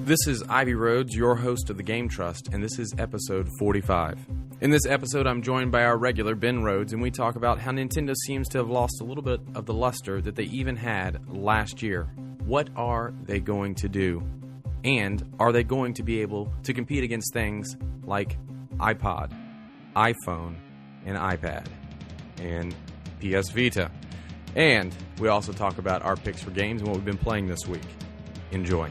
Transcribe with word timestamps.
This 0.00 0.26
is 0.26 0.44
Ivey 0.46 0.74
Rhodes, 0.74 1.16
your 1.16 1.34
host 1.36 1.70
of 1.70 1.78
the 1.78 1.82
Game 1.82 2.06
Trust, 2.08 2.50
and 2.52 2.62
this 2.62 2.78
is 2.78 2.94
episode 2.98 3.48
45. 3.58 4.18
In 4.60 4.70
this 4.70 4.84
episode, 4.84 5.26
I'm 5.26 5.40
joined 5.40 5.72
by 5.72 5.84
our 5.84 5.96
regular 5.96 6.34
Ben 6.34 6.62
Rhodes, 6.62 6.92
and 6.92 7.00
we 7.00 7.10
talk 7.10 7.34
about 7.34 7.58
how 7.58 7.72
Nintendo 7.72 8.14
seems 8.26 8.46
to 8.50 8.58
have 8.58 8.68
lost 8.68 9.00
a 9.00 9.04
little 9.04 9.22
bit 9.22 9.40
of 9.54 9.64
the 9.64 9.72
luster 9.72 10.20
that 10.20 10.36
they 10.36 10.44
even 10.44 10.76
had 10.76 11.26
last 11.28 11.82
year. 11.82 12.10
What 12.44 12.68
are 12.76 13.14
they 13.24 13.40
going 13.40 13.74
to 13.76 13.88
do? 13.88 14.22
And 14.84 15.34
are 15.40 15.50
they 15.50 15.64
going 15.64 15.94
to 15.94 16.02
be 16.02 16.20
able 16.20 16.52
to 16.64 16.74
compete 16.74 17.02
against 17.02 17.32
things 17.32 17.74
like 18.04 18.36
iPod, 18.76 19.32
iPhone, 19.96 20.56
and 21.06 21.16
iPad, 21.16 21.66
and 22.38 22.74
PS 23.20 23.48
Vita? 23.50 23.90
And 24.54 24.94
we 25.18 25.28
also 25.28 25.52
talk 25.52 25.78
about 25.78 26.02
our 26.02 26.16
picks 26.16 26.42
for 26.42 26.50
games 26.50 26.82
and 26.82 26.88
what 26.88 26.98
we've 26.98 27.04
been 27.04 27.16
playing 27.16 27.46
this 27.46 27.66
week. 27.66 27.82
Enjoy. 28.52 28.90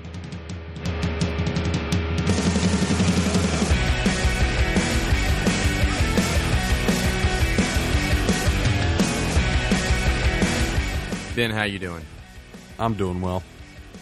Ben, 11.35 11.51
how 11.51 11.63
you 11.63 11.79
doing? 11.79 12.03
I'm 12.79 12.93
doing 12.93 13.21
well. 13.21 13.43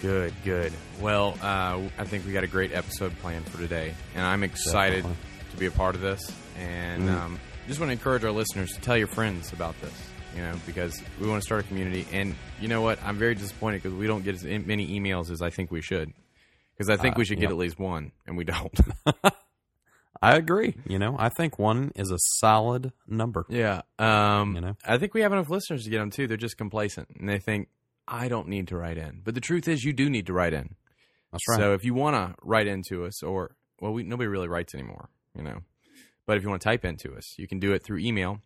Good, 0.01 0.33
good. 0.43 0.71
Well, 1.01 1.37
uh, 1.41 1.79
I 1.97 2.03
think 2.05 2.25
we 2.25 2.33
got 2.33 2.43
a 2.43 2.47
great 2.47 2.73
episode 2.73 3.17
planned 3.19 3.47
for 3.49 3.57
today, 3.57 3.93
and 4.15 4.25
I'm 4.25 4.43
excited 4.43 4.97
Definitely. 5.03 5.17
to 5.51 5.57
be 5.57 5.65
a 5.67 5.71
part 5.71 5.95
of 5.95 6.01
this. 6.01 6.31
And 6.59 7.03
Mm. 7.03 7.15
um, 7.21 7.39
just 7.67 7.79
want 7.79 7.89
to 7.89 7.93
encourage 7.93 8.23
our 8.23 8.31
listeners 8.31 8.73
to 8.73 8.81
tell 8.81 8.97
your 8.97 9.07
friends 9.07 9.51
about 9.53 9.79
this, 9.81 9.93
you 10.35 10.41
know, 10.41 10.53
because 10.65 11.01
we 11.19 11.27
want 11.27 11.41
to 11.41 11.45
start 11.45 11.63
a 11.65 11.67
community. 11.67 12.05
And 12.11 12.35
you 12.59 12.67
know 12.67 12.81
what? 12.81 13.01
I'm 13.03 13.17
very 13.17 13.33
disappointed 13.35 13.81
because 13.81 13.97
we 13.97 14.05
don't 14.07 14.23
get 14.23 14.35
as 14.35 14.43
many 14.43 14.99
emails 14.99 15.31
as 15.31 15.41
I 15.41 15.49
think 15.49 15.71
we 15.71 15.81
should. 15.81 16.13
Because 16.77 16.89
I 16.89 17.01
think 17.01 17.15
Uh, 17.15 17.19
we 17.19 17.25
should 17.25 17.39
get 17.39 17.49
at 17.49 17.57
least 17.57 17.79
one, 17.79 18.11
and 18.27 18.35
we 18.37 18.43
don't. 18.43 18.79
I 20.23 20.35
agree. 20.37 20.75
You 20.87 20.99
know, 20.99 21.15
I 21.19 21.29
think 21.29 21.59
one 21.59 21.91
is 21.95 22.09
a 22.11 22.17
solid 22.39 22.93
number. 23.07 23.45
yeah. 23.49 23.81
Um, 23.99 24.55
You 24.55 24.61
know? 24.61 24.77
I 24.85 24.97
think 24.97 25.13
we 25.13 25.21
have 25.21 25.33
enough 25.33 25.49
listeners 25.49 25.83
to 25.83 25.89
get 25.89 25.99
them 25.99 26.11
too. 26.11 26.27
They're 26.27 26.37
just 26.37 26.57
complacent, 26.57 27.09
and 27.19 27.27
they 27.27 27.39
think 27.39 27.67
I 28.07 28.27
don't 28.29 28.47
need 28.47 28.69
to 28.69 28.77
write 28.77 28.97
in. 28.97 29.21
But 29.23 29.35
the 29.35 29.41
truth 29.41 29.67
is, 29.67 29.83
you 29.83 29.91
do 29.93 30.09
need 30.09 30.25
to 30.27 30.33
write 30.33 30.53
in. 30.53 30.75
That's 31.31 31.43
right. 31.49 31.59
So 31.59 31.73
if 31.73 31.83
you 31.83 31.93
want 31.93 32.15
to 32.15 32.35
write 32.41 32.67
into 32.67 33.05
us, 33.05 33.21
or 33.21 33.55
well, 33.81 33.91
we 33.91 34.03
nobody 34.03 34.27
really 34.27 34.47
writes 34.47 34.73
anymore, 34.73 35.09
you 35.35 35.43
know. 35.43 35.59
But 36.25 36.37
if 36.37 36.43
you 36.43 36.49
want 36.49 36.61
to 36.61 36.69
type 36.69 36.85
into 36.85 37.15
us, 37.15 37.37
you 37.37 37.47
can 37.47 37.59
do 37.59 37.73
it 37.73 37.83
through 37.83 37.99
email 37.99 38.39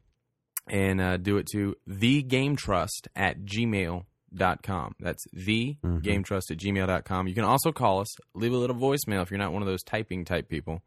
and 0.68 1.00
uh, 1.00 1.18
do 1.18 1.38
it 1.38 1.48
to 1.54 1.76
thegametrust 1.88 3.08
at 3.16 3.42
gmail.com. 3.46 4.96
That's 5.00 5.26
thegametrust 5.36 6.52
at 6.52 6.58
gmail.com. 6.58 7.28
You 7.28 7.36
can 7.36 7.44
also 7.44 7.72
call 7.72 8.00
us, 8.00 8.16
leave 8.34 8.54
a 8.54 8.58
little 8.58 8.76
voicemail 8.76 9.22
if 9.22 9.30
you're 9.32 9.38
not 9.38 9.54
one 9.54 9.62
of 9.62 9.68
those 9.68 9.84
typing 9.84 10.26
type 10.26 10.50
people. 10.50 10.82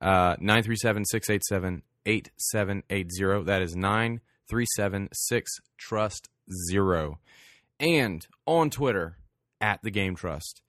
Uh, 0.00 0.36
937 0.40 1.04
687 1.04 1.82
8780. 2.06 3.44
That 3.44 3.62
is 3.62 3.74
937 3.76 5.08
6 5.12 5.50
Trust 5.78 6.28
Zero. 6.70 7.18
And 7.80 8.26
on 8.46 8.70
Twitter, 8.70 9.18
at 9.60 9.80
the 9.82 9.90
Game 9.90 10.14
Trust. 10.16 10.62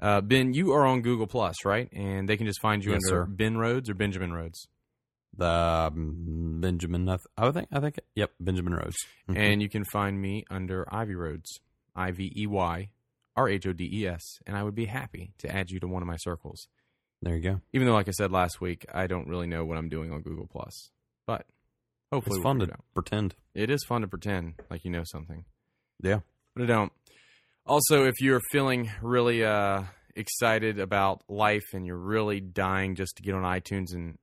Uh, 0.00 0.20
ben, 0.20 0.52
you 0.54 0.72
are 0.72 0.84
on 0.86 1.02
Google 1.02 1.26
Plus, 1.26 1.64
right? 1.64 1.88
And 1.92 2.28
they 2.28 2.36
can 2.36 2.46
just 2.46 2.60
find 2.60 2.82
you 2.84 2.92
Yes, 2.92 3.00
under 3.06 3.24
sir. 3.24 3.26
Ben 3.26 3.56
Rhodes 3.56 3.88
or 3.90 3.94
Benjamin 3.94 4.32
Rhodes. 4.32 4.66
the 5.36 5.46
um, 5.46 6.58
Benjamin. 6.60 7.08
I, 7.08 7.16
th- 7.16 7.26
I 7.38 7.50
think. 7.52 7.68
I 7.72 7.80
think. 7.80 8.00
Yep, 8.16 8.32
Benjamin 8.40 8.74
Rhodes. 8.74 8.96
Mhm. 9.28 9.36
And 9.38 9.62
you 9.62 9.68
can 9.68 9.84
find 9.84 10.20
me 10.20 10.44
under 10.50 10.86
Ivey 10.92 11.14
Rhodes, 11.14 11.60
I 11.94 12.10
V 12.10 12.32
E 12.36 12.46
Y 12.46 12.90
R 13.36 13.48
H 13.48 13.66
O 13.66 13.72
D 13.72 13.88
E 13.92 14.06
S. 14.06 14.22
And 14.46 14.56
I 14.56 14.62
would 14.62 14.74
be 14.74 14.86
happy 14.86 15.32
to 15.38 15.54
add 15.54 15.70
you 15.70 15.78
to 15.80 15.86
one 15.86 16.02
of 16.02 16.08
my 16.08 16.16
circles. 16.16 16.66
There 17.22 17.36
you 17.36 17.42
go. 17.42 17.60
Even 17.72 17.86
though, 17.86 17.94
like 17.94 18.08
I 18.08 18.12
said 18.12 18.32
last 18.32 18.60
week, 18.60 18.84
I 18.92 19.06
don't 19.06 19.28
really 19.28 19.46
know 19.46 19.64
what 19.64 19.78
I'm 19.78 19.88
doing 19.88 20.12
on 20.12 20.22
Google 20.22 20.46
Plus. 20.46 20.90
But 21.26 21.46
hopefully, 22.12 22.36
It's 22.36 22.44
we'll 22.44 22.50
fun 22.54 22.58
to 22.58 22.64
it 22.64 22.80
pretend. 22.94 23.34
It 23.54 23.70
is 23.70 23.84
fun 23.84 24.02
to 24.02 24.08
pretend 24.08 24.54
like 24.70 24.84
you 24.84 24.90
know 24.90 25.04
something. 25.04 25.44
Yeah. 26.02 26.20
but 26.54 26.64
I 26.64 26.66
don't. 26.66 26.92
Also, 27.64 28.04
if 28.06 28.14
you're 28.20 28.40
feeling 28.50 28.90
really 29.00 29.44
uh, 29.44 29.84
excited 30.16 30.80
about 30.80 31.22
life 31.28 31.62
and 31.72 31.86
you're 31.86 31.96
really 31.96 32.40
dying 32.40 32.96
just 32.96 33.16
to 33.16 33.22
get 33.22 33.34
on 33.34 33.42
iTunes 33.44 33.94
and 33.94 34.18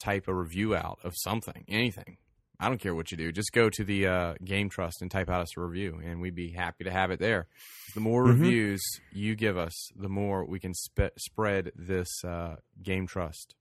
type 0.00 0.26
a 0.26 0.34
review 0.34 0.74
out 0.74 0.98
of 1.04 1.12
something, 1.16 1.66
anything, 1.68 2.16
I 2.60 2.68
don't 2.68 2.78
care 2.80 2.94
what 2.94 3.10
you 3.12 3.16
do. 3.16 3.30
Just 3.30 3.52
go 3.52 3.70
to 3.70 3.84
the 3.84 4.06
uh, 4.08 4.34
Game 4.44 4.68
Trust 4.68 5.00
and 5.00 5.10
type 5.10 5.30
out 5.30 5.40
us 5.42 5.56
a 5.56 5.60
review, 5.60 6.00
and 6.04 6.20
we'd 6.20 6.34
be 6.34 6.50
happy 6.50 6.84
to 6.84 6.90
have 6.90 7.10
it 7.12 7.20
there. 7.20 7.46
The 7.94 8.00
more 8.00 8.24
Mhm. 8.26 8.40
reviews 8.40 8.82
you 9.12 9.36
give 9.36 9.56
us, 9.56 9.74
the 9.94 10.08
more 10.08 10.44
we 10.44 10.58
can 10.58 10.74
spe- 10.74 11.16
spread 11.18 11.70
this 11.76 12.08
uh, 12.24 12.56
Game 12.82 13.06
Trust 13.06 13.54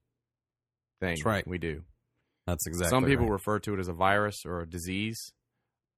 thing. 0.99 1.09
That's 1.09 1.25
right. 1.25 1.47
We 1.47 1.59
do. 1.59 1.83
That's 2.47 2.65
exactly. 2.65 2.89
Some 2.89 3.05
people 3.05 3.25
right. 3.25 3.33
refer 3.33 3.59
to 3.59 3.73
it 3.75 3.79
as 3.79 3.87
a 3.87 3.93
virus 3.93 4.45
or 4.45 4.61
a 4.61 4.67
disease. 4.69 5.31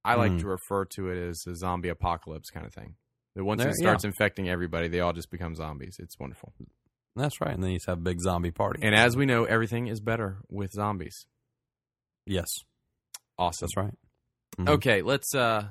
I 0.03 0.15
like 0.15 0.31
Mm. 0.33 0.39
to 0.41 0.47
refer 0.47 0.85
to 0.85 1.09
it 1.09 1.17
as 1.29 1.43
a 1.47 1.55
zombie 1.55 1.89
apocalypse 1.89 2.49
kind 2.49 2.65
of 2.65 2.73
thing. 2.73 2.95
That 3.35 3.43
once 3.45 3.59
There- 3.61 3.69
it 3.69 3.75
starts 3.75 4.03
infecting 4.03 4.49
everybody, 4.49 4.87
they 4.89 4.99
all 4.99 5.13
just 5.13 5.29
become 5.29 5.55
zombies. 5.55 5.97
It's 5.99 6.17
wonderful. 6.19 6.53
That's 7.15 7.39
right. 7.39 7.53
And 7.53 7.63
then 7.63 7.71
you 7.71 7.77
just 7.77 7.87
have 7.87 7.97
a 7.99 8.01
big 8.01 8.19
zombie 8.19 8.51
party. 8.51 8.79
And 8.83 8.95
as 8.95 9.15
we 9.15 9.25
know, 9.25 9.45
everything 9.45 9.87
is 9.87 10.01
better 10.01 10.39
with 10.49 10.71
zombies. 10.73 11.27
yes, 12.25 12.47
Awesome. 13.39 13.65
that's 13.65 13.77
right. 13.77 13.93
Mhm. 14.57 14.69
Okay, 14.75 15.01
let's 15.01 15.33
uh 15.33 15.69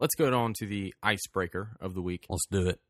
let's 0.00 0.14
go 0.14 0.32
on 0.38 0.52
to 0.58 0.66
the 0.66 0.94
icebreaker 1.02 1.76
of 1.80 1.94
the 1.94 2.02
week. 2.02 2.26
Let's 2.28 2.46
do 2.50 2.68
it. 2.68 2.80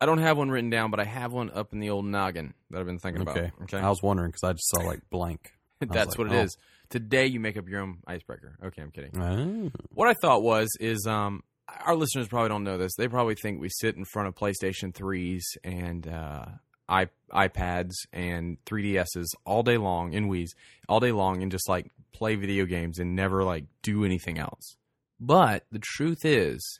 I 0.00 0.06
don't 0.06 0.18
have 0.18 0.36
one 0.36 0.50
written 0.50 0.68
down, 0.70 0.90
but 0.90 1.00
I 1.00 1.04
have 1.04 1.32
one 1.32 1.50
up 1.50 1.72
in 1.72 1.78
the 1.78 1.90
old 1.90 2.04
noggin 2.04 2.54
that 2.70 2.80
I've 2.80 2.86
been 2.86 2.98
thinking 2.98 3.28
Okay. 3.28 3.40
about. 3.40 3.62
Okay. 3.62 3.78
I 3.78 3.88
was 3.88 4.02
wondering 4.02 4.30
because 4.30 4.42
I 4.42 4.52
just 4.52 4.68
saw 4.68 4.82
like 4.82 5.00
blank. 5.10 5.52
That's 5.80 6.10
like, 6.10 6.18
what 6.18 6.26
it 6.26 6.34
oh. 6.34 6.42
is. 6.42 6.56
Today 6.90 7.26
you 7.26 7.40
make 7.40 7.56
up 7.56 7.68
your 7.68 7.80
own 7.80 7.98
icebreaker. 8.06 8.58
Okay, 8.64 8.82
I'm 8.82 8.90
kidding. 8.90 9.18
Oh. 9.18 9.70
What 9.94 10.08
I 10.08 10.14
thought 10.14 10.42
was 10.42 10.68
is 10.80 11.06
um 11.06 11.42
our 11.86 11.94
listeners 11.94 12.28
probably 12.28 12.48
don't 12.50 12.64
know 12.64 12.78
this. 12.78 12.92
They 12.96 13.08
probably 13.08 13.36
think 13.36 13.60
we 13.60 13.68
sit 13.70 13.96
in 13.96 14.04
front 14.04 14.28
of 14.28 14.34
PlayStation 14.34 14.92
3s 14.92 15.42
and 15.64 16.06
uh 16.06 16.46
iPads 16.88 17.92
and 18.12 18.58
3DSs 18.66 19.26
all 19.44 19.62
day 19.62 19.76
long 19.78 20.12
in 20.12 20.28
Wii's 20.28 20.54
all 20.88 21.00
day 21.00 21.12
long 21.12 21.42
and 21.42 21.50
just 21.50 21.68
like 21.68 21.90
play 22.12 22.34
video 22.34 22.66
games 22.66 22.98
and 22.98 23.16
never 23.16 23.44
like 23.44 23.64
do 23.82 24.04
anything 24.04 24.38
else. 24.38 24.76
But 25.20 25.64
the 25.70 25.78
truth 25.80 26.24
is 26.24 26.78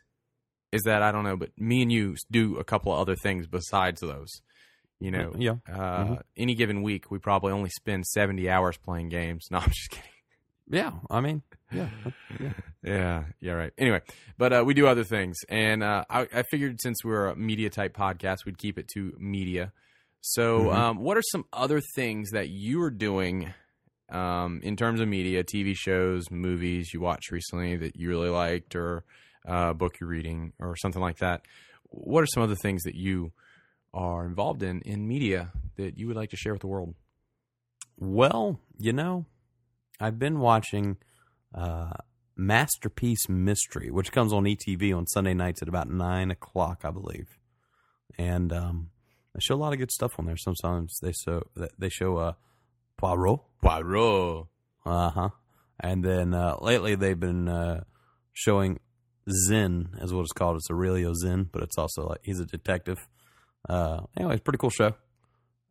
is 0.73 0.83
that 0.85 1.03
I 1.03 1.12
don't 1.12 1.25
know, 1.25 1.37
but 1.37 1.51
me 1.59 1.83
and 1.83 1.93
you 1.93 2.17
do 2.31 2.57
a 2.57 2.65
couple 2.65 2.93
of 2.93 2.99
other 2.99 3.15
things 3.17 3.47
besides 3.47 4.01
those. 4.01 4.31
You 5.01 5.11
know, 5.11 5.35
Yeah. 5.39 5.57
uh, 5.69 6.05
Mhm. 6.05 6.23
any 6.37 6.55
given 6.55 6.83
week 6.83 7.11
we 7.11 7.19
probably 7.19 7.53
only 7.53 7.71
spend 7.71 8.07
70 8.07 8.49
hours 8.49 8.77
playing 8.79 9.09
games. 9.09 9.47
No, 9.51 9.59
I'm 9.59 9.69
just 9.69 9.91
kidding. 9.91 10.09
Yeah. 10.71 10.93
I 11.11 11.21
mean, 11.21 11.43
yeah. 11.73 11.91
yeah. 12.41 12.53
Yeah, 12.85 13.25
yeah, 13.41 13.53
right. 13.53 13.73
Anyway, 13.79 14.01
but 14.39 14.53
uh, 14.53 14.62
we 14.67 14.75
do 14.75 14.87
other 14.89 15.05
things, 15.05 15.37
and 15.49 15.85
uh, 15.85 16.05
I, 16.11 16.23
I 16.35 16.43
figured 16.51 16.81
since 16.81 17.05
we're 17.05 17.27
a 17.27 17.37
media 17.37 17.71
type 17.71 17.97
podcast, 17.97 18.45
we'd 18.45 18.59
keep 18.59 18.77
it 18.77 18.89
to 18.95 19.15
media. 19.21 19.73
So, 20.25 20.66
Mhm. 20.66 20.72
um, 20.72 20.99
what 20.99 21.16
are 21.16 21.22
some 21.22 21.44
other 21.53 21.81
things 21.97 22.31
that 22.31 22.49
you 22.49 22.81
are 22.83 22.91
doing 22.91 23.53
um, 24.09 24.60
in 24.62 24.77
terms 24.77 25.00
of 25.00 25.09
media, 25.09 25.43
TV 25.43 25.75
shows, 25.75 26.31
movies 26.31 26.93
you 26.94 27.00
watched 27.00 27.31
recently 27.33 27.77
that 27.77 27.97
you 27.97 28.09
really 28.09 28.28
liked, 28.28 28.77
or 28.77 29.05
uh, 29.47 29.72
book 29.72 29.99
you're 29.99 30.09
reading, 30.09 30.53
or 30.61 30.77
something 30.77 31.03
like 31.03 31.19
that? 31.19 31.43
What 31.88 32.22
are 32.22 32.27
some 32.27 32.43
other 32.43 32.55
things 32.55 32.82
that 32.84 32.94
you 32.94 33.32
are 33.93 34.25
involved 34.25 34.62
in 34.62 34.81
in 34.82 35.09
media 35.09 35.50
that 35.77 35.99
you 35.99 36.06
would 36.06 36.16
like 36.16 36.31
to 36.31 36.37
share 36.37 36.53
with 36.53 36.61
the 36.62 36.69
world? 36.69 36.94
Well, 37.99 38.61
you 38.78 38.93
know, 38.93 39.27
I've 39.99 40.19
been 40.19 40.38
watching 40.38 40.99
uh, 41.55 41.93
Masterpiece 42.37 43.28
Mystery, 43.28 43.91
which 43.91 44.12
comes 44.12 44.32
on 44.32 44.44
ETV 44.44 44.97
on 44.97 45.06
Sunday 45.09 45.34
nights 45.34 45.62
at 45.62 45.69
about 45.69 45.91
nine 45.91 46.31
o'clock, 46.31 46.82
I 46.84 46.91
believe, 46.91 47.38
and 48.16 48.53
um, 48.53 48.91
they 49.34 49.41
show 49.41 49.54
a 49.54 49.56
lot 49.56 49.72
of 49.72 49.78
good 49.78 49.91
stuff 49.91 50.12
on 50.19 50.26
there. 50.26 50.37
Sometimes 50.37 50.99
they 51.02 51.12
show 51.12 51.43
they 51.79 51.88
show 51.88 52.17
uh, 52.19 52.32
Poirot, 52.99 53.40
Poirot. 53.62 54.46
uh 54.87 55.11
huh, 55.11 55.29
and 55.81 56.05
then 56.05 56.34
uh, 56.34 56.56
lately 56.61 56.94
they've 56.94 57.19
been 57.19 57.49
uh, 57.49 57.84
showing 58.32 58.79
Zen, 59.46 59.90
as 60.00 60.12
what 60.12 60.23
it's 60.23 60.32
called. 60.32 60.56
It's 60.56 60.70
Aurelio 60.70 61.12
Zen, 61.14 61.49
but 61.52 61.62
it's 61.62 61.79
also 61.79 62.06
like 62.08 62.20
he's 62.23 62.40
a 62.40 62.46
detective. 62.46 63.06
Uh, 63.69 64.00
anyway, 64.17 64.34
it's 64.34 64.40
a 64.40 64.44
pretty 64.44 64.58
cool 64.58 64.70
show. 64.70 64.94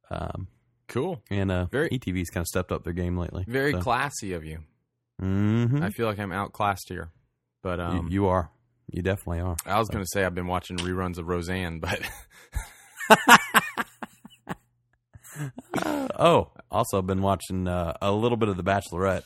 Um, 0.10 0.48
Cool. 0.88 1.22
and 1.30 1.50
uh, 1.50 1.66
Very- 1.72 1.88
ETV's 1.90 2.30
kind 2.30 2.42
of 2.42 2.48
stepped 2.48 2.70
up 2.72 2.84
their 2.84 2.92
game 2.92 3.18
lately. 3.18 3.46
Very 3.48 3.72
so. 3.72 3.80
classy 3.80 4.34
of 4.34 4.44
you. 4.44 4.60
Mhm. 5.22 5.82
I 5.82 5.90
feel 5.90 6.06
like 6.06 6.20
I'm 6.20 6.34
outclassed 6.34 6.90
here. 6.90 7.12
But 7.64 7.80
um, 7.80 8.10
you, 8.10 8.28
are. 8.28 8.50
You 8.92 9.02
definitely 9.02 9.40
are. 9.40 9.56
I 9.66 9.80
was 9.80 9.88
going 9.88 10.04
to 10.04 10.10
say 10.12 10.26
I've 10.26 10.36
been 10.36 10.48
watching 10.48 10.76
reruns 10.78 11.18
of 11.18 11.28
Roseanne, 11.28 11.80
but 11.80 12.02
Uh, 15.84 16.08
oh, 16.20 16.52
also 16.70 16.98
I've 16.98 17.08
been 17.08 17.22
watching 17.22 17.68
uh, 17.68 17.94
a 18.02 18.12
little 18.12 18.38
bit 18.38 18.50
of 18.50 18.58
The 18.58 18.64
Bachelorette, 18.64 19.24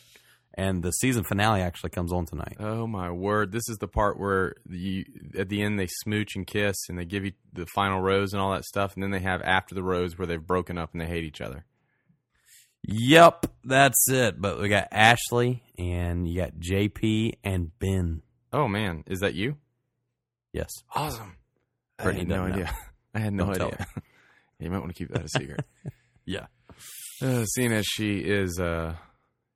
and 0.54 0.84
the 0.84 0.92
season 0.92 1.24
finale 1.24 1.62
actually 1.62 1.90
comes 1.90 2.12
on 2.12 2.26
tonight. 2.26 2.58
Oh 2.60 2.88
my 2.88 3.12
word! 3.12 3.52
This 3.52 3.68
is 3.70 3.78
the 3.78 3.88
part 3.88 4.20
where 4.20 4.56
you 4.70 5.06
at 5.38 5.50
the 5.50 5.62
end 5.62 5.80
they 5.80 5.88
smooch 5.88 6.36
and 6.36 6.46
kiss, 6.48 6.76
and 6.90 6.98
they 6.98 7.06
give 7.06 7.26
you 7.26 7.34
the 7.54 7.66
final 7.68 8.02
rose 8.02 8.34
and 8.34 8.42
all 8.42 8.52
that 8.54 8.66
stuff, 8.66 8.94
and 8.96 9.04
then 9.04 9.12
they 9.12 9.20
have 9.20 9.42
after 9.42 9.76
the 9.76 9.84
rose 9.84 10.18
where 10.18 10.26
they've 10.26 10.46
broken 10.46 10.78
up 10.78 10.92
and 10.94 11.02
they 11.02 11.08
hate 11.08 11.24
each 11.24 11.42
other. 11.42 11.66
Yep, 12.88 13.48
that's 13.64 14.10
it. 14.10 14.40
But 14.40 14.62
we 14.62 14.70
got 14.70 14.90
Ashley 14.92 15.64
and 15.78 16.28
you 16.28 16.40
got 16.42 16.54
JP 16.60 17.34
and 17.44 17.72
Ben. 17.80 18.22
Oh 18.54 18.68
man, 18.68 19.04
is 19.08 19.22
that 19.22 19.34
you? 19.34 19.58
Yes. 20.54 20.70
Awesome. 20.94 21.36
I 22.00 22.12
had 22.12 22.28
no 22.28 22.44
idea. 22.44 22.74
I 23.16 23.20
had 23.20 23.34
no 23.34 23.46
Don't 23.54 23.62
idea. 23.74 23.88
you 24.60 24.70
might 24.70 24.80
want 24.80 24.90
to 24.90 24.98
keep 24.98 25.10
that 25.14 25.26
a 25.26 25.30
secret. 25.30 25.62
Yeah. 26.28 26.48
uh, 27.22 27.46
seeing 27.46 27.72
as 27.72 27.86
she 27.86 28.18
is, 28.18 28.60
uh, 28.60 28.96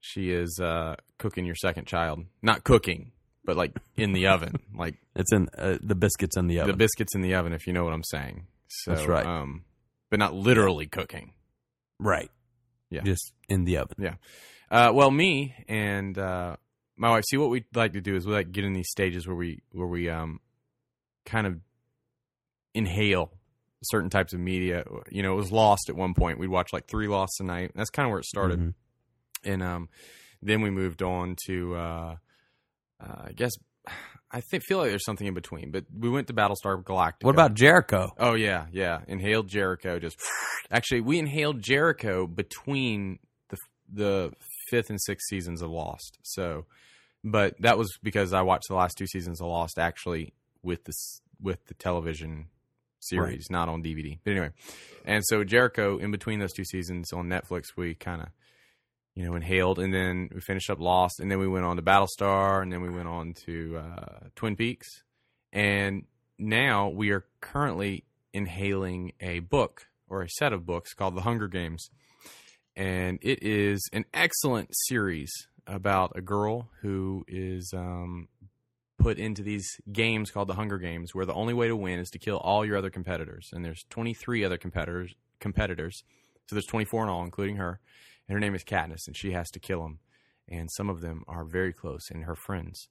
she 0.02 0.30
is 0.32 0.60
uh, 0.62 0.98
cooking 1.18 1.46
your 1.46 1.56
second 1.56 1.88
child. 1.88 2.26
Not 2.44 2.64
cooking, 2.64 3.12
but 3.44 3.58
like 3.58 3.76
in 3.98 4.14
the 4.14 4.28
oven, 4.28 4.54
like 4.76 4.96
It's 5.16 5.34
in 5.34 5.50
uh, 5.58 5.80
the 5.82 5.96
biscuits 5.96 6.38
in 6.38 6.46
the 6.46 6.60
oven. 6.60 6.72
the 6.72 6.78
biscuits 6.78 7.16
in 7.16 7.22
the 7.22 7.34
oven. 7.34 7.54
If 7.54 7.66
you 7.66 7.74
know 7.74 7.84
what 7.84 7.94
I'm 7.94 8.04
saying. 8.04 8.46
So, 8.68 8.92
That's 8.94 9.08
right. 9.08 9.26
Um, 9.26 9.64
but 10.12 10.20
not 10.20 10.36
literally 10.36 10.86
cooking. 10.86 11.34
right. 12.00 12.30
Yeah. 12.92 13.02
Just 13.02 13.34
in 13.48 13.66
the 13.66 13.78
oven. 13.78 13.96
Yeah. 13.98 14.16
Uh, 14.70 14.92
well, 14.94 15.10
me 15.10 15.56
and 15.68 16.16
uh, 16.20 16.56
my 16.98 17.10
wife. 17.10 17.24
See, 17.28 17.38
what 17.38 17.50
we 17.50 17.66
like 17.74 17.94
to 17.94 18.02
do 18.02 18.16
is 18.16 18.28
we 18.28 18.34
like 18.34 18.52
get 18.52 18.64
in 18.64 18.74
these 18.74 18.90
stages 18.92 19.26
where 19.28 19.36
we 19.36 19.64
where 19.72 19.88
we 19.88 20.08
um 20.08 20.40
kind 21.26 21.48
of 21.48 21.60
inhale 22.76 23.32
certain 23.84 24.10
types 24.10 24.34
of 24.34 24.40
media. 24.40 24.84
You 25.10 25.24
know, 25.24 25.34
it 25.34 25.38
was 25.38 25.52
Lost 25.52 25.90
at 25.90 25.96
one 25.96 26.14
point. 26.14 26.40
We'd 26.40 26.48
watch 26.48 26.74
like 26.74 26.88
three 26.88 27.08
Lost 27.08 27.40
a 27.40 27.44
night. 27.44 27.72
That's 27.76 27.90
kind 27.90 28.06
of 28.06 28.12
where 28.12 28.20
it 28.20 28.26
started. 28.26 28.60
Mhm. 28.60 28.74
And 29.44 29.64
um, 29.64 29.90
then 30.42 30.62
we 30.62 30.70
moved 30.70 31.02
on 31.02 31.36
to 31.48 31.76
uh, 31.76 32.16
uh, 33.02 33.22
I 33.26 33.32
guess 33.36 33.52
I 34.32 34.42
think 34.42 34.64
feel 34.64 34.78
like 34.78 34.90
there's 34.90 35.06
something 35.06 35.26
in 35.26 35.34
between. 35.34 35.72
But 35.72 35.86
we 35.98 36.10
went 36.10 36.28
to 36.28 36.34
Battlestar 36.34 36.84
Galactica. 36.84 37.24
What 37.24 37.34
about 37.36 37.56
Jericho? 37.56 38.12
Oh 38.18 38.36
yeah, 38.36 38.68
yeah. 38.72 39.00
Inhaled 39.08 39.48
Jericho. 39.48 39.98
Just 40.00 40.20
actually, 40.72 41.02
we 41.02 41.18
inhaled 41.18 41.62
Jericho 41.62 42.28
between 42.28 43.20
the 43.50 43.58
the 43.92 44.34
fifth 44.70 44.90
and 44.90 45.02
sixth 45.02 45.28
seasons 45.30 45.62
of 45.62 45.72
Lost. 45.72 46.20
So, 46.22 46.66
but 47.24 47.56
that 47.62 47.78
was 47.78 47.98
because 48.04 48.34
I 48.34 48.42
watched 48.44 48.68
the 48.70 48.76
last 48.76 48.98
two 48.98 49.08
seasons 49.08 49.42
of 49.42 49.48
Lost 49.48 49.80
actually 49.80 50.34
with 50.62 50.84
this 50.84 51.22
with 51.42 51.66
the 51.68 51.74
television 51.74 52.48
series, 53.00 53.48
not 53.50 53.70
on 53.70 53.84
DVD. 53.84 54.20
But 54.24 54.32
anyway, 54.32 54.50
and 55.06 55.24
so 55.26 55.44
Jericho 55.44 55.98
in 55.98 56.12
between 56.12 56.40
those 56.40 56.54
two 56.54 56.66
seasons 56.66 57.12
on 57.14 57.28
Netflix, 57.28 57.66
we 57.76 57.96
kind 57.96 58.22
of 58.22 58.28
you 59.16 59.26
know 59.26 59.36
inhaled, 59.36 59.80
and 59.80 59.94
then 59.94 60.30
we 60.34 60.42
finished 60.42 60.70
up 60.70 60.80
Lost, 60.80 61.20
and 61.20 61.32
then 61.32 61.40
we 61.40 61.48
went 61.48 61.66
on 61.66 61.76
to 61.76 61.82
Battlestar, 61.82 62.62
and 62.62 62.72
then 62.72 62.82
we 62.82 62.90
went 62.90 63.08
on 63.08 63.34
to 63.46 63.78
uh, 63.78 64.20
Twin 64.36 64.56
Peaks, 64.56 64.88
and 65.52 66.06
now 66.38 66.90
we 66.90 67.12
are 67.12 67.26
currently 67.42 68.06
inhaling 68.34 69.14
a 69.20 69.40
book 69.40 69.88
or 70.08 70.24
a 70.24 70.30
set 70.30 70.54
of 70.54 70.66
books 70.66 70.94
called 70.94 71.16
The 71.16 71.22
Hunger 71.22 71.48
Games. 71.48 71.90
And 72.76 73.20
it 73.22 73.44
is 73.44 73.82
an 73.92 74.06
excellent 74.14 74.70
series 74.72 75.32
about 75.68 76.14
a 76.16 76.22
girl 76.22 76.70
who 76.82 77.26
is 77.28 77.72
um, 77.76 78.28
put 79.00 79.18
into 79.18 79.42
these 79.42 79.80
games 79.92 80.30
called 80.30 80.50
the 80.50 80.56
Hunger 80.56 80.78
Games, 80.78 81.16
where 81.16 81.26
the 81.26 81.34
only 81.34 81.54
way 81.54 81.68
to 81.68 81.76
win 81.76 82.00
is 82.00 82.12
to 82.12 82.20
kill 82.20 82.38
all 82.38 82.66
your 82.66 82.78
other 82.78 82.90
competitors. 82.90 83.50
And 83.52 83.66
there's 83.66 83.86
23 83.90 84.44
other 84.44 84.58
competitors. 84.58 85.16
Competitors, 85.40 86.04
so 86.48 86.56
there's 86.56 86.66
24 86.66 87.04
in 87.04 87.10
all, 87.10 87.24
including 87.24 87.56
her. 87.56 87.80
And 88.28 88.34
her 88.34 88.40
name 88.40 88.56
is 88.56 88.64
Katniss, 88.64 89.08
and 89.08 89.16
she 89.16 89.32
has 89.32 89.50
to 89.52 89.60
kill 89.60 89.82
them. 89.82 90.00
And 90.50 90.70
some 90.70 90.90
of 90.90 91.00
them 91.00 91.24
are 91.28 91.46
very 91.46 91.72
close 91.72 92.12
and 92.12 92.26
her 92.26 92.36
friends. 92.36 92.90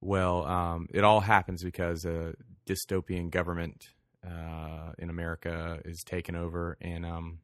Well, 0.00 0.46
um, 0.46 0.88
it 0.92 1.04
all 1.04 1.20
happens 1.20 1.62
because 1.62 2.04
a 2.04 2.34
dystopian 2.66 3.30
government 3.30 3.88
uh, 4.26 4.92
in 4.98 5.10
America 5.10 5.80
is 5.84 6.02
taken 6.04 6.36
over, 6.36 6.76
and 6.80 7.04
um, 7.04 7.38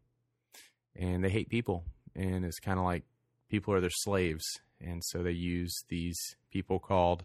and 0.97 1.25
they 1.25 1.31
hate 1.31 1.49
people, 1.49 1.85
and 2.15 2.45
it's 2.45 2.61
kind 2.61 2.79
of 2.79 2.85
like 2.85 3.05
people 3.49 3.75
are 3.75 3.81
their 3.81 3.91
slaves, 3.91 4.45
and 4.81 5.03
so 5.05 5.23
they 5.23 5.33
use 5.33 5.85
these 5.89 6.37
people 6.51 6.79
called 6.79 7.25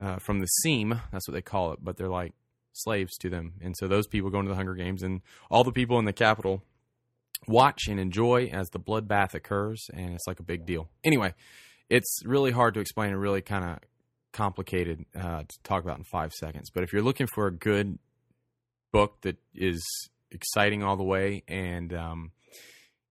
uh, 0.00 0.16
from 0.18 0.40
the 0.40 0.46
seam. 0.46 1.00
That's 1.12 1.28
what 1.28 1.34
they 1.34 1.42
call 1.42 1.72
it, 1.72 1.78
but 1.82 1.96
they're 1.96 2.08
like 2.08 2.34
slaves 2.72 3.16
to 3.18 3.28
them, 3.28 3.54
and 3.60 3.76
so 3.76 3.86
those 3.88 4.06
people 4.06 4.30
go 4.30 4.38
into 4.38 4.48
the 4.50 4.56
Hunger 4.56 4.74
Games, 4.74 5.02
and 5.02 5.20
all 5.50 5.64
the 5.64 5.72
people 5.72 5.98
in 5.98 6.04
the 6.04 6.12
capital 6.12 6.62
watch 7.48 7.88
and 7.88 7.98
enjoy 7.98 8.46
as 8.52 8.68
the 8.70 8.78
bloodbath 8.80 9.34
occurs, 9.34 9.84
and 9.92 10.14
it's 10.14 10.26
like 10.26 10.40
a 10.40 10.44
big 10.44 10.64
deal. 10.64 10.88
Anyway, 11.04 11.34
it's 11.90 12.20
really 12.24 12.50
hard 12.52 12.74
to 12.74 12.80
explain 12.80 13.10
and 13.10 13.20
really 13.20 13.42
kind 13.42 13.64
of 13.64 13.78
complicated 14.32 15.04
uh, 15.14 15.40
to 15.42 15.62
talk 15.62 15.82
about 15.84 15.98
in 15.98 16.04
five 16.04 16.32
seconds. 16.32 16.70
But 16.70 16.84
if 16.84 16.92
you're 16.92 17.02
looking 17.02 17.26
for 17.26 17.46
a 17.46 17.52
good 17.52 17.98
book 18.92 19.20
that 19.22 19.36
is 19.54 19.82
exciting 20.30 20.82
all 20.82 20.96
the 20.96 21.02
way 21.02 21.42
and 21.48 21.92
um, 21.92 22.30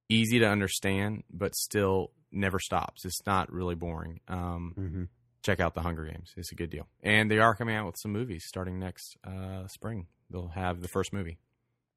easy 0.10 0.40
to 0.40 0.48
understand, 0.48 1.24
but 1.32 1.54
still 1.56 2.12
never 2.32 2.58
stops, 2.60 3.06
it's 3.06 3.20
not 3.26 3.52
really 3.52 3.76
boring. 3.76 4.22
Um, 4.28 4.74
Mm-hmm. 4.80 5.04
Check 5.42 5.60
out 5.60 5.74
the 5.74 5.82
Hunger 5.82 6.06
Games; 6.06 6.32
it's 6.38 6.52
a 6.52 6.56
good 6.56 6.70
deal. 6.70 6.88
And 7.02 7.30
they 7.30 7.40
are 7.40 7.56
coming 7.56 7.76
out 7.76 7.86
with 7.86 7.96
some 7.98 8.12
movies 8.12 8.46
starting 8.48 8.80
next 8.80 9.18
uh, 9.26 9.68
spring. 9.68 10.08
They'll 10.30 10.50
have 10.50 10.82
the 10.82 10.88
first 10.88 11.12
movie. 11.14 11.38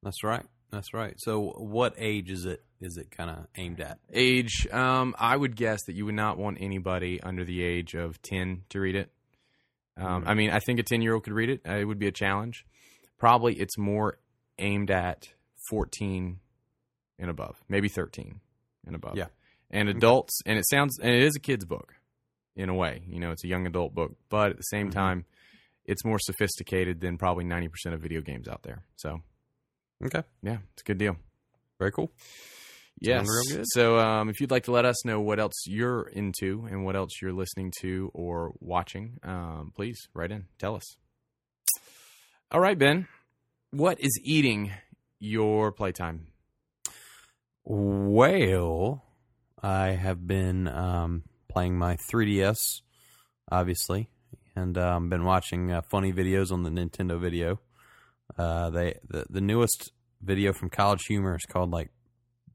That's 0.03 0.23
right. 0.23 0.43
That's 0.71 0.93
right. 0.93 1.15
So, 1.17 1.53
what 1.57 1.93
age 1.97 2.29
is 2.31 2.45
it? 2.45 2.63
Is 2.81 2.97
it 2.97 3.09
kind 3.11 3.29
of 3.29 3.47
aimed 3.55 3.79
at? 3.79 3.99
Age, 4.11 4.67
um, 4.71 5.15
I 5.17 5.35
would 5.37 5.55
guess 5.55 5.79
that 5.85 5.93
you 5.95 6.05
would 6.05 6.15
not 6.15 6.37
want 6.37 6.57
anybody 6.59 7.21
under 7.21 7.45
the 7.45 7.63
age 7.63 7.93
of 7.95 8.21
10 8.21 8.63
to 8.69 8.79
read 8.79 8.95
it. 8.95 9.11
Um, 9.97 10.23
Mhm. 10.23 10.27
I 10.27 10.33
mean, 10.33 10.49
I 10.49 10.59
think 10.59 10.79
a 10.79 10.83
10 10.83 11.01
year 11.01 11.13
old 11.13 11.23
could 11.23 11.33
read 11.33 11.49
it. 11.49 11.61
Uh, 11.67 11.75
it 11.77 11.85
would 11.85 11.99
be 11.99 12.07
a 12.07 12.11
challenge. 12.11 12.65
Probably 13.17 13.53
it's 13.55 13.77
more 13.77 14.19
aimed 14.59 14.91
at 14.91 15.29
14 15.69 16.39
and 17.17 17.29
above, 17.29 17.63
maybe 17.69 17.87
13 17.87 18.41
and 18.85 18.95
above. 18.95 19.17
Yeah. 19.17 19.27
And 19.71 19.87
adults, 19.89 20.41
and 20.45 20.59
it 20.59 20.65
sounds, 20.69 20.99
and 20.99 21.09
it 21.11 21.23
is 21.23 21.35
a 21.35 21.39
kid's 21.39 21.65
book 21.65 21.95
in 22.55 22.69
a 22.69 22.73
way. 22.73 23.03
You 23.07 23.19
know, 23.19 23.31
it's 23.31 23.43
a 23.43 23.47
young 23.47 23.65
adult 23.67 23.93
book, 23.93 24.15
but 24.29 24.51
at 24.51 24.57
the 24.57 24.63
same 24.63 24.89
Mhm. 24.89 24.93
time, 24.93 25.25
it's 25.85 26.03
more 26.05 26.19
sophisticated 26.19 26.99
than 27.01 27.17
probably 27.17 27.43
90% 27.43 27.93
of 27.93 28.01
video 28.01 28.21
games 28.21 28.47
out 28.47 28.63
there. 28.63 28.85
So, 28.95 29.21
Okay. 30.03 30.23
yeah, 30.41 30.59
it's 30.73 30.81
a 30.81 30.85
good 30.85 30.97
deal. 30.97 31.17
Very 31.79 31.91
cool. 31.91 32.11
Yes. 33.01 33.27
real 33.27 33.57
good. 33.57 33.65
So, 33.67 33.99
um, 33.99 34.29
if 34.29 34.39
you'd 34.39 34.51
like 34.51 34.63
to 34.63 34.71
let 34.71 34.85
us 34.85 35.03
know 35.05 35.19
what 35.19 35.37
else 35.39 35.53
you're 35.67 36.07
into 36.07 36.65
and 36.65 36.85
what 36.85 36.95
else 36.95 37.21
you're 37.21 37.33
listening 37.33 37.71
to 37.81 38.09
or 38.13 38.53
watching, 38.61 39.19
um, 39.23 39.71
please 39.75 39.97
write 40.13 40.31
in. 40.31 40.47
Tell 40.57 40.75
us. 40.75 40.95
All 42.51 42.61
right, 42.61 42.77
Ben. 42.77 43.07
What 43.71 43.99
is 43.99 44.17
eating 44.23 44.71
your 45.19 45.73
playtime? 45.73 46.27
Well, 47.65 49.03
I 49.61 49.87
have 49.89 50.25
been 50.27 50.67
um, 50.67 51.23
playing 51.55 51.77
my 51.77 51.95
3DS, 52.11 52.81
obviously, 53.49 54.09
and 54.57 54.77
um, 54.77 55.05
I've 55.05 55.09
been 55.09 55.23
watching 55.23 55.71
uh, 55.71 55.81
funny 55.89 56.11
videos 56.11 56.51
on 56.51 56.63
the 56.63 56.69
Nintendo 56.69 57.17
video. 57.17 57.61
Uh, 58.37 58.69
they 58.71 58.95
the, 59.07 59.25
the 59.29 59.39
newest 59.39 59.93
video 60.21 60.51
from 60.51 60.69
College 60.69 61.05
Humor 61.05 61.35
is 61.35 61.45
called 61.45 61.71
like 61.71 61.91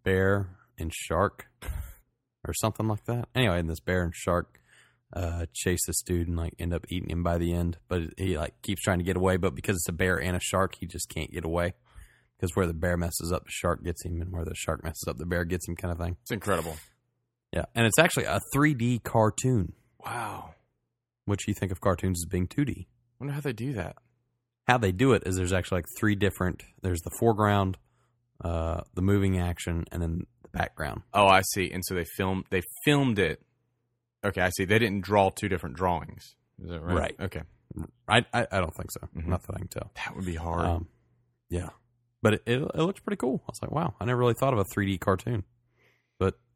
Bear 0.05 0.51
and 0.79 0.93
Shark 0.93 1.47
or 2.47 2.53
something 2.53 2.89
like 2.89 3.07
that. 3.07 3.29
Anyway, 3.35 3.59
and 3.59 3.71
this 3.71 3.81
bear 3.81 4.03
and 4.03 4.15
shark 4.15 4.61
uh, 5.15 5.47
chase 5.55 5.87
this 5.87 6.03
dude 6.03 6.29
and 6.29 6.37
like 6.37 6.53
end 6.59 6.75
up 6.75 6.85
eating 6.91 7.09
him 7.09 7.23
by 7.23 7.39
the 7.39 7.55
end, 7.55 7.79
but 7.89 8.03
he 8.19 8.37
like 8.37 8.61
keeps 8.61 8.83
trying 8.83 8.99
to 8.99 9.05
get 9.05 9.17
away, 9.17 9.39
but 9.39 9.55
because 9.55 9.77
it's 9.77 9.89
a 9.89 9.93
bear 9.93 10.21
and 10.21 10.37
a 10.37 10.41
shark, 10.41 10.75
he 10.79 10.87
just 10.87 11.09
can't 11.09 11.33
get 11.33 11.47
away. 11.47 11.73
Because 12.37 12.55
where 12.55 12.67
the 12.67 12.75
bear 12.75 12.99
messes 12.99 13.33
up, 13.33 13.45
the 13.45 13.51
shark 13.51 13.83
gets 13.83 14.05
him, 14.05 14.21
and 14.21 14.33
where 14.33 14.45
the 14.45 14.55
shark 14.55 14.85
messes 14.85 15.05
up, 15.07 15.17
the 15.19 15.27
bear 15.27 15.45
gets 15.45 15.69
him, 15.69 15.77
kind 15.77 15.93
of 15.93 15.99
thing. 15.99 16.17
It's 16.23 16.31
incredible. 16.31 16.77
Yeah, 17.53 17.65
and 17.75 17.87
it's 17.87 17.99
actually 17.99 18.25
a 18.25 18.41
3D 18.55 19.03
cartoon. 19.03 19.73
Wow. 20.05 20.55
Which 21.25 21.47
you 21.49 21.55
think 21.55 21.73
of 21.73 21.81
cartoons 21.81 22.23
as 22.23 22.29
being 22.29 22.47
2D. 22.47 22.87
wonder 23.19 23.35
how 23.35 23.41
they 23.41 23.53
do 23.53 23.73
that. 23.75 23.97
How 24.69 24.79
they 24.79 24.93
do 24.93 25.13
it 25.13 25.23
is 25.27 25.37
there's 25.37 25.53
actually 25.53 25.79
like 25.79 25.87
three 25.99 26.15
different. 26.15 26.63
There's 26.83 27.01
the 27.01 27.11
foreground, 27.19 27.77
uh, 28.45 28.83
the 28.95 29.03
moving 29.03 29.39
action, 29.39 29.85
and 29.91 30.01
then 30.01 30.27
the 30.43 30.49
background. 30.51 31.03
Oh, 31.13 31.27
I 31.27 31.43
see. 31.55 31.71
And 31.71 31.85
so 31.85 31.95
they 31.95 32.05
filmed 32.17 32.45
they 32.51 32.63
filmed 32.85 33.19
it. 33.19 33.43
Okay, 34.25 34.41
I 34.43 34.51
see. 34.51 34.65
They 34.65 34.79
didn't 34.79 35.03
draw 35.03 35.31
two 35.31 35.49
different 35.49 35.77
drawings. 35.77 36.35
Is 36.63 36.71
that 36.71 36.81
right? 36.83 36.97
Right. 36.97 37.17
Okay. 37.21 37.43
I 38.09 38.25
I, 38.33 38.47
I 38.53 38.61
don't 38.61 38.75
think 38.77 38.91
so. 38.93 39.01
Mhm. 39.17 39.27
Not 39.27 39.43
that 39.47 39.55
I 39.57 39.59
can 39.59 39.69
tell. 39.69 39.91
That 39.97 40.15
would 40.15 40.27
be 40.27 40.35
hard. 40.37 40.67
Um, 40.67 40.89
yeah, 41.49 41.71
but 42.23 42.35
it, 42.35 42.43
it 42.47 42.63
it 42.63 42.83
looks 42.83 43.01
pretty 43.01 43.17
cool. 43.17 43.43
I 43.45 43.51
was 43.51 43.59
like, 43.63 43.71
wow, 43.73 43.95
I 44.01 44.05
never 44.05 44.19
really 44.21 44.35
thought 44.35 44.53
of 44.53 44.59
a 44.61 44.65
3D 44.77 45.01
cartoon, 45.01 45.43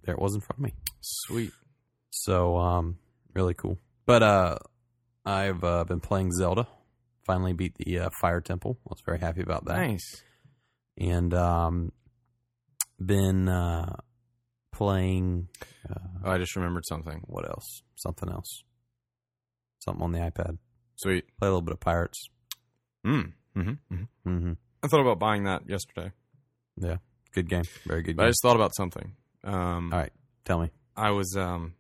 there 0.05 0.15
it 0.15 0.21
was 0.21 0.35
in 0.35 0.41
front 0.41 0.59
of 0.59 0.65
me. 0.65 0.75
Sweet. 1.01 1.51
So 2.11 2.57
um, 2.57 2.99
really 3.35 3.55
cool. 3.55 3.79
But 4.07 4.23
uh, 4.23 4.59
I've 5.25 5.63
uh, 5.65 5.85
been 5.85 6.01
playing 6.01 6.33
Zelda. 6.33 6.67
Finally 7.27 7.55
beat 7.55 7.75
the 7.77 8.01
uh, 8.01 8.11
Fire 8.21 8.41
Temple. 8.41 8.79
I 8.87 8.91
was 8.91 9.03
very 9.05 9.19
happy 9.19 9.41
about 9.41 9.65
that. 9.65 9.79
Nice. 9.79 10.23
And 10.99 11.33
um, 11.33 11.93
been 13.05 13.49
uh, 13.49 13.97
playing. 14.73 15.49
Oh, 15.89 16.31
I 16.31 16.39
just 16.39 16.55
remembered 16.55 16.85
something. 16.87 17.23
What 17.27 17.49
else? 17.49 17.83
Something 17.97 18.29
else. 18.31 18.63
Something 19.79 20.03
on 20.03 20.13
the 20.13 20.19
iPad. 20.19 20.59
Sweet. 20.97 21.25
Play 21.39 21.49
a 21.49 21.51
little 21.51 21.63
bit 21.63 21.73
of 21.73 21.81
Pirates. 21.81 22.29
Mm. 23.07 23.33
Mm-hmm. 23.57 23.71
mm-hmm. 23.71 24.29
Mm-hmm. 24.29 24.53
I 24.83 24.89
thought 24.89 25.01
about 25.01 25.19
buying 25.19 25.45
that 25.45 25.63
yesterday, 25.67 26.13
Yeah, 26.77 26.97
good 27.33 27.49
game. 27.49 27.63
Very 27.87 28.03
good 28.03 28.17
but 28.17 28.27
I 28.27 28.29
just 28.29 28.43
thought 28.43 28.57
about 28.57 28.75
something. 28.77 29.15
Um, 29.45 29.93
All 29.93 29.99
right, 30.01 30.13
tell 30.45 30.59
me. 30.61 30.71
I 30.97 31.11
was 31.11 31.37
um, 31.37 31.75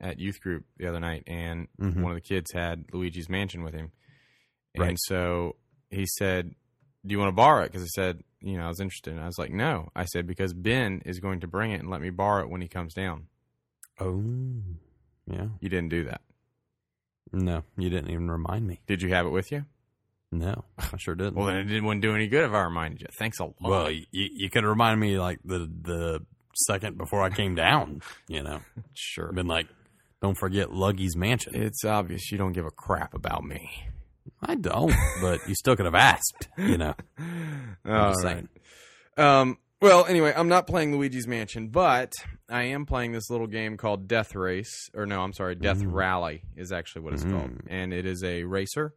at 0.00 0.18
youth 0.18 0.40
group 0.40 0.64
the 0.78 0.86
other 0.88 1.00
night, 1.00 1.24
and 1.26 1.68
Mhm. 1.80 2.00
one 2.02 2.12
of 2.12 2.16
the 2.16 2.20
kids 2.26 2.50
had 2.52 2.86
Luigi's 2.92 3.28
Mansion 3.28 3.62
with 3.62 3.74
him, 3.74 3.92
and 4.74 4.82
Right. 4.84 4.96
so 4.98 5.56
he 5.90 6.06
said, 6.06 6.54
"Do 7.04 7.12
you 7.12 7.18
want 7.18 7.28
to 7.28 7.36
borrow 7.36 7.62
it?" 7.64 7.72
Because 7.72 7.82
I 7.82 7.86
said, 7.94 8.24
you 8.40 8.56
know, 8.56 8.64
I 8.64 8.68
was 8.68 8.80
interested. 8.80 9.12
And 9.12 9.20
I 9.22 9.26
was 9.26 9.38
like, 9.38 9.50
"No." 9.52 9.90
I 9.94 10.04
said 10.06 10.26
because 10.26 10.54
Ben 10.54 11.02
is 11.04 11.20
going 11.20 11.40
to 11.40 11.46
bring 11.46 11.72
it 11.72 11.80
and 11.80 11.90
let 11.90 12.00
me 12.00 12.10
borrow 12.10 12.42
it 12.44 12.48
when 12.50 12.60
he 12.62 12.68
comes 12.68 12.94
down. 12.94 13.26
Oh, 13.98 14.22
yeah. 15.26 15.48
You 15.60 15.68
didn't 15.68 15.90
do 15.90 16.04
that. 16.04 16.22
No, 17.32 17.64
you 17.76 17.90
didn't 17.90 18.10
even 18.10 18.30
remind 18.30 18.66
me. 18.66 18.80
Did 18.86 19.02
you 19.02 19.10
have 19.10 19.26
it 19.26 19.30
with 19.30 19.52
you? 19.52 19.66
No, 20.32 20.64
I 20.78 20.96
sure 20.96 21.14
didn't. 21.14 21.34
Well, 21.34 21.46
then 21.46 21.56
it 21.56 21.64
didn't 21.64 21.84
wouldn't 21.84 22.02
do 22.02 22.14
any 22.14 22.28
good 22.28 22.44
if 22.48 22.52
I 22.52 22.62
reminded 22.62 23.02
you. 23.02 23.08
Thanks 23.12 23.40
a 23.40 23.44
lot. 23.44 23.56
Well, 23.60 23.90
you, 23.90 24.06
you 24.12 24.48
could 24.48 24.62
have 24.62 24.70
reminded 24.70 25.00
me 25.00 25.18
like 25.18 25.40
the 25.44 25.58
the 25.82 26.24
second 26.54 26.98
before 26.98 27.22
I 27.22 27.30
came 27.30 27.54
down. 27.54 28.00
You 28.28 28.42
know, 28.42 28.60
sure. 28.94 29.32
been 29.32 29.46
like, 29.46 29.68
don't 30.22 30.36
forget 30.36 30.72
Luggy's 30.72 31.16
mansion. 31.16 31.54
It's 31.54 31.84
obvious 31.84 32.30
you 32.30 32.38
don't 32.38 32.52
give 32.52 32.66
a 32.66 32.70
crap 32.70 33.14
about 33.14 33.44
me. 33.44 33.70
I 34.42 34.54
don't, 34.54 34.92
but 35.20 35.46
you 35.48 35.54
still 35.54 35.76
could 35.76 35.86
have 35.86 35.94
asked. 35.94 36.48
You 36.58 36.78
know, 36.78 36.94
All 37.86 38.10
just 38.10 38.22
saying. 38.22 38.48
Um, 39.16 39.58
well, 39.82 40.04
anyway, 40.06 40.32
I'm 40.36 40.48
not 40.48 40.66
playing 40.66 40.92
Luigi's 40.96 41.26
Mansion, 41.26 41.68
but 41.68 42.12
I 42.50 42.64
am 42.64 42.84
playing 42.84 43.12
this 43.12 43.30
little 43.30 43.46
game 43.46 43.76
called 43.78 44.08
Death 44.08 44.34
Race, 44.34 44.90
or 44.94 45.06
no, 45.06 45.22
I'm 45.22 45.32
sorry, 45.32 45.54
Death 45.54 45.78
Mm. 45.78 45.92
Rally 45.92 46.42
is 46.56 46.70
actually 46.70 47.02
what 47.02 47.14
it's 47.14 47.24
called, 47.24 47.50
Mm. 47.50 47.66
and 47.68 47.92
it 47.94 48.04
is 48.06 48.22
a 48.22 48.44
racer 48.44 48.94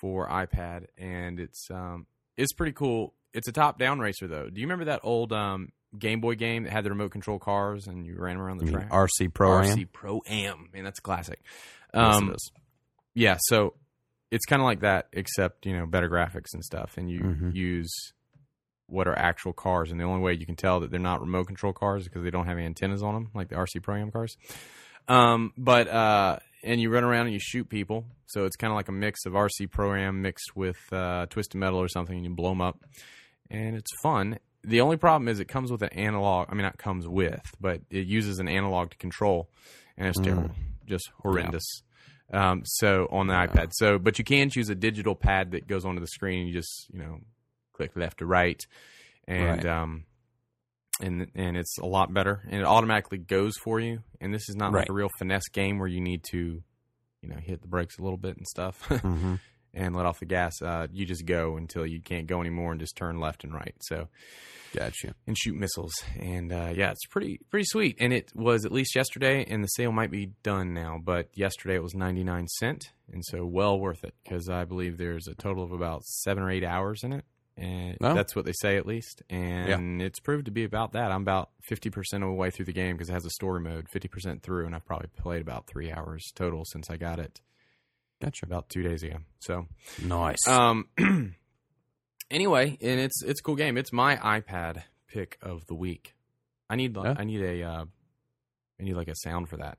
for 0.00 0.28
iPad, 0.28 0.86
and 0.96 1.38
it's 1.40 1.68
um, 1.70 2.06
it's 2.36 2.52
pretty 2.52 2.72
cool. 2.72 3.14
It's 3.32 3.46
a 3.48 3.52
top-down 3.52 4.00
racer, 4.00 4.26
though. 4.26 4.48
Do 4.50 4.60
you 4.60 4.66
remember 4.66 4.86
that 4.86 5.00
old 5.04 5.32
um, 5.32 5.68
Game 5.98 6.20
Boy 6.20 6.34
game 6.34 6.64
that 6.64 6.72
had 6.72 6.84
the 6.84 6.90
remote 6.90 7.10
control 7.12 7.38
cars 7.38 7.86
and 7.86 8.04
you 8.04 8.16
ran 8.18 8.36
around 8.36 8.58
the 8.58 8.66
You 8.66 8.72
track? 8.72 8.90
RC 8.90 9.32
Pro 9.32 9.58
Am. 9.62 9.64
RC 9.78 9.92
Pro 9.92 10.20
Am, 10.28 10.68
man, 10.72 10.84
that's 10.84 10.98
a 10.98 11.02
classic. 11.02 11.40
Yes, 11.94 12.14
Um, 12.16 12.30
is. 12.32 12.50
yeah, 13.14 13.36
so 13.40 13.74
it's 14.30 14.44
kind 14.44 14.60
of 14.60 14.66
like 14.66 14.80
that, 14.80 15.08
except 15.12 15.64
you 15.64 15.76
know 15.76 15.86
better 15.86 16.10
graphics 16.10 16.52
and 16.52 16.62
stuff, 16.64 16.98
and 16.98 17.10
you 17.10 17.20
Mhm. 17.20 17.54
use 17.54 18.12
what 18.86 19.06
are 19.08 19.18
actual 19.18 19.52
cars, 19.52 19.90
and 19.90 19.98
the 20.00 20.04
only 20.04 20.20
way 20.20 20.32
you 20.34 20.44
can 20.46 20.56
tell 20.56 20.80
that 20.80 20.90
they're 20.90 20.98
not 21.00 21.20
remote 21.20 21.46
control 21.46 21.72
cars 21.72 22.02
is 22.02 22.08
because 22.08 22.22
they 22.22 22.30
don't 22.30 22.46
have 22.46 22.58
antennas 22.58 23.02
on 23.02 23.14
them, 23.14 23.30
like 23.34 23.48
the 23.48 23.54
RC 23.56 23.80
Pro 23.82 23.96
Am 23.96 24.10
cars. 24.10 24.36
Um, 25.08 25.52
but 25.56 25.88
uh, 25.88 26.38
and 26.62 26.80
you 26.80 26.90
run 26.90 27.04
around 27.04 27.26
and 27.26 27.32
you 27.32 27.40
shoot 27.40 27.68
people, 27.68 28.04
so 28.26 28.44
it's 28.44 28.56
kind 28.56 28.70
of 28.70 28.76
like 28.76 28.88
a 28.88 28.92
mix 28.92 29.24
of 29.26 29.32
RC 29.34 29.66
Pro 29.70 29.94
Am 29.94 30.20
mixed 30.20 30.54
with 30.54 30.76
uh, 30.92 31.24
Twisted 31.26 31.58
Metal 31.58 31.78
or 31.80 31.88
something, 31.88 32.16
and 32.16 32.24
you 32.26 32.34
blow 32.34 32.50
them 32.50 32.60
up, 32.60 32.78
and 33.50 33.74
it's 33.76 33.90
fun. 34.02 34.38
The 34.64 34.80
only 34.80 34.96
problem 34.96 35.28
is 35.28 35.40
it 35.40 35.46
comes 35.48 35.70
with 35.70 35.82
an 35.82 35.90
analog. 35.90 36.48
I 36.50 36.54
mean, 36.54 36.62
not 36.62 36.78
comes 36.78 37.06
with, 37.06 37.42
but 37.60 37.80
it 37.90 38.06
uses 38.06 38.38
an 38.38 38.48
analog 38.48 38.90
to 38.90 38.96
control, 38.96 39.48
and 39.96 40.08
it's 40.08 40.18
Mm. 40.18 40.24
terrible, 40.24 40.54
just 40.86 41.10
horrendous. 41.22 41.82
Um, 42.32 42.62
so 42.64 43.06
on 43.10 43.26
the 43.28 43.34
iPad, 43.34 43.70
so 43.72 43.98
but 43.98 44.18
you 44.18 44.24
can 44.24 44.50
choose 44.50 44.68
a 44.68 44.74
digital 44.74 45.14
pad 45.14 45.52
that 45.52 45.66
goes 45.66 45.84
onto 45.86 46.00
the 46.00 46.06
screen. 46.06 46.46
You 46.46 46.52
just 46.52 46.90
you 46.92 46.98
know 46.98 47.20
click 47.72 47.96
left 47.96 48.18
to 48.18 48.26
right, 48.26 48.60
and 49.26 49.64
Right. 49.64 49.66
um, 49.66 50.04
and 51.00 51.28
and 51.34 51.56
it's 51.56 51.78
a 51.78 51.86
lot 51.86 52.12
better, 52.12 52.42
and 52.50 52.60
it 52.60 52.64
automatically 52.66 53.18
goes 53.18 53.56
for 53.56 53.80
you. 53.80 54.02
And 54.20 54.34
this 54.34 54.48
is 54.50 54.56
not 54.56 54.72
like 54.80 54.88
a 54.90 54.92
real 54.92 55.08
finesse 55.18 55.48
game 55.48 55.78
where 55.78 55.88
you 55.88 56.00
need 56.00 56.22
to, 56.32 56.62
you 57.22 57.28
know, 57.28 57.36
hit 57.36 57.62
the 57.62 57.68
brakes 57.68 57.96
a 57.98 58.02
little 58.02 58.18
bit 58.18 58.36
and 58.36 58.46
stuff, 58.46 58.82
hmm 59.00 59.36
and 59.74 59.94
let 59.96 60.06
off 60.06 60.20
the 60.20 60.26
gas. 60.26 60.60
Uh, 60.62 60.86
you 60.92 61.04
just 61.06 61.26
go 61.26 61.56
until 61.56 61.86
you 61.86 62.00
can't 62.00 62.26
go 62.26 62.40
anymore, 62.40 62.72
and 62.72 62.80
just 62.80 62.96
turn 62.96 63.18
left 63.20 63.44
and 63.44 63.52
right. 63.54 63.74
So 63.80 64.08
Gotcha. 64.74 65.14
and 65.26 65.36
shoot 65.38 65.54
missiles. 65.56 65.92
And 66.18 66.52
uh, 66.52 66.72
yeah, 66.74 66.90
it's 66.90 67.06
pretty 67.06 67.40
pretty 67.50 67.64
sweet. 67.66 67.96
And 68.00 68.12
it 68.12 68.30
was 68.34 68.64
at 68.64 68.72
least 68.72 68.94
yesterday, 68.94 69.44
and 69.48 69.62
the 69.64 69.68
sale 69.68 69.92
might 69.92 70.10
be 70.10 70.32
done 70.42 70.74
now. 70.74 70.98
But 71.02 71.28
yesterday 71.34 71.74
it 71.76 71.82
was 71.82 71.94
ninety 71.94 72.24
nine 72.24 72.46
cent, 72.58 72.92
and 73.12 73.24
so 73.24 73.46
well 73.46 73.78
worth 73.78 74.04
it 74.04 74.14
because 74.24 74.48
I 74.48 74.64
believe 74.64 74.98
there's 74.98 75.26
a 75.26 75.34
total 75.34 75.64
of 75.64 75.72
about 75.72 76.04
seven 76.04 76.42
or 76.42 76.50
eight 76.50 76.64
hours 76.64 77.02
in 77.02 77.12
it. 77.12 77.24
And 77.56 77.96
Oh. 78.00 78.14
that's 78.14 78.36
what 78.36 78.44
they 78.44 78.52
say 78.60 78.76
at 78.76 78.86
least, 78.86 79.20
and 79.30 80.00
it's 80.00 80.20
proved 80.20 80.44
to 80.44 80.52
be 80.52 80.62
about 80.62 80.92
that. 80.92 81.10
I'm 81.10 81.22
about 81.22 81.50
fifty 81.64 81.90
percent 81.90 82.22
of 82.22 82.28
the 82.28 82.34
way 82.34 82.50
through 82.52 82.66
the 82.66 82.72
game 82.72 82.94
because 82.94 83.08
it 83.08 83.14
has 83.14 83.24
a 83.26 83.30
story 83.30 83.60
mode, 83.60 83.88
fifty 83.88 84.06
percent 84.06 84.44
through, 84.44 84.66
and 84.66 84.76
I've 84.76 84.86
probably 84.86 85.08
played 85.16 85.40
about 85.42 85.66
three 85.66 85.90
hours 85.90 86.30
total 86.36 86.64
since 86.66 86.88
I 86.88 86.96
got 86.98 87.18
it 87.18 87.40
Gotcha. 88.20 88.46
about 88.46 88.68
two 88.68 88.82
days 88.82 89.02
ago. 89.02 89.16
So 89.40 89.66
Nice. 90.04 90.46
um. 90.48 90.88
anyway, 92.30 92.76
and 92.80 93.00
it's 93.00 93.22
it's 93.22 93.40
a 93.40 93.42
cool 93.42 93.56
game. 93.56 93.76
It's 93.78 93.92
my 93.92 94.16
iPad 94.16 94.82
pick 95.08 95.38
of 95.42 95.66
the 95.66 95.74
week. 95.74 96.14
I 96.70 96.76
need 96.76 96.96
Yeah. 96.96 97.14
I 97.16 97.24
need 97.24 97.42
a 97.42 97.62
uh, 97.62 97.84
I 98.80 98.82
need 98.82 98.94
like 98.94 99.08
a 99.08 99.14
sound 99.16 99.48
for 99.48 99.56
that. 99.58 99.78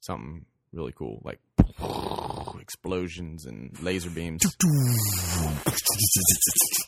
Something 0.00 0.46
really 0.72 0.92
cool, 0.92 1.20
like 1.24 1.40
explosions 2.60 3.46
and 3.46 3.76
laser 3.82 4.10
beams. 4.10 4.42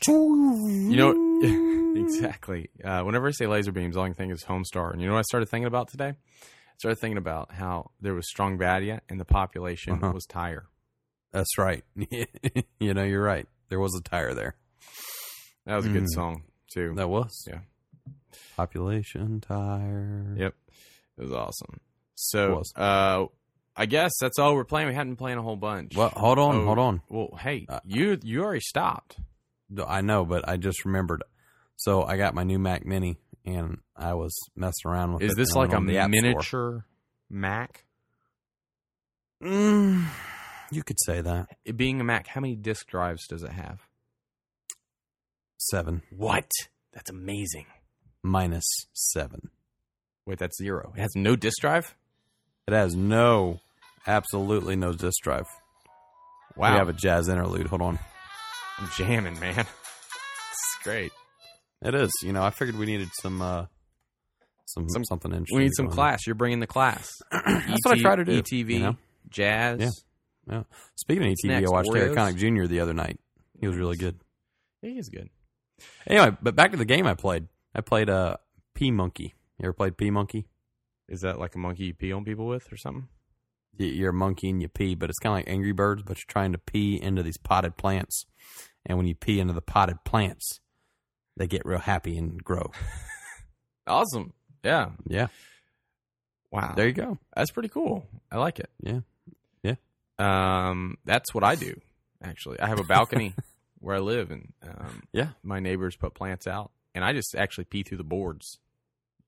You 0.07 0.95
know 0.95 1.95
exactly. 1.95 2.69
Uh, 2.83 3.01
whenever 3.03 3.27
I 3.27 3.31
say 3.31 3.47
laser 3.47 3.71
beams, 3.71 3.97
all 3.97 4.03
I 4.03 4.07
can 4.07 4.15
think 4.15 4.33
is 4.33 4.43
Homestar. 4.43 4.91
And 4.91 5.01
you 5.01 5.07
know 5.07 5.13
what 5.13 5.19
I 5.19 5.23
started 5.23 5.47
thinking 5.49 5.67
about 5.67 5.87
today? 5.89 6.09
I 6.09 6.77
started 6.77 6.97
thinking 6.99 7.17
about 7.17 7.51
how 7.53 7.91
there 8.01 8.13
was 8.13 8.27
Strong 8.29 8.57
Badia 8.57 9.01
and 9.09 9.19
the 9.19 9.25
population 9.25 9.93
Uh-huh. 9.93 10.11
was 10.13 10.25
tire. 10.25 10.67
That's 11.31 11.57
right. 11.57 11.83
you 12.79 12.93
know, 12.93 13.03
you're 13.03 13.23
right. 13.23 13.47
There 13.69 13.79
was 13.79 13.95
a 13.99 14.01
tire 14.01 14.33
there. 14.33 14.55
That 15.65 15.75
was 15.75 15.85
a 15.85 15.89
good 15.89 16.03
Mm. 16.03 16.13
song 16.13 16.43
too. 16.73 16.93
That 16.95 17.09
was. 17.09 17.45
Yeah. 17.47 17.59
Population 18.55 19.41
tire. 19.41 20.35
Yep. 20.37 20.55
It 21.17 21.21
was 21.21 21.31
awesome. 21.31 21.79
So, 22.15 22.57
Was. 22.57 22.73
uh, 22.75 23.25
I 23.75 23.85
guess 23.85 24.13
that's 24.21 24.39
all 24.39 24.55
we're 24.55 24.63
playing. 24.63 24.87
We 24.87 24.93
hadn't 24.93 25.11
been 25.13 25.17
playing 25.17 25.37
a 25.37 25.41
whole 25.41 25.55
bunch. 25.57 25.95
Well, 25.95 26.09
hold 26.09 26.39
on, 26.39 26.55
Oh. 26.55 26.65
hold 26.65 26.79
on. 26.79 27.01
Well, 27.09 27.37
hey, 27.41 27.65
Uh, 27.67 27.79
you 27.85 28.17
you 28.23 28.41
already 28.43 28.61
stopped. 28.61 29.17
I 29.85 30.01
know, 30.01 30.23
but 30.23 30.47
I 30.47 30.55
just 30.57 30.85
remembered. 30.85 31.23
So 31.77 32.03
I 32.03 32.15
got 32.15 32.33
my 32.35 32.43
new 32.43 32.59
Mac 32.59 32.85
Mini, 32.85 33.17
and 33.45 33.79
I 33.97 34.13
was 34.13 34.33
messing 34.55 34.85
around 34.89 35.13
with 35.13 35.23
it. 35.23 35.25
Is 35.25 35.35
this 35.35 35.49
and 35.49 35.57
I 35.57 35.61
like 35.61 35.69
went 35.71 35.73
a 35.73 35.77
on 35.81 35.87
the 35.87 35.97
App 35.97 36.09
Store. 36.13 36.21
miniature 36.21 36.85
Mac? 37.29 37.83
Mm, 39.43 40.05
you 40.75 40.83
could 40.83 40.97
say 41.05 41.21
that. 41.21 41.47
It 41.65 41.77
being 41.77 41.99
a 42.01 42.03
Mac, 42.03 42.27
how 42.27 42.41
many 42.41 42.55
disk 42.55 42.87
drives 42.87 43.25
does 43.27 43.43
it 43.43 43.51
have? 43.51 43.79
Seven 45.57 46.01
What? 46.15 46.49
That's 46.93 47.09
amazing. 47.09 47.65
minus 48.23 48.65
seven. 48.93 49.49
Wait, 50.25 50.39
that's 50.39 50.57
zero. 50.57 50.93
It 50.95 51.01
has 51.01 51.11
no 51.15 51.35
disk 51.35 51.57
drive. 51.61 51.95
It 52.67 52.73
has 52.73 52.95
no, 52.95 53.59
absolutely 54.07 54.75
no 54.75 54.91
disk 54.93 55.21
drive. 55.23 55.45
Wow, 56.55 56.71
We 56.73 56.77
have 56.79 56.89
a 56.89 56.93
jazz 56.93 57.27
interlude. 57.27 57.67
Hold 57.67 57.81
on. 57.81 57.99
I'm 58.77 58.89
jamming, 58.97 59.39
man. 59.39 59.65
This 60.55 60.59
is 60.77 60.83
great. 60.83 61.11
It 61.81 61.93
is. 61.95 62.09
You 62.23 62.31
know, 62.31 62.41
I 62.41 62.49
figured 62.49 62.77
we 62.77 62.85
needed 62.85 63.09
some, 63.21 63.41
uh, 63.41 63.65
some, 64.67 64.87
Some- 64.89 65.03
something 65.03 65.31
interesting. 65.31 65.57
We 65.57 65.63
need 65.65 65.73
some 65.75 65.87
going 65.87 65.91
on. 65.91 65.95
class. 65.95 66.25
You're 66.25 66.35
bringing 66.35 66.61
the 66.61 66.67
class. 66.67 67.11
That's 67.31 67.79
what 67.83 67.97
I 67.97 68.01
try 68.01 68.15
to 68.15 68.23
do. 68.23 68.41
ETV, 68.41 68.69
you 68.69 68.79
know? 68.79 68.97
jazz. 69.29 69.79
Yeah. 69.81 69.89
Speaking 70.95 71.23
of 71.23 71.29
ETV, 71.29 71.35
Snacks, 71.37 71.67
I 71.67 71.71
watched 71.71 71.89
Oreos. 71.89 71.95
Harry 71.95 72.15
Connick 72.15 72.37
Jr. 72.37 72.67
the 72.67 72.79
other 72.79 72.93
night. 72.93 73.19
He 73.59 73.67
was 73.67 73.75
really 73.77 73.97
good. 73.97 74.19
Yeah, 74.81 74.91
he 74.91 74.97
is 74.99 75.09
good. 75.09 75.29
Anyway, 76.07 76.35
but 76.41 76.55
back 76.55 76.71
to 76.71 76.77
the 76.77 76.85
game 76.85 77.05
I 77.07 77.13
played. 77.15 77.47
I 77.73 77.81
played 77.81 78.09
uh, 78.09 78.37
P 78.73 78.91
Monkey. 78.91 79.33
You 79.59 79.65
ever 79.65 79.73
played 79.73 79.97
P 79.97 80.09
Monkey? 80.11 80.45
Is 81.09 81.21
that 81.21 81.39
like 81.39 81.55
a 81.55 81.59
monkey 81.59 81.85
you 81.85 81.93
pee 81.93 82.11
on 82.13 82.25
people 82.25 82.47
with 82.47 82.71
or 82.71 82.77
something? 82.77 83.07
You're 83.77 84.09
a 84.11 84.13
monkey 84.13 84.49
and 84.49 84.61
you 84.61 84.67
pee, 84.69 84.95
but 84.95 85.09
it's 85.09 85.19
kind 85.19 85.33
of 85.33 85.37
like 85.39 85.49
Angry 85.49 85.73
Birds, 85.73 86.01
but 86.03 86.17
you're 86.17 86.25
trying 86.27 86.53
to 86.53 86.57
pee 86.57 86.99
into 87.01 87.21
these 87.23 87.37
potted 87.37 87.75
plants. 87.77 88.25
And 88.85 88.97
when 88.97 89.05
you 89.07 89.15
pee 89.15 89.39
into 89.39 89.53
the 89.53 89.61
potted 89.61 90.03
plants, 90.05 90.61
they 91.35 91.45
get 91.47 91.65
real 91.65 91.79
happy 91.79 92.17
and 92.17 92.43
grow. 92.43 92.71
Awesome. 93.87 94.33
Yeah. 94.63 94.89
Yeah, 95.07 95.27
Wow. 96.51 96.73
there 96.75 96.87
you 96.87 96.93
go. 96.93 97.19
That's 97.35 97.51
pretty 97.51 97.69
cool. 97.69 98.03
I 98.31 98.37
like 98.37 98.59
it. 98.59 98.69
Yeah. 98.81 99.01
Yeah. 100.19 100.69
Um, 100.69 100.97
that's 101.05 101.33
what 101.33 101.43
I 101.43 101.55
do. 101.55 101.79
Actually, 102.23 102.59
I 102.59 102.67
have 102.67 102.79
a 102.79 102.83
balcony 102.83 103.33
where 103.79 103.95
I 103.95 103.99
live, 103.99 104.31
and 104.31 104.53
um, 104.63 105.03
Yeah. 105.11 105.29
my 105.43 105.59
neighbors 105.59 105.95
put 105.95 106.13
plants 106.13 106.47
out, 106.47 106.71
and 106.93 107.03
I 107.03 107.13
just 107.13 107.35
actually 107.35 107.65
pee 107.65 107.83
through 107.83 107.97
the 107.97 108.03
boards. 108.03 108.59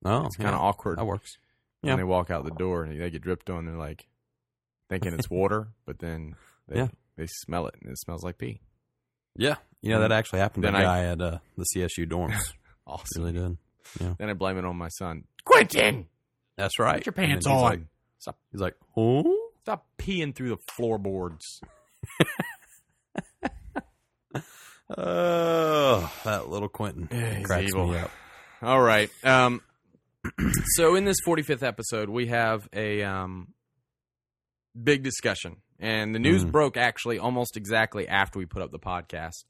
Oh, 0.06 0.26
It's 0.26 0.36
kind 0.38 0.50
of 0.50 0.56
yeah, 0.56 0.60
awkward 0.68 0.98
that 1.00 1.06
works. 1.06 1.38
when 1.82 1.92
yeah. 1.92 1.96
they 1.98 2.04
walk 2.04 2.30
out 2.32 2.44
the 2.46 2.52
door 2.52 2.84
and 2.84 3.00
they 3.00 3.10
get 3.10 3.22
dripped 3.22 3.50
on. 3.50 3.66
They're 3.66 3.76
like 3.76 4.08
thinking 4.90 5.14
it's 5.14 5.30
water, 5.30 5.70
but 5.86 6.00
then 6.00 6.36
they, 6.68 6.78
Yeah. 6.78 6.88
they 7.18 7.28
smell 7.28 7.68
it, 7.68 7.76
and 7.82 7.92
it 7.92 8.00
smells 8.00 8.24
like 8.24 8.38
pee. 8.38 8.62
Yeah, 9.36 9.56
you 9.82 9.92
know 9.92 10.00
that 10.02 10.12
actually 10.12 10.40
happened 10.40 10.64
to 10.64 10.72
Then 10.72 10.76
a 10.76 10.80
I- 10.80 10.84
guy 10.84 11.04
at 11.06 11.22
uh, 11.22 11.38
the 11.58 11.66
CSU 11.76 12.08
dorms. 12.08 12.54
Awesome. 12.88 13.22
really 13.24 13.34
did. 13.34 13.58
Then 14.18 14.30
I 14.30 14.34
blame 14.34 14.58
it 14.58 14.64
on 14.64 14.78
my 14.78 14.88
son, 14.88 15.26
Quentin. 15.44 16.06
That's 16.56 16.80
right. 16.80 17.00
Put 17.04 17.06
your 17.08 17.12
pants 17.14 17.46
And 17.46 17.54
he's 17.54 17.62
on. 17.64 17.70
Like, 17.70 17.80
Stop, 18.20 18.38
he's 18.50 18.62
like, 18.62 18.76
oh. 18.96 19.47
Stop 19.68 19.86
peeing 19.98 20.34
through 20.34 20.48
the 20.50 20.58
floorboards. 20.72 21.60
Oh, 24.98 26.10
that 26.24 26.48
little 26.48 26.70
Quentin 26.70 27.10
Yeah, 27.12 27.34
he's 27.34 27.46
cracks 27.46 27.66
evil. 27.68 27.88
me 27.88 27.98
up. 27.98 28.12
All 28.62 28.82
right. 28.82 29.10
Um, 29.26 29.62
so 30.76 30.96
in 30.96 31.04
this 31.04 31.18
45th 31.26 31.62
episode, 31.64 32.08
we 32.10 32.28
have 32.28 32.70
a 32.72 33.04
um, 33.04 33.54
big 34.82 35.04
discussion, 35.04 35.58
and 35.80 36.16
the 36.16 36.20
news 36.20 36.46
Mm. 36.46 36.52
broke 36.54 36.78
actually 36.78 37.20
almost 37.20 37.58
exactly 37.58 38.08
after 38.08 38.40
we 38.40 38.46
put 38.46 38.62
up 38.62 38.72
the 38.72 38.80
podcast. 38.80 39.44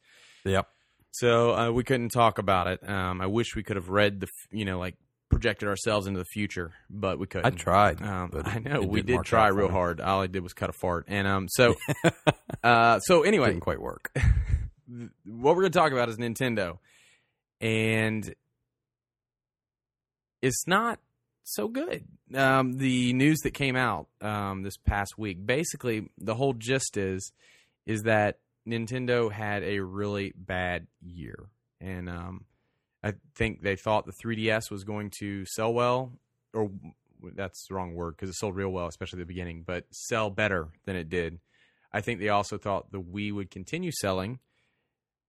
Yep. 0.44 0.68
So 1.12 1.54
uh, 1.56 1.72
we 1.72 1.84
couldn't 1.84 2.10
talk 2.10 2.40
about 2.40 2.66
it. 2.68 2.90
Um, 2.90 3.22
I 3.22 3.28
wish 3.28 3.56
we 3.56 3.62
could 3.62 3.76
have 3.76 3.90
read 3.90 4.22
the, 4.22 4.28
you 4.50 4.66
know, 4.66 4.80
like 4.80 4.96
projected 5.38 5.70
ourselves 5.70 6.08
into 6.08 6.18
the 6.18 6.26
future, 6.26 6.72
but 6.90 7.20
we 7.20 7.28
couldn't. 7.28 7.46
I 7.46 7.52
tried. 7.52 8.02
Um, 8.02 8.32
but 8.32 8.48
I 8.48 8.58
know 8.58 8.82
we 8.82 9.04
did 9.04 9.24
try 9.24 9.50
real 9.50 9.70
hard. 9.70 10.02
All 10.02 10.24
I 10.24 10.26
did 10.26 10.42
was 10.42 10.54
cut 10.54 10.72
a 10.72 10.74
fart, 10.74 11.06
and 11.08 11.28
um, 11.28 11.48
so, 11.48 11.76
uh, 12.64 13.00
so 13.02 13.22
anyway, 13.22 13.50
Didn't 13.50 13.62
quite 13.62 13.80
work. 13.80 14.12
what 14.88 15.56
we're 15.56 15.62
going 15.62 15.72
to 15.72 15.78
talk 15.78 15.92
about 15.92 16.10
is 16.10 16.18
Nintendo, 16.18 16.80
and 17.62 18.34
it's 20.42 20.66
not 20.66 20.98
so 21.44 21.68
good. 21.68 22.06
Um, 22.34 22.80
the 22.80 23.14
news 23.14 23.38
that 23.44 23.54
came 23.54 23.76
out 23.76 24.08
um, 24.20 24.64
this 24.64 24.78
past 24.78 25.20
week, 25.20 25.46
basically, 25.46 26.10
the 26.18 26.34
whole 26.34 26.54
gist 26.54 26.98
is 26.98 27.32
is 27.86 28.04
that 28.04 28.40
Nintendo 28.68 29.32
had 29.32 29.62
a 29.62 29.82
really 29.82 30.34
bad 30.36 30.88
year, 31.00 31.46
and 31.80 32.10
um, 32.10 32.46
I 33.04 33.14
think 33.36 33.62
they 33.62 33.76
thought 33.76 34.06
the 34.06 34.14
3DS 34.24 34.72
was 34.72 34.84
going 34.84 35.12
to 35.20 35.46
sell 35.46 35.74
well, 35.74 36.14
or 36.54 36.72
that's 37.36 37.68
the 37.68 37.76
wrong 37.76 37.94
word 37.94 38.16
because 38.16 38.30
it 38.30 38.36
sold 38.36 38.56
real 38.56 38.70
well, 38.70 38.88
especially 38.88 39.18
at 39.18 39.28
the 39.28 39.34
beginning, 39.34 39.64
but 39.66 39.86
sell 39.92 40.30
better 40.30 40.70
than 40.86 40.96
it 40.96 41.10
did. 41.10 41.40
I 41.92 42.02
think 42.02 42.20
they 42.20 42.30
also 42.30 42.58
thought 42.58 42.92
the 42.92 43.02
Wii 43.02 43.34
would 43.34 43.50
continue 43.50 43.92
selling, 43.92 44.40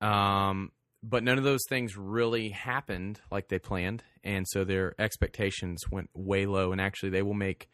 um, 0.01 0.73
but 1.03 1.23
none 1.23 1.39
of 1.39 1.45
those 1.45 1.65
things 1.69 1.97
really 1.97 2.51
happened 2.51 3.21
like 3.31 3.49
they 3.49 3.59
planned, 3.59 4.03
and 4.25 4.47
so 4.49 4.65
their 4.65 4.95
expectations 4.99 5.85
went 5.91 6.11
way 6.15 6.47
low. 6.47 6.73
And 6.73 6.81
actually, 6.81 7.11
they 7.11 7.23
will 7.23 7.35
make 7.35 7.69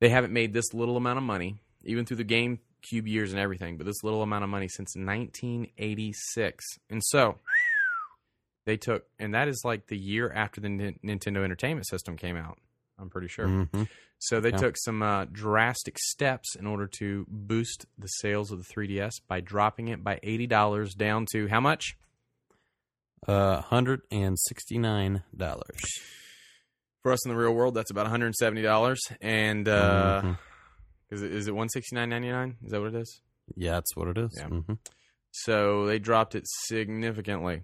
they 0.00 0.08
haven't 0.08 0.32
made 0.32 0.52
this 0.52 0.74
little 0.74 0.96
amount 0.96 1.18
of 1.18 1.24
money 1.24 1.56
even 1.84 2.04
through 2.04 2.18
the 2.18 2.24
GameCube 2.24 3.08
years 3.08 3.32
and 3.32 3.40
everything, 3.40 3.76
but 3.76 3.86
this 3.86 4.02
little 4.02 4.22
amount 4.22 4.44
of 4.44 4.50
money 4.50 4.68
since 4.68 4.94
1986. 4.96 6.64
And 6.90 7.02
so 7.04 7.38
they 8.64 8.76
took, 8.76 9.04
and 9.18 9.34
that 9.34 9.48
is 9.48 9.62
like 9.64 9.86
the 9.88 9.98
year 9.98 10.30
after 10.32 10.60
the 10.60 10.68
Nin- 10.68 10.98
Nintendo 11.04 11.42
Entertainment 11.44 11.86
System 11.86 12.16
came 12.16 12.36
out. 12.36 12.58
I'm 12.98 13.10
pretty 13.10 13.28
sure. 13.28 13.46
Mhm. 13.46 13.88
So 14.18 14.38
they 14.40 14.50
Yeah. 14.50 14.56
took 14.58 14.76
some 14.78 15.02
uh, 15.02 15.24
drastic 15.24 15.98
steps 15.98 16.54
in 16.54 16.66
order 16.66 16.86
to 16.98 17.26
boost 17.28 17.86
the 17.98 18.06
sales 18.06 18.52
of 18.52 18.58
the 18.58 18.64
3DS 18.64 19.14
by 19.26 19.40
dropping 19.40 19.88
it 19.88 20.04
by 20.04 20.20
eighty 20.22 20.46
dollars 20.46 20.94
down 20.94 21.26
to 21.32 21.48
how 21.48 21.60
much? 21.60 21.96
Uh, 23.26 23.60
hundred 23.62 24.02
and 24.10 24.38
sixty 24.38 24.78
nine 24.78 25.22
dollars. 25.36 25.80
For 27.02 27.10
us 27.12 27.24
in 27.26 27.32
the 27.32 27.36
real 27.38 27.52
world, 27.52 27.74
that's 27.74 27.90
about 27.90 28.02
one 28.02 28.10
hundred 28.10 28.26
and 28.26 28.34
seventy 28.36 28.62
dollars. 28.62 29.00
And 29.20 29.66
uh, 29.68 30.22
Mhm. 30.24 30.38
is 31.10 31.22
it 31.22 31.32
is 31.32 31.48
it 31.48 31.54
one 31.54 31.68
sixty 31.68 31.96
nine 31.96 32.08
ninety 32.10 32.30
nine? 32.30 32.56
Is 32.64 32.70
that 32.70 32.80
what 32.80 32.94
it 32.94 33.00
is? 33.00 33.20
Yeah, 33.56 33.72
that's 33.72 33.96
what 33.96 34.08
it 34.08 34.18
is. 34.18 34.34
Yeah. 34.36 34.48
Mhm. 34.48 34.78
So 35.32 35.86
they 35.86 35.98
dropped 35.98 36.34
it 36.36 36.44
significantly. 36.46 37.62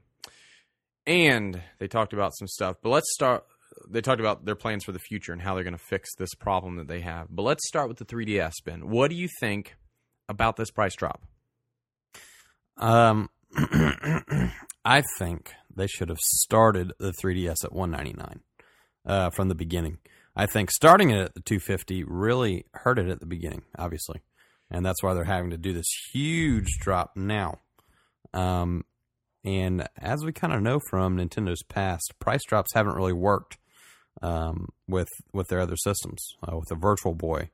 And 1.09 1.61
they 1.79 1.89
talked 1.89 2.13
about 2.13 2.37
some 2.37 2.47
stuff. 2.47 2.77
But 2.83 2.91
let's 2.91 3.13
start 3.15 3.45
they 3.89 4.01
talked 4.01 4.21
about 4.21 4.45
their 4.45 4.55
plans 4.55 4.85
for 4.85 4.93
the 4.93 4.99
future 4.99 5.33
and 5.33 5.43
how 5.43 5.55
they're 5.55 5.65
going 5.65 5.77
to 5.77 5.83
fix 5.83 6.15
this 6.17 6.35
problem 6.35 6.77
that 6.77 6.89
they 6.89 7.01
have. 7.01 7.29
But 7.31 7.43
let's 7.43 7.67
start 7.67 7.89
with 7.89 7.99
the 7.99 8.05
3DS 8.05 8.53
Ben. 8.65 8.89
What 8.89 9.11
do 9.11 9.17
you 9.17 9.29
think 9.41 9.77
about 10.29 10.57
this 10.57 10.71
price 10.71 10.95
drop? 10.95 11.23
Um, 12.77 13.31
I 14.85 15.03
think 15.19 15.53
they 15.75 15.87
should 15.87 16.09
have 16.09 16.19
started 16.19 16.93
the 16.99 17.13
3DS 17.13 17.65
at 17.65 17.73
199 17.73 18.41
uh, 19.07 19.31
from 19.31 19.49
the 19.49 19.55
beginning. 19.55 19.99
I 20.37 20.47
think 20.47 20.71
starting 20.71 21.11
it 21.11 21.19
at 21.19 21.35
the 21.35 21.41
250 21.41 22.05
really 22.05 22.67
hurt 22.73 22.99
it 22.99 23.09
at 23.09 23.21
the 23.21 23.27
beginning, 23.27 23.63
obviously, 23.77 24.21
and 24.71 24.85
that's 24.85 25.03
why 25.03 25.15
they're 25.15 25.25
having 25.25 25.51
to 25.51 25.59
do 25.59 25.73
this 25.73 25.89
huge 26.13 26.79
drop 26.81 27.17
now. 27.17 27.59
Um, 28.33 28.85
and 29.49 29.89
as 29.97 30.25
we 30.25 30.33
kind 30.33 30.53
of 30.53 30.61
know 30.63 30.79
from 30.91 31.17
Nintendo's 31.17 31.63
past, 31.63 32.13
price 32.19 32.43
drops 32.47 32.75
haven't 32.75 32.95
really 32.97 33.13
worked 33.15 33.57
um, 34.23 34.69
with 34.87 35.09
with 35.33 35.49
their 35.49 35.61
other 35.61 35.77
systems. 35.77 36.21
Uh, 36.47 36.57
with 36.59 36.69
the 36.69 36.75
Virtual 36.77 37.15
Boy, 37.15 37.51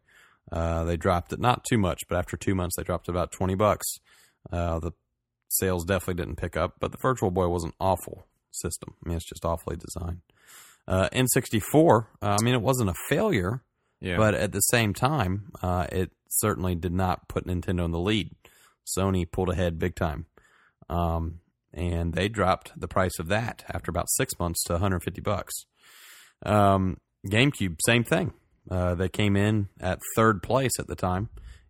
uh, 0.52 0.84
they 0.84 0.96
dropped 0.96 1.32
it 1.32 1.40
not 1.40 1.64
too 1.68 1.78
much, 1.78 2.00
but 2.08 2.18
after 2.18 2.36
two 2.36 2.54
months, 2.54 2.76
they 2.76 2.82
dropped 2.82 3.08
about 3.08 3.32
20 3.32 3.54
bucks. 3.54 3.86
Uh, 4.52 4.78
the 4.80 4.92
sales 5.48 5.84
definitely 5.84 6.22
didn't 6.22 6.36
pick 6.36 6.56
up, 6.56 6.74
but 6.80 6.90
the 6.92 6.98
Virtual 7.00 7.30
Boy 7.30 7.48
was 7.48 7.64
an 7.64 7.72
awful 7.78 8.26
system. 8.50 8.94
I 9.04 9.08
mean, 9.08 9.16
it's 9.16 9.28
just 9.28 9.44
awfully 9.44 9.76
designed. 9.76 10.20
Uh, 10.88 11.08
N64, 11.12 12.06
uh, 12.22 12.36
I 12.38 12.42
mean, 12.42 12.54
it 12.54 12.60
wasn't 12.60 12.90
a 12.90 12.94
failure, 13.08 13.62
Yeah. 14.00 14.16
but 14.18 14.34
at 14.34 14.52
the 14.52 14.60
same 14.60 14.92
time, 14.94 15.50
uh, 15.62 15.86
it 15.90 16.10
certainly 16.28 16.74
did 16.74 16.92
not 16.92 17.28
put 17.28 17.46
Nintendo 17.46 17.84
in 17.84 17.90
the 17.92 17.98
lead. 17.98 18.34
Sony 18.98 19.30
pulled 19.30 19.48
ahead 19.50 19.78
big 19.78 19.94
time. 19.94 20.26
Um, 20.90 21.40
and 21.74 22.14
they 22.14 22.28
dropped 22.28 22.72
the 22.78 22.88
price 22.88 23.18
of 23.18 23.28
that 23.28 23.64
after 23.72 23.90
about 23.90 24.08
six 24.10 24.38
months 24.38 24.62
to 24.64 24.74
150 24.74 25.20
bucks. 25.20 25.52
Um, 26.44 26.98
GameCube, 27.26 27.78
same 27.84 28.04
thing. 28.04 28.32
Uh, 28.70 28.94
they 28.94 29.08
came 29.08 29.36
in 29.36 29.68
at 29.80 29.98
third 30.16 30.42
place 30.42 30.72
at 30.78 30.86
the 30.86 30.94
time, 30.94 31.28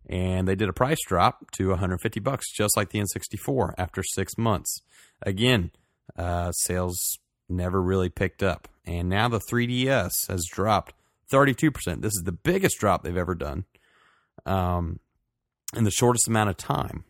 and 0.09 0.47
they 0.47 0.55
did 0.55 0.69
a 0.69 0.73
price 0.73 0.99
drop 1.07 1.51
to 1.51 1.69
150 1.69 2.19
bucks, 2.19 2.51
just 2.53 2.77
like 2.77 2.89
the 2.91 2.99
N64 2.99 3.73
after 3.77 4.03
six 4.03 4.37
months. 4.37 4.81
Again, 5.21 5.71
uh, 6.17 6.51
sales 6.51 7.17
never 7.49 7.81
really 7.81 8.09
picked 8.09 8.43
up, 8.43 8.67
and 8.85 9.09
now 9.09 9.27
the 9.27 9.41
3DS 9.51 10.29
has 10.29 10.45
dropped 10.45 10.93
32 11.31 11.71
percent. 11.71 12.01
This 12.01 12.13
is 12.13 12.23
the 12.23 12.31
biggest 12.31 12.79
drop 12.79 13.03
they've 13.03 13.17
ever 13.17 13.35
done, 13.35 13.65
um, 14.45 14.99
in 15.75 15.83
the 15.83 15.91
shortest 15.91 16.27
amount 16.27 16.49
of 16.49 16.57
time, 16.57 17.03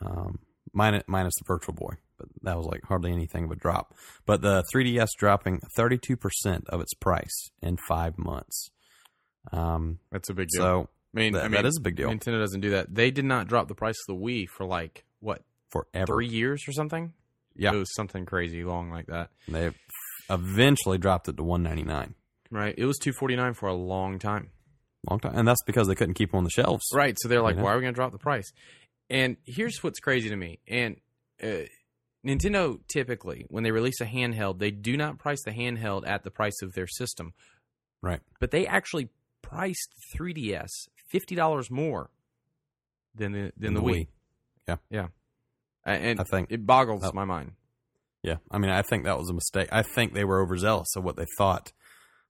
um, 0.00 0.38
minus 0.72 1.02
minus 1.06 1.34
the 1.38 1.44
Virtual 1.46 1.74
Boy, 1.74 1.94
but 2.18 2.28
that 2.42 2.56
was 2.56 2.66
like 2.66 2.82
hardly 2.84 3.12
anything 3.12 3.44
of 3.44 3.50
a 3.50 3.56
drop. 3.56 3.94
But 4.26 4.42
the 4.42 4.64
3DS 4.74 5.08
dropping 5.18 5.60
32 5.76 6.16
percent 6.16 6.64
of 6.68 6.80
its 6.80 6.94
price 6.94 7.50
in 7.62 7.76
five 7.88 8.18
months. 8.18 8.70
Um, 9.52 9.98
That's 10.10 10.28
a 10.28 10.34
big 10.34 10.48
deal. 10.48 10.62
so 10.62 10.88
I 11.14 11.18
mean, 11.18 11.32
that- 11.32 11.40
I 11.44 11.48
mean, 11.48 11.52
that 11.52 11.66
is 11.66 11.76
a 11.78 11.80
big 11.80 11.96
deal 11.96 12.10
Nintendo 12.10 12.38
doesn't 12.40 12.60
do 12.60 12.70
that. 12.70 12.94
They 12.94 13.10
did 13.10 13.24
not 13.24 13.46
drop 13.48 13.68
the 13.68 13.74
price 13.74 13.96
of 14.08 14.14
the 14.16 14.22
Wii 14.22 14.46
for 14.48 14.66
like 14.66 15.04
what 15.20 15.42
forever. 15.70 16.06
three 16.06 16.26
years 16.28 16.64
or 16.68 16.72
something. 16.72 17.12
Yeah. 17.56 17.72
it 17.72 17.76
was 17.76 17.92
something 17.94 18.24
crazy 18.24 18.62
long 18.62 18.90
like 18.90 19.06
that. 19.06 19.30
They 19.48 19.70
eventually 20.30 20.98
dropped 20.98 21.28
it 21.28 21.36
to 21.38 21.42
199. 21.42 22.14
Right, 22.50 22.74
it 22.78 22.84
was 22.86 22.96
two 22.98 23.12
forty 23.12 23.36
nine 23.36 23.52
for 23.54 23.68
a 23.68 23.74
long 23.74 24.18
time. 24.18 24.50
Long 25.10 25.20
time, 25.20 25.32
and 25.36 25.46
that's 25.46 25.62
because 25.66 25.86
they 25.88 25.94
couldn't 25.94 26.14
keep 26.14 26.30
them 26.30 26.38
on 26.38 26.44
the 26.44 26.50
shelves. 26.50 26.84
Right, 26.94 27.16
so 27.18 27.28
they're 27.28 27.42
like, 27.42 27.54
You 27.56 27.58
know? 27.58 27.64
why 27.64 27.72
are 27.72 27.76
we 27.76 27.82
going 27.82 27.92
to 27.92 27.96
drop 27.96 28.12
the 28.12 28.18
price? 28.18 28.50
And 29.10 29.36
here's 29.44 29.82
what's 29.82 30.00
crazy 30.00 30.28
to 30.30 30.36
me. 30.36 30.58
And 30.68 30.96
uh, 31.42 31.66
Nintendo 32.26 32.78
typically, 32.88 33.46
when 33.48 33.62
they 33.62 33.70
release 33.70 34.00
a 34.00 34.06
handheld, 34.06 34.58
they 34.58 34.70
do 34.70 34.96
not 34.96 35.18
price 35.18 35.42
the 35.44 35.52
handheld 35.52 36.06
at 36.06 36.24
the 36.24 36.30
price 36.30 36.60
of 36.62 36.72
their 36.74 36.86
system, 36.86 37.32
Right. 38.02 38.20
but 38.40 38.50
they 38.50 38.66
actually 38.66 39.08
priced 39.42 39.94
3DS 40.14 40.68
fifty 41.08 41.34
dollars 41.34 41.70
more 41.70 42.10
than 43.14 43.32
the 43.32 43.52
than 43.56 43.74
the, 43.74 43.80
Wii. 43.80 44.08
A- 45.86 45.90
and 45.90 46.20
I 46.20 46.24
think 46.24 46.48
it 46.50 46.66
boggles 46.66 47.02
that- 47.02 47.14
my 47.14 47.24
mind. 47.24 47.52
Yeah, 48.22 48.36
I 48.50 48.58
mean, 48.58 48.70
I 48.70 48.82
think 48.82 49.04
that 49.04 49.16
was 49.16 49.30
a 49.30 49.32
mistake. 49.32 49.68
I 49.72 49.82
think 49.82 50.12
they 50.12 50.24
were 50.24 50.42
overzealous 50.42 50.96
of 50.96 51.04
what 51.04 51.16
they 51.16 51.24
thought 51.38 51.72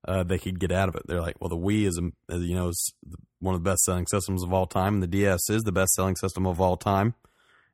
uh, 0.06 0.22
they 0.22 0.38
could 0.38 0.60
get 0.60 0.70
out 0.70 0.88
of 0.88 0.94
it. 0.94 1.02
They're 1.06 1.20
like, 1.22 1.40
well, 1.40 1.48
the 1.48 1.56
Wii 1.56 1.86
is, 1.86 1.98
is 2.28 2.44
you 2.44 2.54
know, 2.54 2.68
is 2.68 2.92
one 3.40 3.54
of 3.54 3.64
the 3.64 3.68
best 3.70 3.82
selling 3.84 4.06
systems 4.06 4.44
of 4.44 4.52
all 4.52 4.66
time. 4.66 4.94
And 4.94 5.02
the 5.02 5.06
DS 5.08 5.48
is 5.50 5.62
the 5.64 5.72
best 5.72 5.92
selling 5.94 6.14
system 6.14 6.46
of 6.46 6.60
all 6.60 6.76
time. 6.76 7.14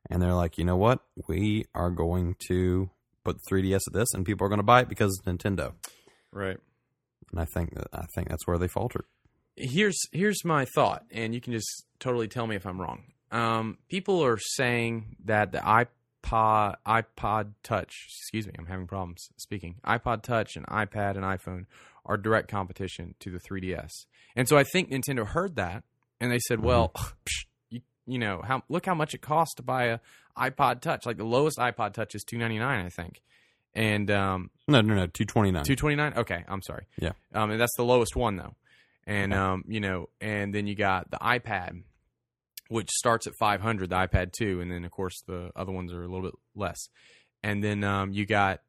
And 0.09 0.21
they're 0.21 0.33
like, 0.33 0.57
you 0.57 0.65
know 0.65 0.77
what? 0.77 0.99
We 1.27 1.65
are 1.73 1.89
going 1.89 2.35
to 2.47 2.89
put 3.23 3.37
3DS 3.49 3.81
at 3.87 3.93
this, 3.93 4.13
and 4.13 4.25
people 4.25 4.45
are 4.45 4.49
going 4.49 4.59
to 4.59 4.63
buy 4.63 4.81
it 4.81 4.89
because 4.89 5.17
it's 5.17 5.27
Nintendo. 5.27 5.73
Right. 6.31 6.57
And 7.31 7.39
I 7.39 7.45
think 7.45 7.73
that, 7.73 7.87
I 7.91 8.05
think 8.13 8.29
that's 8.29 8.45
where 8.45 8.57
they 8.57 8.67
faltered. 8.67 9.05
here's 9.55 9.99
here's 10.11 10.45
my 10.45 10.65
thought, 10.65 11.03
and 11.11 11.33
you 11.33 11.41
can 11.41 11.53
just 11.53 11.85
totally 11.99 12.27
tell 12.27 12.47
me 12.47 12.55
if 12.55 12.65
I'm 12.65 12.79
wrong. 12.79 13.03
Um, 13.31 13.77
people 13.89 14.23
are 14.23 14.37
saying 14.37 15.15
that 15.25 15.51
the 15.51 15.57
iPod 15.59 16.75
iPod 16.85 17.53
Touch, 17.63 17.93
excuse 18.07 18.47
me, 18.47 18.53
I'm 18.57 18.67
having 18.67 18.87
problems 18.87 19.27
speaking. 19.37 19.75
iPod 19.85 20.21
Touch 20.21 20.55
and 20.55 20.65
iPad 20.67 21.15
and 21.15 21.23
iPhone 21.23 21.65
are 22.05 22.17
direct 22.17 22.49
competition 22.49 23.15
to 23.21 23.31
the 23.31 23.39
3DS, 23.39 23.89
and 24.35 24.47
so 24.47 24.57
I 24.57 24.63
think 24.63 24.91
Nintendo 24.91 25.25
heard 25.25 25.55
that 25.55 25.83
and 26.19 26.31
they 26.31 26.39
said, 26.47 26.61
"Well, 26.61 26.91
psh, 26.95 27.45
you, 28.07 28.19
know 28.19 28.41
how 28.43 28.63
look 28.69 28.85
how 28.85 28.95
much 28.95 29.13
it 29.13 29.21
costs 29.21 29.55
to 29.55 29.63
buy 29.63 29.85
a 29.85 29.99
iPod 30.37 30.81
Touch. 30.81 31.05
Like 31.05 31.17
the 31.17 31.23
lowest 31.25 31.57
iPod 31.57 31.93
Touch 31.93 32.15
is 32.15 32.23
299, 32.23 32.85
I 32.85 32.89
think." 32.89 33.21
And 33.73 34.09
um, 34.09 34.51
No, 34.67 34.81
no, 34.81 34.95
no, 34.95 35.07
two 35.07 35.25
twenty 35.25 35.51
nine. 35.51 35.63
Two 35.65 35.75
twenty 35.75 35.95
nine. 35.95 36.13
Okay, 36.15 36.43
I'm 36.47 36.61
sorry. 36.61 36.85
Yeah. 36.99 37.11
um, 37.33 37.51
and 37.51 37.59
that's 37.59 37.75
the 37.75 37.83
lowest 37.83 38.15
one 38.15 38.37
though. 38.37 38.55
and 39.05 39.33
Okay. 39.33 39.39
um, 39.41 39.63
you 39.67 39.79
know, 39.81 40.09
and 40.21 40.53
then 40.55 40.65
you 40.67 40.75
got 40.75 41.11
the 41.11 41.17
iPad, 41.17 41.83
which 42.69 42.89
starts 42.89 43.27
at 43.27 43.33
500, 43.39 43.89
the 43.89 43.95
iPad 43.95 44.31
2, 44.31 44.61
and 44.61 44.71
then 44.71 44.85
of 44.85 44.91
course 44.91 45.21
the 45.27 45.51
other 45.55 45.71
ones 45.71 45.91
are 45.93 46.01
a 46.01 46.07
little 46.07 46.23
bit 46.23 46.33
less. 46.55 46.87
And 47.43 47.63
then 47.63 47.83
um, 47.83 48.11
you 48.13 48.25
got 48.25 48.61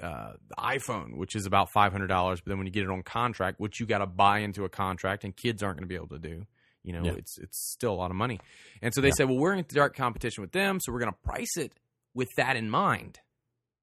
uh, 0.00 0.34
the 0.48 0.54
iPhone, 0.56 1.16
which 1.16 1.34
is 1.34 1.46
about 1.46 1.68
$500, 1.74 2.06
but 2.08 2.40
then 2.46 2.58
when 2.58 2.66
you 2.66 2.72
get 2.72 2.84
it 2.84 2.90
on 2.90 3.02
contract, 3.02 3.58
which 3.60 3.80
you 3.80 3.86
got 3.86 3.98
to 3.98 4.06
buy 4.06 4.38
into 4.38 4.64
a 4.64 4.68
contract, 4.68 5.24
and 5.24 5.34
kids 5.36 5.62
aren't 5.62 5.78
going 5.78 5.84
to 5.84 5.88
be 5.88 5.96
able 5.96 6.08
to 6.08 6.18
do. 6.18 6.46
You 6.82 6.92
know, 6.94 7.04
Yeah. 7.04 7.12
it's 7.12 7.38
it's 7.38 7.58
still 7.72 7.92
a 7.92 7.96
lot 7.96 8.10
of 8.10 8.16
money. 8.16 8.40
And 8.82 8.94
so 8.94 9.00
they 9.00 9.08
Yeah. 9.08 9.14
said, 9.18 9.28
well, 9.28 9.38
we're 9.38 9.54
in 9.54 9.64
direct 9.68 9.96
competition 9.96 10.40
with 10.42 10.52
them, 10.52 10.80
so 10.80 10.92
we're 10.92 11.00
going 11.00 11.12
to 11.12 11.18
price 11.18 11.56
it 11.56 11.74
with 12.14 12.28
that 12.36 12.56
in 12.56 12.70
mind. 12.70 13.20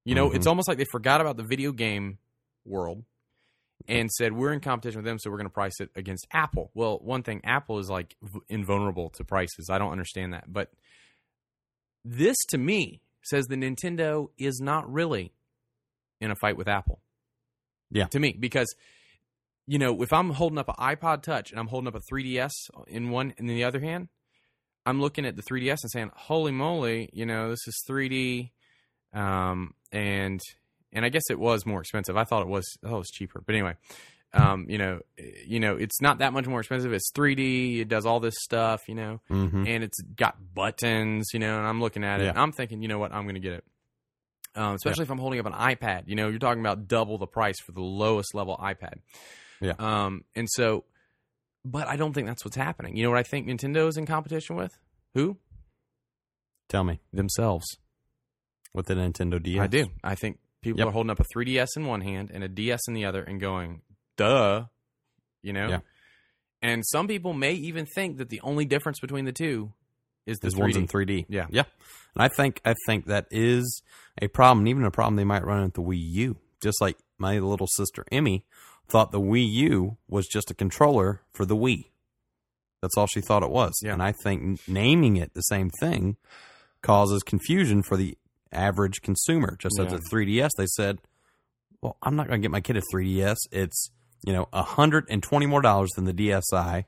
You 0.04 0.14
know, 0.14 0.30
Mhm. 0.30 0.36
it's 0.36 0.46
almost 0.46 0.68
like 0.68 0.78
they 0.78 0.86
forgot 0.90 1.20
about 1.20 1.36
the 1.36 1.44
video 1.44 1.70
game 1.72 2.18
world 2.64 3.04
and 3.86 4.10
said 4.10 4.32
we're 4.32 4.52
in 4.52 4.60
competition 4.60 4.98
with 4.98 5.04
them, 5.06 5.18
so 5.18 5.30
we're 5.30 5.36
going 5.36 5.46
to 5.48 5.52
price 5.52 5.80
it 5.80 5.90
against 5.94 6.26
Apple. 6.32 6.70
Well, 6.74 6.98
one 6.98 7.22
thing, 7.22 7.40
Apple 7.44 7.78
is 7.78 7.88
like 7.88 8.16
v- 8.22 8.40
invulnerable 8.48 9.10
to 9.10 9.24
prices. 9.24 9.68
I 9.70 9.78
don't 9.78 9.92
understand 9.92 10.32
that, 10.32 10.52
but 10.52 10.72
this 12.04 12.36
to 12.48 12.58
me 12.58 13.00
says 13.22 13.46
the 13.46 13.56
Nintendo 13.56 14.30
is 14.38 14.60
not 14.60 14.90
really 14.90 15.32
in 16.20 16.30
a 16.30 16.36
fight 16.36 16.56
with 16.56 16.68
Apple. 16.68 17.00
Yeah. 17.90 18.06
to 18.08 18.18
me 18.20 18.32
because 18.38 18.74
you 19.68 19.78
know 19.78 20.02
if 20.02 20.12
I'm 20.12 20.30
holding 20.30 20.58
up 20.58 20.68
an 20.68 20.74
iPod 20.78 21.22
Touch 21.22 21.50
and 21.52 21.60
I'm 21.60 21.68
holding 21.68 21.86
up 21.88 21.94
a 21.94 22.00
3DS 22.12 22.50
in 22.88 23.10
one 23.10 23.34
and 23.38 23.48
in 23.50 23.54
the 23.54 23.64
other 23.64 23.80
hand, 23.80 24.08
I'm 24.86 25.00
looking 25.00 25.24
at 25.26 25.36
the 25.36 25.42
3DS 25.42 25.78
and 25.82 25.90
saying, 25.92 26.10
"Holy 26.16 26.50
moly!" 26.52 27.10
You 27.12 27.26
know, 27.26 27.50
this 27.50 27.60
is 27.68 27.84
3D, 27.88 28.50
um, 29.12 29.74
and 29.92 30.40
and 30.92 31.04
I 31.04 31.10
guess 31.10 31.24
it 31.30 31.38
was 31.38 31.66
more 31.66 31.80
expensive. 31.80 32.16
I 32.16 32.24
thought 32.24 32.42
it 32.42 32.48
was 32.48 32.66
oh, 32.84 32.96
it 32.96 32.98
was 32.98 33.10
cheaper, 33.10 33.42
but 33.44 33.54
anyway, 33.54 33.74
um, 34.32 34.66
you 34.68 34.78
know, 34.78 35.00
you 35.46 35.60
know, 35.60 35.76
it's 35.76 36.00
not 36.00 36.18
that 36.20 36.32
much 36.32 36.46
more 36.46 36.60
expensive. 36.60 36.92
It's 36.92 37.10
3D. 37.12 37.80
It 37.80 37.88
does 37.88 38.06
all 38.06 38.20
this 38.20 38.36
stuff, 38.40 38.88
you 38.88 38.94
know, 38.94 39.20
Mm-hmm. 39.30 39.66
and 39.66 39.84
it's 39.84 40.00
got 40.16 40.36
buttons, 40.54 41.28
you 41.34 41.40
know. 41.40 41.58
And 41.58 41.66
I'm 41.66 41.80
looking 41.80 42.04
at 42.04 42.20
it, 42.20 42.24
Yeah. 42.24 42.30
and 42.30 42.38
I'm 42.38 42.52
thinking, 42.52 42.80
you 42.82 42.88
know 42.88 42.98
what, 42.98 43.12
I'm 43.12 43.24
going 43.24 43.34
to 43.34 43.40
get 43.40 43.52
it. 43.52 43.64
Um, 44.54 44.74
especially 44.74 45.02
if 45.04 45.10
I'm 45.10 45.18
holding 45.18 45.38
up 45.38 45.46
an 45.46 45.52
iPad, 45.52 46.04
you 46.06 46.16
know, 46.16 46.28
you're 46.28 46.38
talking 46.40 46.60
about 46.60 46.88
double 46.88 47.16
the 47.18 47.26
price 47.26 47.60
for 47.60 47.72
the 47.72 47.82
lowest 47.82 48.34
level 48.34 48.56
iPad. 48.60 48.94
Yeah. 49.60 49.72
Um, 49.78 50.24
and 50.34 50.48
so, 50.50 50.84
but 51.64 51.88
I 51.88 51.96
don't 51.96 52.12
think 52.12 52.26
that's 52.26 52.44
what's 52.44 52.56
happening. 52.56 52.96
You 52.96 53.04
know 53.04 53.10
what 53.10 53.18
I 53.18 53.22
think 53.24 53.46
Nintendo 53.48 53.88
is 53.88 53.96
in 53.96 54.06
competition 54.06 54.56
with? 54.56 54.76
Who? 55.14 55.36
Tell 56.68 56.84
me 56.84 57.00
Themselves. 57.12 57.66
with 58.74 58.86
the 58.86 58.94
Nintendo 58.94 59.42
DS. 59.42 59.60
I 59.60 59.66
do. 59.66 59.86
I 60.04 60.14
think 60.14 60.38
people 60.60 60.78
Yep. 60.80 60.88
are 60.88 60.92
holding 60.92 61.10
up 61.10 61.20
a 61.20 61.24
3DS 61.24 61.76
in 61.76 61.86
one 61.86 62.02
hand 62.02 62.30
and 62.32 62.44
a 62.44 62.48
DS 62.48 62.80
in 62.88 62.94
the 62.94 63.04
other 63.06 63.22
and 63.22 63.40
going, 63.40 63.82
duh, 64.16 64.66
you 65.42 65.52
know? 65.52 65.68
Yeah. 65.68 65.80
And 66.60 66.84
some 66.86 67.08
people 67.08 67.32
may 67.32 67.52
even 67.52 67.86
think 67.86 68.18
that 68.18 68.28
the 68.28 68.40
only 68.42 68.64
difference 68.64 69.00
between 69.00 69.24
the 69.24 69.32
two 69.32 69.72
is 70.26 70.38
this 70.40 70.54
one's 70.54 70.76
in 70.76 70.86
3D. 70.86 71.24
Yeah. 71.28 71.46
yeah. 71.50 71.62
And 72.14 72.22
I 72.22 72.28
think 72.28 72.60
I 72.64 72.74
think 72.86 73.06
that 73.06 73.26
is 73.30 73.82
a 74.20 74.28
problem, 74.28 74.66
even 74.66 74.84
a 74.84 74.90
problem 74.90 75.16
they 75.16 75.24
might 75.24 75.44
run 75.44 75.62
into 75.62 75.80
the 75.80 75.86
Wii 75.88 75.98
U. 76.00 76.36
Just 76.60 76.80
like 76.80 76.98
my 77.16 77.38
little 77.38 77.68
sister 77.68 78.04
Emmy 78.12 78.44
thought 78.88 79.12
the 79.12 79.20
Wii 79.20 79.46
U 79.50 79.96
was 80.08 80.26
just 80.26 80.50
a 80.50 80.54
controller 80.54 81.22
for 81.32 81.44
the 81.44 81.56
Wii. 81.56 81.86
That's 82.80 82.96
all 82.96 83.06
she 83.06 83.20
thought 83.20 83.42
it 83.42 83.50
was. 83.50 83.74
Yeah. 83.82 83.92
And 83.92 84.02
I 84.02 84.12
think 84.22 84.60
naming 84.68 85.16
it 85.16 85.34
the 85.34 85.42
same 85.42 85.70
thing 85.80 86.16
causes 86.82 87.22
confusion 87.22 87.82
for 87.82 87.96
the 87.96 88.16
average 88.52 89.02
consumer. 89.02 89.56
Just 89.58 89.78
as 89.80 89.92
Yeah. 89.92 89.98
a 89.98 90.00
3DS, 90.00 90.50
they 90.56 90.66
said, 90.66 91.00
"Well, 91.82 91.96
I'm 92.02 92.16
not 92.16 92.28
going 92.28 92.40
to 92.40 92.44
get 92.44 92.50
my 92.52 92.60
kid 92.60 92.76
a 92.76 92.82
3DS. 92.92 93.36
It's 93.50 93.90
you 94.24 94.32
know 94.32 94.48
a 94.52 94.62
hundred 94.62 95.06
and 95.10 95.22
twenty 95.22 95.46
more 95.46 95.60
dollars 95.60 95.90
than 95.96 96.04
the 96.04 96.14
DSi." 96.14 96.84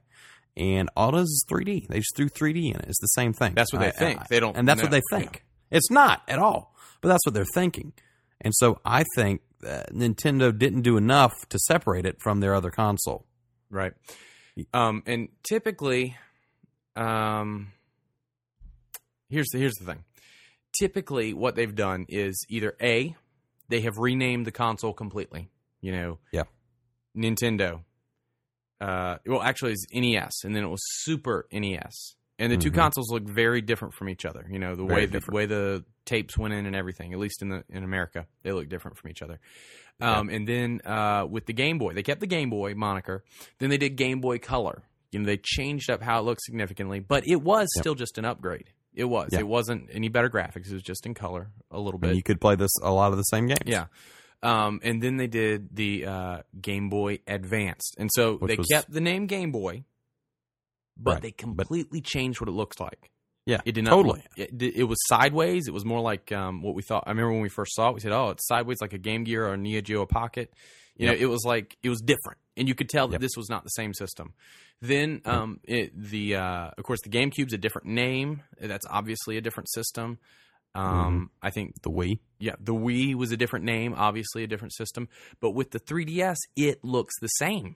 And 0.56 0.90
all 0.96 1.14
it 1.16 1.20
is 1.22 1.28
is 1.28 1.44
3D. 1.48 1.86
They 1.88 1.98
just 1.98 2.14
threw 2.16 2.28
3D 2.28 2.70
in 2.74 2.80
it. 2.80 2.86
It's 2.88 3.00
the 3.00 3.06
same 3.08 3.32
thing. 3.32 3.54
That's 3.54 3.72
what 3.72 3.80
they 3.80 3.90
think. 3.92 4.20
I- 4.20 4.26
They 4.28 4.40
don't 4.40 4.56
and 4.56 4.68
that's 4.68 4.82
what 4.82 4.90
they 4.90 5.02
think. 5.10 5.44
It's 5.70 5.90
not 5.90 6.22
at 6.28 6.38
all, 6.38 6.74
but 7.00 7.08
that's 7.08 7.24
what 7.24 7.34
they're 7.34 7.44
thinking. 7.54 7.92
And 8.40 8.52
so 8.56 8.80
I 8.84 9.04
think 9.14 9.42
Nintendo 9.62 10.56
didn't 10.56 10.82
do 10.82 10.96
enough 10.96 11.48
to 11.50 11.58
separate 11.58 12.06
it 12.06 12.20
from 12.20 12.40
their 12.40 12.54
other 12.54 12.70
console. 12.70 13.26
Right. 13.70 13.92
Um, 14.74 15.02
and 15.06 15.28
typically, 15.42 16.16
um, 16.96 17.72
here's 19.28 19.48
the, 19.48 19.58
here's 19.58 19.74
the 19.74 19.84
thing. 19.84 20.04
Typically, 20.78 21.32
what 21.34 21.56
they've 21.56 21.74
done 21.74 22.06
is 22.08 22.44
either 22.48 22.76
a 22.80 23.14
they 23.68 23.80
have 23.82 23.98
renamed 23.98 24.46
the 24.46 24.52
console 24.52 24.92
completely. 24.92 25.48
You 25.80 25.92
know, 25.92 26.18
Yeah. 26.32 26.44
Nintendo. 27.16 27.84
Uh, 28.80 29.18
well, 29.26 29.42
actually, 29.42 29.72
it's 29.72 29.86
NES, 29.92 30.42
and 30.44 30.56
then 30.56 30.64
it 30.64 30.68
was 30.68 30.80
Super 31.02 31.46
NES, 31.52 32.16
and 32.40 32.50
the 32.52 32.56
two 32.56 32.70
Mhm. 32.72 32.74
consoles 32.74 33.10
look 33.12 33.22
very 33.22 33.60
different 33.60 33.94
from 33.94 34.08
each 34.08 34.24
other. 34.24 34.44
You 34.50 34.58
know, 34.58 34.74
the 34.74 34.84
Very 34.84 35.02
way 35.02 35.06
the 35.06 35.22
way 35.30 35.46
the 35.46 35.84
tapes 36.06 36.36
went 36.36 36.54
in 36.54 36.66
and 36.66 36.74
everything. 36.74 37.12
At 37.12 37.18
least 37.20 37.42
in 37.42 37.50
the 37.50 37.64
in 37.68 37.84
America, 37.84 38.26
they 38.42 38.50
look 38.52 38.68
different 38.68 38.96
from 38.98 39.10
each 39.10 39.22
other. 39.22 39.38
Yeah. 40.00 40.18
Um, 40.18 40.28
and 40.30 40.48
then 40.48 40.80
uh, 40.84 41.26
with 41.28 41.46
the 41.46 41.52
Game 41.52 41.78
Boy, 41.78 41.92
they 41.92 42.02
kept 42.02 42.20
the 42.20 42.26
Game 42.26 42.50
Boy 42.50 42.74
moniker. 42.74 43.22
Then 43.58 43.70
they 43.70 43.78
did 43.78 43.96
Game 43.96 44.20
Boy 44.20 44.38
Color. 44.38 44.82
You 45.12 45.20
know, 45.20 45.26
they 45.26 45.36
changed 45.36 45.90
up 45.90 46.02
how 46.02 46.18
it 46.20 46.22
looked 46.22 46.42
significantly, 46.42 47.00
but 47.00 47.24
it 47.28 47.42
was 47.42 47.68
Yep. 47.76 47.82
still 47.82 47.94
just 47.94 48.16
an 48.18 48.24
upgrade. 48.24 48.70
It 48.94 49.04
was. 49.04 49.28
Yeah. 49.32 49.40
It 49.40 49.46
wasn't 49.46 49.88
any 49.92 50.08
better 50.08 50.28
graphics. 50.30 50.66
It 50.68 50.72
was 50.72 50.82
just 50.82 51.04
in 51.06 51.14
color 51.14 51.50
a 51.70 51.78
little 51.78 51.98
bit. 52.00 52.08
And 52.10 52.16
you 52.16 52.22
could 52.22 52.40
play 52.40 52.54
this 52.56 52.70
a 52.82 52.90
lot 52.90 53.12
of 53.12 53.18
the 53.18 53.22
same 53.24 53.46
games. 53.46 53.60
Yeah. 53.66 53.86
Um, 54.42 54.80
and 54.82 55.02
then 55.02 55.16
they 55.18 55.26
did 55.26 55.76
the 55.76 56.06
uh, 56.06 56.42
Game 56.60 56.88
Boy 56.88 57.18
Advanced, 57.26 57.94
and 57.98 58.08
so 58.12 58.36
Which 58.38 58.48
they 58.48 58.56
was- 58.56 58.66
kept 58.72 58.90
the 58.90 59.00
name 59.00 59.26
Game 59.26 59.52
Boy, 59.52 59.84
but 61.02 61.12
Right. 61.14 61.22
they 61.22 61.30
But- 61.30 61.38
completely 61.38 62.00
changed 62.00 62.40
what 62.40 62.48
it 62.48 62.52
looks 62.52 62.78
like. 62.78 63.10
Yeah, 63.46 63.60
It 63.64 63.72
did 63.72 63.84
not 63.84 63.90
totally. 63.92 64.22
It, 64.36 64.50
it 64.62 64.84
was 64.84 64.98
sideways. 65.08 65.66
It 65.66 65.72
was 65.74 65.84
more 65.84 66.00
like 66.00 66.30
um, 66.30 66.62
what 66.62 66.74
we 66.74 66.82
thought. 66.82 67.04
I 67.06 67.10
remember 67.10 67.32
when 67.32 67.40
we 67.40 67.48
first 67.48 67.74
saw 67.74 67.88
it, 67.88 67.94
we 67.94 68.00
said, 68.00 68.12
"Oh, 68.12 68.28
it's 68.30 68.46
sideways 68.46 68.80
like 68.80 68.92
a 68.92 68.98
Game 68.98 69.24
Gear 69.24 69.46
or 69.48 69.54
a 69.54 69.56
Neo 69.56 69.80
Geo 69.80 70.04
Pocket." 70.06 70.52
You 70.96 71.06
Yep. 71.06 71.14
know, 71.16 71.22
it 71.22 71.26
was 71.30 71.44
like 71.44 71.76
it 71.82 71.88
was 71.88 72.00
different, 72.02 72.38
and 72.56 72.68
you 72.68 72.74
could 72.74 72.88
tell 72.90 73.08
that 73.08 73.14
Yep. 73.14 73.20
this 73.22 73.36
was 73.36 73.48
not 73.48 73.64
the 73.64 73.70
same 73.70 73.94
system. 73.94 74.34
Then, 74.82 75.22
um, 75.24 75.58
it, 75.64 75.90
the 75.96 76.36
uh, 76.36 76.70
of 76.76 76.84
course 76.84 77.00
the 77.02 77.08
GameCube's 77.08 77.52
a 77.54 77.58
different 77.58 77.88
name. 77.88 78.42
That's 78.60 78.86
obviously 78.88 79.36
a 79.38 79.40
different 79.40 79.70
system. 79.70 80.18
Um, 80.74 81.30
I 81.42 81.50
think 81.50 81.82
The 81.82 81.90
Wii. 81.90 82.20
yeah, 82.38 82.54
the 82.60 82.74
Wii 82.74 83.14
was 83.16 83.32
a 83.32 83.36
different 83.36 83.64
name, 83.64 83.92
obviously 83.96 84.44
a 84.44 84.46
different 84.46 84.72
system, 84.74 85.08
but 85.40 85.50
with 85.50 85.72
the 85.72 85.80
3DS, 85.80 86.36
it 86.54 86.84
looks 86.84 87.14
the 87.20 87.26
same. 87.26 87.74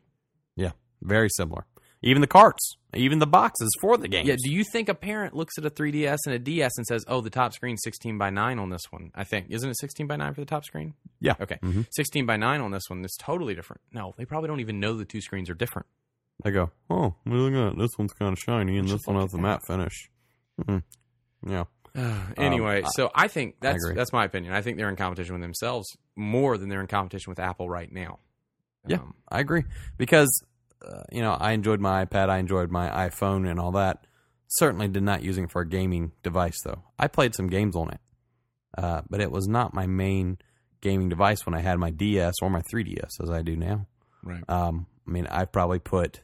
Yeah, 0.54 0.72
very 1.02 1.28
similar. 1.30 1.66
Even 2.06 2.20
the 2.20 2.26
carts, 2.26 2.76
even 2.92 3.18
the 3.18 3.26
boxes 3.26 3.70
for 3.80 3.96
the 3.96 4.08
games. 4.08 4.28
Yeah, 4.28 4.36
do 4.36 4.50
you 4.52 4.62
think 4.62 4.88
a 4.90 4.94
parent 4.94 5.34
looks 5.34 5.56
at 5.58 5.64
a 5.64 5.70
3DS 5.70 6.18
and 6.26 6.34
a 6.34 6.38
DS 6.38 6.72
and 6.76 6.86
says, 6.86 7.02
"Oh, 7.08 7.20
the 7.22 7.30
top 7.30 7.54
screen's 7.54 7.80
16 7.82 8.18
by 8.18 8.28
9 8.28 8.58
on 8.58 8.68
this 8.68 8.82
one"? 8.90 9.10
I 9.14 9.24
think 9.24 9.46
isn't 9.48 9.68
it 9.70 9.78
16 9.78 10.06
by 10.06 10.16
9 10.16 10.34
for 10.34 10.42
the 10.42 10.46
top 10.46 10.64
screen? 10.64 10.92
Yeah. 11.20 11.34
Okay, 11.40 11.58
Mhm. 11.62 11.86
16 11.92 12.26
by 12.26 12.36
9 12.36 12.60
on 12.60 12.70
this 12.72 12.84
one. 12.88 13.02
It's 13.04 13.16
totally 13.16 13.54
different. 13.54 13.80
No, 13.90 14.12
they 14.18 14.26
probably 14.26 14.48
don't 14.48 14.60
even 14.60 14.78
know 14.80 14.96
the 14.96 15.04
two 15.06 15.22
screens 15.22 15.48
are 15.48 15.54
different. 15.54 15.86
They 16.44 16.50
go, 16.50 16.72
oh, 16.90 17.14
look 17.24 17.52
at 17.54 17.70
that. 17.76 17.78
This 17.80 17.96
one's 17.96 18.12
kind 18.12 18.32
of 18.32 18.38
shiny, 18.38 18.76
and 18.76 18.86
Just 18.86 19.04
this 19.04 19.06
one 19.06 19.22
has 19.22 19.32
a 19.32 19.38
matte 19.38 19.62
finish. 19.66 20.10
Mhm. 20.60 20.82
Yeah. 21.46 21.64
anyway, 22.36 22.82
I- 22.84 22.88
so 22.90 23.10
I 23.14 23.28
think 23.28 23.56
that's 23.60 23.82
agree. 23.82 23.94
that's 23.94 24.12
my 24.12 24.24
opinion. 24.24 24.52
I 24.52 24.60
think 24.60 24.76
they're 24.76 24.88
in 24.90 24.96
competition 24.96 25.32
with 25.34 25.42
themselves 25.42 25.86
more 26.16 26.58
than 26.58 26.68
they're 26.68 26.80
in 26.80 26.86
competition 26.86 27.30
with 27.30 27.38
Apple 27.38 27.68
right 27.70 27.90
now. 27.90 28.18
Yeah. 28.86 28.98
Um, 28.98 29.14
I 29.28 29.40
agree 29.40 29.64
because 29.96 30.44
uh, 30.86 31.02
you 31.12 31.20
know 31.22 31.32
I 31.32 31.52
enjoyed 31.52 31.80
my 31.80 32.04
iPad, 32.04 32.28
I 32.28 32.38
enjoyed 32.38 32.70
my 32.70 32.88
iPhone, 33.08 33.48
and 33.50 33.58
all 33.60 33.72
that. 33.72 34.06
Certainly 34.48 34.88
did 34.88 35.02
not 35.02 35.22
using 35.22 35.44
it 35.44 35.50
for 35.50 35.62
a 35.62 35.68
gaming 35.68 36.12
device 36.22 36.60
though. 36.64 36.82
I 36.98 37.08
played 37.08 37.34
some 37.34 37.48
games 37.48 37.74
on 37.74 37.90
it, 37.90 38.00
uh, 38.78 39.02
but 39.08 39.20
it 39.20 39.30
was 39.32 39.48
not 39.48 39.74
my 39.74 39.86
main 39.86 40.38
gaming 40.80 41.08
device 41.08 41.44
when 41.46 41.54
I 41.54 41.60
had 41.60 41.78
my 41.78 41.90
DS 41.90 42.34
or 42.42 42.50
my 42.50 42.60
3DS 42.60 43.22
as 43.22 43.30
I 43.30 43.42
do 43.42 43.56
now. 43.56 43.86
right. 44.22 44.44
Um, 44.48 44.86
I 45.08 45.10
mean, 45.10 45.26
I've 45.26 45.50
probably 45.50 45.78
put 45.78 46.20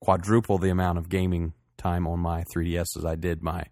quadruple 0.00 0.58
the 0.58 0.70
amount 0.70 0.98
of 0.98 1.08
gaming 1.08 1.52
time 1.78 2.06
on 2.06 2.18
my 2.20 2.44
3DS 2.54 2.86
as 2.98 3.04
I 3.04 3.14
did 3.14 3.42
my 3.42 3.64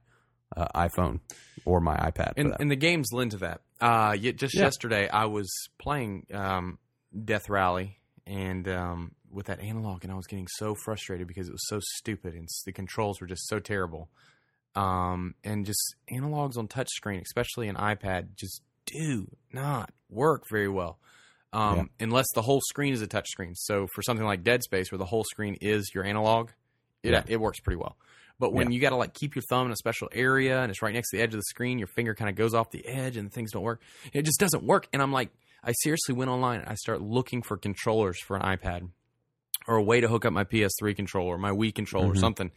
uh, 0.56 0.66
iPhone 0.74 1.20
or 1.64 1.80
my 1.80 1.96
iPad. 1.96 2.34
and, 2.36 2.54
and 2.60 2.70
the 2.70 2.76
games 2.76 3.08
lend 3.12 3.32
to 3.32 3.38
that. 3.38 3.60
Uh, 3.80 4.16
just 4.16 4.54
Yeah. 4.54 4.62
yesterday, 4.62 5.08
I 5.08 5.24
was 5.26 5.50
playing 5.78 6.26
um, 6.32 6.78
Death 7.24 7.48
Rally 7.48 7.98
and 8.26 8.68
um, 8.68 9.12
with 9.32 9.46
that 9.46 9.60
analog, 9.60 10.04
and 10.04 10.12
I 10.12 10.16
was 10.16 10.26
getting 10.26 10.46
so 10.58 10.74
frustrated 10.74 11.26
because 11.26 11.48
it 11.48 11.52
was 11.52 11.66
so 11.68 11.80
stupid 11.96 12.34
and 12.34 12.48
the 12.66 12.72
controls 12.72 13.20
were 13.20 13.26
just 13.26 13.48
so 13.48 13.58
terrible. 13.58 14.10
Um, 14.74 15.34
and 15.44 15.66
just 15.66 15.94
analogs 16.10 16.56
on 16.56 16.68
touchscreen, 16.68 17.20
especially 17.22 17.68
an 17.68 17.76
iPad, 17.76 18.36
just 18.36 18.62
do 18.86 19.26
not 19.52 19.90
work 20.08 20.44
very 20.50 20.68
well. 20.68 20.98
Um, 21.52 21.76
Yeah. 21.76 21.84
Unless 22.00 22.26
the 22.34 22.42
whole 22.42 22.60
screen 22.68 22.94
is 22.94 23.02
a 23.02 23.06
touchscreen. 23.06 23.52
So 23.54 23.86
for 23.94 24.02
something 24.02 24.24
like 24.24 24.42
Dead 24.42 24.62
Space, 24.62 24.90
where 24.90 24.98
the 24.98 25.04
whole 25.04 25.24
screen 25.24 25.56
is 25.60 25.90
your 25.94 26.04
analog, 26.04 26.50
it, 27.02 27.12
Yeah. 27.12 27.22
it 27.26 27.38
works 27.38 27.60
pretty 27.60 27.76
well. 27.76 27.96
But 28.38 28.54
when 28.54 28.72
you 28.72 28.80
got 28.80 28.90
to 28.90 28.96
like 28.96 29.14
keep 29.14 29.36
your 29.36 29.42
thumb 29.48 29.66
in 29.66 29.72
a 29.72 29.76
special 29.76 30.08
area 30.10 30.62
and 30.62 30.70
it's 30.70 30.82
right 30.82 30.92
next 30.94 31.10
to 31.10 31.16
the 31.18 31.22
edge 31.22 31.34
of 31.34 31.38
the 31.38 31.44
screen, 31.44 31.78
your 31.78 31.86
finger 31.88 32.14
kind 32.14 32.28
of 32.30 32.34
goes 32.34 32.54
off 32.54 32.70
the 32.70 32.84
edge 32.86 33.16
and 33.16 33.30
things 33.32 33.52
don't 33.52 33.62
work. 33.62 33.80
It 34.12 34.22
just 34.22 34.40
doesn't 34.40 34.64
work. 34.64 34.88
And 34.92 35.00
I'm 35.02 35.12
like, 35.12 35.28
I 35.62 35.72
seriously 35.82 36.14
went 36.14 36.28
online 36.30 36.60
and 36.60 36.68
I 36.68 36.74
start 36.74 37.02
looking 37.02 37.42
for 37.42 37.56
controllers 37.56 38.18
for 38.20 38.36
an 38.36 38.42
iPad 38.42 38.88
or 39.68 39.76
a 39.76 39.82
way 39.82 40.00
to 40.00 40.08
hook 40.08 40.24
up 40.24 40.32
my 40.32 40.44
PS3 40.44 40.94
controller, 40.94 41.34
or 41.34 41.38
my 41.38 41.50
Wii 41.50 41.74
controller, 41.74 42.10
or 42.10 42.14
Mhm. 42.14 42.18
something. 42.20 42.50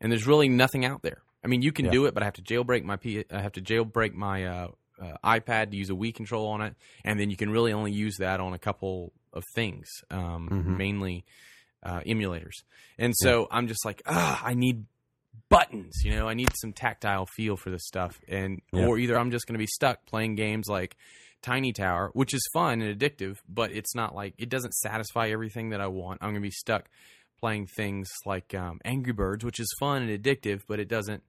And 0.00 0.10
there's 0.10 0.26
really 0.26 0.48
nothing 0.48 0.84
out 0.84 1.02
there. 1.02 1.22
I 1.44 1.48
mean, 1.48 1.62
you 1.62 1.72
can 1.72 1.86
Yeah. 1.86 1.90
do 1.92 2.04
it, 2.06 2.14
but 2.14 2.22
I 2.22 2.26
have 2.26 2.34
to 2.34 2.42
jailbreak 2.42 2.84
my 2.84 2.96
P- 2.96 3.24
I 3.30 3.40
have 3.40 3.52
to 3.52 3.62
jailbreak 3.62 4.12
my 4.14 4.44
uh, 4.46 4.68
uh, 5.00 5.16
iPad 5.24 5.70
to 5.70 5.76
use 5.78 5.88
a 5.88 5.94
Wii 5.94 6.14
control 6.14 6.48
on 6.48 6.60
it, 6.60 6.74
and 7.04 7.18
then 7.18 7.30
you 7.30 7.36
can 7.36 7.50
really 7.50 7.72
only 7.72 7.92
use 7.92 8.16
that 8.18 8.38
on 8.40 8.52
a 8.52 8.58
couple 8.58 9.12
of 9.32 9.44
things, 9.54 9.88
um, 10.10 10.48
Mhm. 10.50 10.76
mainly 10.76 11.24
uh, 11.82 12.00
emulators. 12.00 12.62
And 12.98 13.14
so 13.16 13.48
I'm 13.50 13.66
just 13.66 13.86
like, 13.86 14.02
ah, 14.04 14.42
I 14.44 14.52
need 14.52 14.84
buttons. 15.48 16.02
You 16.04 16.10
know, 16.14 16.28
I 16.28 16.34
need 16.34 16.50
some 16.60 16.74
tactile 16.74 17.26
feel 17.26 17.56
for 17.56 17.70
this 17.70 17.86
stuff, 17.86 18.20
and 18.28 18.60
Yeah. 18.72 18.86
or 18.86 18.98
either 18.98 19.18
I'm 19.18 19.30
just 19.30 19.46
going 19.46 19.54
to 19.54 19.58
be 19.58 19.66
stuck 19.66 20.04
playing 20.04 20.34
games 20.34 20.66
like 20.68 20.96
Tiny 21.42 21.72
Tower, 21.72 22.10
which 22.12 22.34
is 22.34 22.46
fun 22.52 22.82
and 22.82 22.98
addictive, 22.98 23.36
but 23.48 23.72
it's 23.72 23.94
not 23.94 24.14
like 24.14 24.34
it 24.38 24.48
doesn't 24.48 24.74
satisfy 24.74 25.28
everything 25.28 25.70
that 25.70 25.80
I 25.80 25.86
want. 25.86 26.18
I'm 26.22 26.30
going 26.30 26.42
to 26.42 26.46
be 26.46 26.50
stuck 26.50 26.88
playing 27.38 27.66
things 27.66 28.08
like 28.26 28.54
um, 28.54 28.78
Angry 28.84 29.12
Birds, 29.14 29.44
which 29.44 29.58
is 29.58 29.74
fun 29.80 30.02
and 30.02 30.22
addictive, 30.22 30.62
but 30.68 30.78
it 30.78 30.88
doesn't 30.88 31.22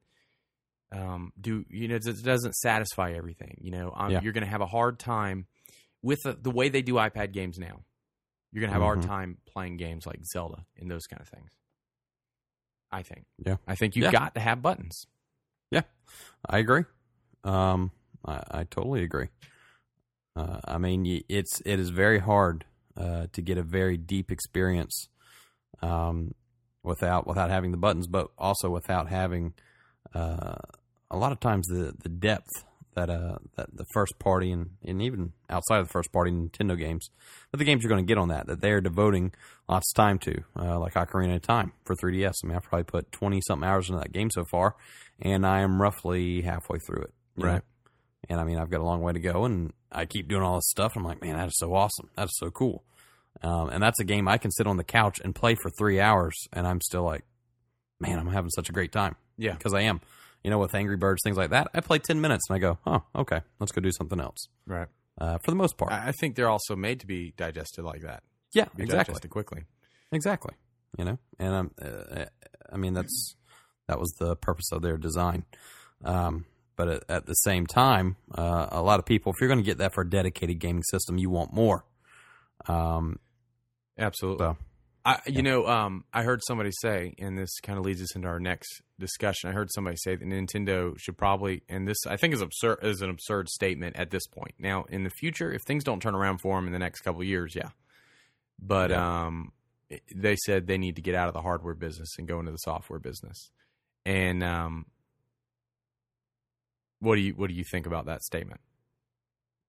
um, 0.91 1.31
do 1.39 1.63
you 1.69 1.87
know 1.87 1.95
it 1.95 2.23
doesn't 2.23 2.55
satisfy 2.55 3.13
everything. 3.13 3.57
You 3.61 3.71
know, 3.71 3.93
um, 3.95 4.11
Yeah. 4.11 4.21
you're 4.21 4.33
going 4.33 4.43
to 4.43 4.49
have 4.49 4.59
a 4.61 4.65
hard 4.67 4.99
time 4.99 5.47
with 6.01 6.19
the, 6.23 6.33
the 6.33 6.51
way 6.51 6.67
they 6.67 6.81
do 6.81 6.95
iPad 6.95 7.31
games 7.31 7.57
now. 7.57 7.81
You're 8.51 8.59
going 8.59 8.69
to 8.69 8.73
have 8.73 8.81
a 8.81 8.85
hard 8.85 8.99
Mhm. 8.99 9.07
time 9.07 9.37
playing 9.45 9.77
games 9.77 10.05
like 10.05 10.19
Zelda 10.25 10.65
and 10.77 10.91
those 10.91 11.07
kind 11.07 11.21
of 11.21 11.29
things. 11.29 11.51
I 12.91 13.03
think. 13.03 13.23
Yeah. 13.45 13.55
I 13.65 13.75
think 13.75 13.95
you've 13.95 14.03
Yeah. 14.05 14.11
got 14.11 14.33
to 14.35 14.41
have 14.41 14.61
buttons. 14.61 15.05
Yeah, 15.69 15.83
I 16.45 16.57
agree. 16.57 16.83
Um, 17.45 17.91
I, 18.25 18.43
I 18.51 18.63
totally 18.65 19.03
agree. 19.03 19.29
Uh, 20.35 20.59
I 20.65 20.77
mean, 20.77 21.23
it's 21.27 21.61
it 21.65 21.79
is 21.79 21.89
very 21.89 22.19
hard 22.19 22.65
uh, 22.97 23.27
to 23.33 23.41
get 23.41 23.57
a 23.57 23.63
very 23.63 23.97
deep 23.97 24.31
experience 24.31 25.07
um, 25.81 26.33
without 26.83 27.27
without 27.27 27.49
having 27.49 27.71
the 27.71 27.77
buttons, 27.77 28.07
but 28.07 28.29
also 28.37 28.69
without 28.69 29.09
having 29.09 29.53
uh, 30.13 30.55
a 31.09 31.17
lot 31.17 31.31
of 31.31 31.39
times 31.39 31.67
the 31.67 31.93
the 32.01 32.09
depth 32.09 32.65
that 32.93 33.09
uh 33.09 33.37
that 33.55 33.67
the 33.73 33.85
first 33.93 34.19
party 34.19 34.51
and, 34.51 34.71
and 34.83 35.01
even 35.01 35.31
outside 35.49 35.79
of 35.79 35.87
the 35.87 35.91
first 35.91 36.11
party 36.11 36.31
Nintendo 36.31 36.77
games, 36.77 37.09
but 37.49 37.57
the 37.59 37.65
games 37.65 37.83
you're 37.83 37.89
going 37.89 38.05
to 38.05 38.07
get 38.07 38.17
on 38.17 38.29
that 38.29 38.47
that 38.47 38.61
they 38.61 38.71
are 38.71 38.81
devoting 38.81 39.33
lots 39.69 39.91
of 39.91 39.95
time 39.95 40.19
to, 40.19 40.43
uh, 40.59 40.79
like 40.79 40.93
Ocarina 40.93 41.35
of 41.35 41.41
Time 41.41 41.71
for 41.85 41.95
3DS. 41.95 42.33
I 42.43 42.47
mean, 42.47 42.57
I've 42.57 42.63
probably 42.63 42.83
put 42.83 43.11
20 43.11 43.41
something 43.47 43.67
hours 43.67 43.89
into 43.89 44.01
that 44.01 44.11
game 44.11 44.29
so 44.29 44.43
far, 44.43 44.75
and 45.21 45.45
I 45.45 45.61
am 45.61 45.81
roughly 45.81 46.41
halfway 46.41 46.79
through 46.79 47.03
it. 47.03 47.13
you 47.37 47.43
know? 47.53 47.61
And 48.29 48.39
I 48.39 48.43
mean, 48.43 48.57
I've 48.57 48.69
got 48.69 48.81
a 48.81 48.83
long 48.85 49.01
way 49.01 49.13
to 49.13 49.19
go, 49.19 49.45
and 49.45 49.73
I 49.91 50.05
keep 50.05 50.27
doing 50.27 50.43
all 50.43 50.55
this 50.55 50.69
stuff. 50.69 50.93
I'm 50.95 51.03
like, 51.03 51.21
man, 51.21 51.35
that 51.37 51.47
is 51.47 51.57
so 51.57 51.73
awesome. 51.73 52.09
That 52.15 52.25
is 52.25 52.37
so 52.37 52.51
cool. 52.51 52.83
Um, 53.41 53.69
and 53.69 53.81
that's 53.81 53.99
a 53.99 54.03
game 54.03 54.27
I 54.27 54.37
can 54.37 54.51
sit 54.51 54.67
on 54.67 54.77
the 54.77 54.83
couch 54.83 55.19
and 55.23 55.33
play 55.33 55.55
for 55.55 55.69
three 55.71 55.99
hours, 55.99 56.35
and 56.53 56.67
I'm 56.67 56.81
still 56.81 57.03
like, 57.03 57.23
man, 57.99 58.19
I'm 58.19 58.27
having 58.27 58.49
such 58.51 58.69
a 58.69 58.71
great 58.73 58.91
time 58.91 59.15
Yeah. 59.37 59.53
because 59.53 59.73
I 59.73 59.81
am. 59.81 60.01
You 60.43 60.49
know, 60.49 60.57
with 60.59 60.73
Angry 60.73 60.97
Birds, 60.97 61.21
things 61.23 61.37
like 61.37 61.51
that, 61.51 61.67
I 61.73 61.81
play 61.81 61.99
10 61.99 62.19
minutes 62.19 62.49
and 62.49 62.55
I 62.55 62.59
go, 62.59 62.77
oh, 62.87 63.03
okay, 63.15 63.41
let's 63.59 63.71
go 63.71 63.79
do 63.81 63.91
something 63.91 64.19
else. 64.19 64.47
Right. 64.65 64.87
Uh, 65.19 65.37
for 65.43 65.51
the 65.51 65.55
most 65.55 65.77
part. 65.77 65.91
I 65.91 66.07
I 66.07 66.11
think 66.13 66.35
they're 66.35 66.49
also 66.49 66.75
made 66.75 66.99
to 67.01 67.05
be 67.07 67.33
digested 67.37 67.83
like 67.85 68.01
that. 68.01 68.23
yeah, 68.53 68.65
Be 68.75 68.83
exactly. 68.83 69.13
Digested 69.13 69.29
quickly. 69.29 69.63
Exactly. 70.11 70.53
You 70.97 71.05
know, 71.05 71.19
and 71.39 71.53
um, 71.53 71.71
uh, 71.81 72.25
I 72.71 72.77
mean 72.77 72.93
that's 72.93 73.35
that 73.87 73.99
was 73.99 74.11
the 74.19 74.35
purpose 74.35 74.71
of 74.71 74.81
their 74.81 74.97
design. 74.97 75.45
Um, 76.03 76.45
but 76.81 76.89
at, 76.89 77.03
at 77.09 77.25
the 77.27 77.35
same 77.35 77.67
time, 77.67 78.15
uh, 78.35 78.65
a 78.71 78.81
lot 78.81 78.97
of 78.97 79.05
people, 79.05 79.31
if 79.31 79.39
you're 79.39 79.47
going 79.47 79.59
to 79.59 79.63
get 79.63 79.77
that 79.77 79.93
for 79.93 80.01
a 80.01 80.09
dedicated 80.09 80.57
gaming 80.57 80.81
system, 80.81 81.15
you 81.19 81.29
want 81.29 81.53
more. 81.53 81.85
Um, 82.67 83.19
Absolutely. 83.99 84.43
so 84.47 84.57
I, 85.05 85.19
you 85.27 85.43
know, 85.43 85.67
um, 85.67 86.05
I 86.11 86.23
heard 86.23 86.41
somebody 86.43 86.71
say, 86.81 87.13
and 87.19 87.37
this 87.37 87.59
kind 87.59 87.77
of 87.77 87.85
leads 87.85 88.01
us 88.01 88.15
into 88.15 88.27
our 88.27 88.39
next 88.39 88.81
discussion. 88.97 89.51
I 89.51 89.53
heard 89.53 89.69
somebody 89.71 89.95
say 89.95 90.15
that 90.15 90.27
Nintendo 90.27 90.97
should 90.97 91.19
probably, 91.19 91.61
and 91.69 91.87
this 91.87 91.97
I 92.07 92.17
think 92.17 92.33
is 92.33 92.41
absurd, 92.41 92.79
is 92.81 93.03
an 93.03 93.11
absurd 93.11 93.47
statement 93.49 93.95
at 93.95 94.09
this 94.09 94.25
point. 94.25 94.55
Now, 94.57 94.85
in 94.89 95.03
the 95.03 95.11
future, 95.11 95.53
if 95.53 95.61
things 95.61 95.83
don't 95.83 96.01
turn 96.01 96.15
around 96.15 96.39
for 96.39 96.55
them 96.57 96.65
in 96.65 96.73
the 96.73 96.79
next 96.79 97.01
couple 97.01 97.21
of 97.21 97.27
years, 97.27 97.53
yeah. 97.55 97.69
But 98.59 98.89
Yeah. 98.89 99.25
um, 99.25 99.51
they 100.15 100.35
said 100.35 100.65
they 100.65 100.79
need 100.79 100.95
to 100.95 101.03
get 101.03 101.13
out 101.13 101.27
of 101.27 101.35
the 101.35 101.41
hardware 101.41 101.75
business 101.75 102.09
and 102.17 102.27
go 102.27 102.39
into 102.39 102.51
the 102.51 102.57
software 102.57 102.99
business. 102.99 103.51
And 104.03 104.43
um, 104.43 104.87
what 107.01 107.15
do 107.15 107.21
you 107.21 107.33
what 107.33 107.49
do 107.49 107.53
you 107.55 107.65
think 107.69 107.85
about 107.85 108.05
that 108.05 108.21
statement? 108.23 108.61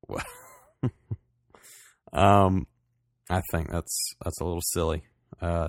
um, 2.12 2.66
I 3.30 3.40
think 3.50 3.70
that's 3.70 4.14
that's 4.22 4.40
a 4.40 4.44
little 4.44 4.62
silly. 4.72 5.02
Uh, 5.40 5.68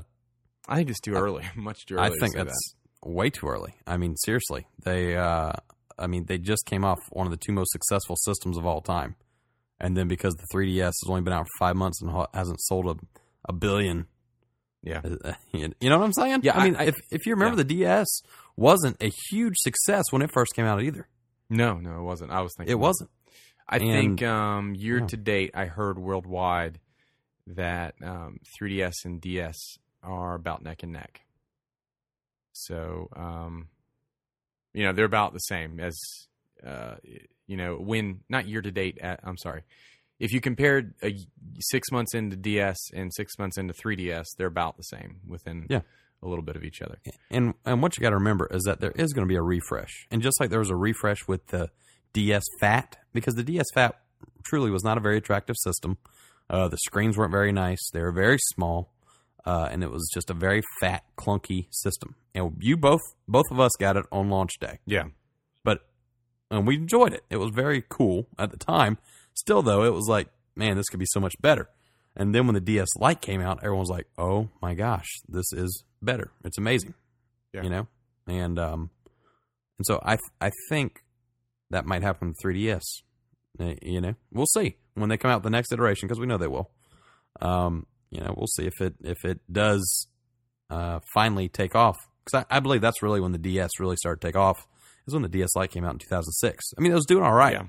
I 0.68 0.76
think 0.78 0.90
it's 0.90 1.00
too 1.00 1.14
early, 1.14 1.44
much 1.56 1.86
too 1.86 1.96
early. 1.96 2.08
I 2.08 2.10
think 2.20 2.36
that's 2.36 2.76
way 3.04 3.30
too 3.30 3.48
early. 3.48 3.74
I 3.88 3.98
mean, 3.98 4.16
seriously, 4.18 4.68
they. 4.84 5.16
Uh, 5.16 5.54
I 5.98 6.08
mean, 6.08 6.26
they 6.26 6.40
just 6.40 6.66
came 6.66 6.84
off 6.84 7.00
one 7.12 7.28
of 7.28 7.32
the 7.32 7.38
two 7.38 7.52
most 7.54 7.72
successful 7.72 8.16
systems 8.16 8.58
of 8.58 8.66
all 8.66 8.82
time, 8.82 9.16
and 9.80 9.96
then 9.96 10.08
because 10.08 10.34
the 10.34 10.48
3DS 10.54 10.86
has 10.86 11.04
only 11.08 11.22
been 11.22 11.34
out 11.34 11.46
for 11.46 11.66
five 11.66 11.76
months 11.76 12.02
and 12.02 12.12
hasn't 12.34 12.60
sold 12.62 12.88
a, 12.88 12.96
a 13.48 13.54
billion, 13.54 14.08
Yeah. 14.82 15.02
uh, 15.24 15.34
you 15.54 15.68
know 15.84 16.00
what 16.00 16.06
I'm 16.06 16.14
saying? 16.14 16.40
Yeah, 16.44 16.58
I 16.58 16.64
mean, 16.66 16.76
I- 16.76 16.84
I- 16.84 16.88
if 16.88 16.96
if 17.12 17.26
you 17.28 17.34
remember, 17.34 17.56
the 17.58 17.64
DS 17.64 18.08
wasn't 18.58 18.98
a 19.02 19.12
huge 19.30 19.56
success 19.58 20.06
when 20.12 20.24
it 20.24 20.32
first 20.34 20.56
came 20.56 20.66
out 20.66 20.82
either. 20.82 21.08
No, 21.54 21.76
no, 21.80 22.00
it 22.00 22.04
wasn't. 22.04 22.32
I 22.32 22.42
was 22.42 22.54
thinking 22.58 22.72
It 22.72 22.80
wasn't. 22.80 23.10
I 23.68 23.78
And- 23.78 23.92
think 24.20 24.24
um, 24.24 24.76
year 24.76 25.00
yeah. 25.00 25.08
to 25.08 25.18
date, 25.18 25.52
I 25.54 25.66
heard 25.66 25.98
worldwide 25.98 26.80
that 27.48 27.96
um, 28.04 28.40
3DS 28.60 28.94
and 29.06 29.22
DS 29.22 29.56
are 30.02 30.36
about 30.36 30.64
neck 30.64 30.84
and 30.84 30.92
neck. 30.92 31.22
So, 32.54 33.10
um, 33.16 33.68
you 34.74 34.84
know, 34.84 34.94
they're 34.94 35.06
about 35.06 35.34
the 35.34 35.40
same 35.40 35.80
as, 35.80 35.98
uh, 36.66 36.96
you 37.48 37.58
know, 37.58 37.76
when 37.76 38.22
not 38.30 38.48
year 38.48 38.62
to 38.62 38.72
date. 38.72 38.98
At, 39.02 39.20
I'm 39.24 39.38
sorry, 39.38 39.64
if 40.20 40.32
you 40.32 40.40
compared 40.42 40.94
a, 41.04 41.16
six 41.60 41.92
months 41.92 42.14
into 42.14 42.36
DS 42.36 42.78
and 42.94 43.12
six 43.14 43.38
months 43.40 43.58
into 43.58 43.74
3DS, 43.74 44.26
they're 44.38 44.48
about 44.48 44.78
the 44.78 44.84
same 44.84 45.18
within 45.28 45.66
Yeah. 45.70 45.82
A 46.24 46.28
little 46.28 46.44
bit 46.44 46.56
of 46.56 46.64
each 46.64 46.82
other. 46.82 46.98
And 47.30 47.54
and 47.66 47.82
what 47.82 47.98
you 47.98 48.02
got 48.02 48.12
to 48.12 48.16
remember 48.16 48.48
is 48.52 48.64
that 48.64 48.80
there 48.80 48.92
is 48.92 49.14
going 49.14 49.28
to 49.28 49.32
be 49.32 49.36
a 49.36 49.42
refresh, 49.42 50.08
and 50.10 50.22
just 50.22 50.40
like 50.40 50.50
there 50.50 50.60
was 50.60 50.70
a 50.70 50.76
refresh 50.76 51.28
with 51.28 51.48
the 51.48 51.70
DS 52.14 52.44
Fat, 52.60 52.98
because 53.14 53.36
the 53.36 53.44
DS 53.44 53.66
Fat 53.74 54.00
truly 54.44 54.72
was 54.72 54.84
not 54.84 54.98
a 54.98 55.02
very 55.02 55.18
attractive 55.18 55.56
system. 55.64 55.98
Uh, 56.50 56.68
the 56.68 56.78
screens 56.78 57.18
weren't 57.18 57.32
very 57.32 57.52
nice; 57.52 57.90
they 57.92 58.02
were 58.02 58.12
very 58.12 58.38
small, 58.54 58.92
uh, 59.46 59.68
and 59.72 59.84
it 59.84 59.92
was 59.92 60.10
just 60.14 60.30
a 60.30 60.34
very 60.34 60.62
fat, 60.80 61.04
clunky 61.18 61.68
system. 61.72 62.16
And 62.36 62.54
you 62.60 62.78
both, 62.78 63.02
both 63.28 63.46
of 63.52 63.60
us, 63.60 63.72
got 63.80 63.98
it 63.98 64.06
on 64.12 64.30
launch 64.30 64.60
day, 64.60 64.80
Yeah, 64.86 65.06
but 65.64 65.88
and 66.50 66.68
we 66.68 66.76
enjoyed 66.76 67.14
it. 67.14 67.24
It 67.30 67.38
was 67.38 67.52
very 67.52 67.84
cool 67.88 68.28
at 68.38 68.52
the 68.52 68.58
time. 68.58 68.98
Still, 69.34 69.62
though, 69.64 69.84
it 69.84 69.94
was 69.94 70.08
like, 70.08 70.28
man, 70.56 70.78
this 70.78 70.88
could 70.90 71.00
be 71.00 71.08
so 71.08 71.20
much 71.20 71.34
better. 71.42 71.70
And 72.16 72.34
then 72.36 72.46
when 72.46 72.54
the 72.54 72.62
DS 72.62 72.90
Lite 73.00 73.22
came 73.22 73.42
out, 73.42 73.58
everyone 73.60 73.80
was 73.80 73.90
like, 73.90 74.08
"Oh 74.18 74.50
my 74.62 74.74
gosh, 74.76 75.08
this 75.28 75.52
is 75.54 75.84
better! 76.02 76.32
It's 76.44 76.58
amazing!" 76.58 76.94
Yeah. 77.54 77.64
You 77.64 77.70
know, 77.70 77.88
and 78.28 78.60
um, 78.60 78.90
and 79.80 79.86
so 79.86 80.00
I 80.06 80.18
I 80.40 80.52
think 80.70 81.04
that 81.72 81.86
might 81.86 82.04
happen 82.04 82.30
with 82.30 82.38
3DS. 82.44 82.82
Uh, 83.60 83.74
You 83.82 84.02
know, 84.02 84.16
we'll 84.32 84.46
see 84.46 84.78
when 84.94 85.10
they 85.10 85.18
come 85.18 85.32
out 85.32 85.42
the 85.44 85.50
next 85.50 85.72
iteration 85.72 86.08
because 86.08 86.20
we 86.20 86.28
know 86.28 86.38
they 86.38 86.48
will. 86.48 86.70
Um, 87.42 87.88
you 88.12 88.22
know, 88.22 88.34
we'll 88.38 88.48
see 88.48 88.66
if 88.66 88.80
it 88.80 88.94
if 89.04 89.26
it 89.26 89.40
does 89.52 90.08
uh, 90.70 91.00
finally 91.16 91.50
take 91.50 91.74
off 91.76 91.98
because 92.24 92.46
I, 92.50 92.58
I 92.58 92.60
believe 92.60 92.82
that's 92.82 93.02
really 93.02 93.20
when 93.22 93.32
the 93.32 93.38
DS 93.40 93.80
really 93.80 93.96
started 93.96 94.22
to 94.22 94.28
take 94.28 94.36
off. 94.36 94.68
Is 95.08 95.14
when 95.14 95.24
the 95.24 95.30
DS 95.30 95.56
Lite 95.56 95.72
came 95.72 95.84
out 95.84 95.92
in 95.94 96.00
2006. 96.00 96.64
I 96.78 96.82
mean, 96.82 96.92
it 96.92 96.96
was 96.96 97.06
doing 97.06 97.24
all 97.26 97.34
right, 97.34 97.54
Yeah. 97.54 97.66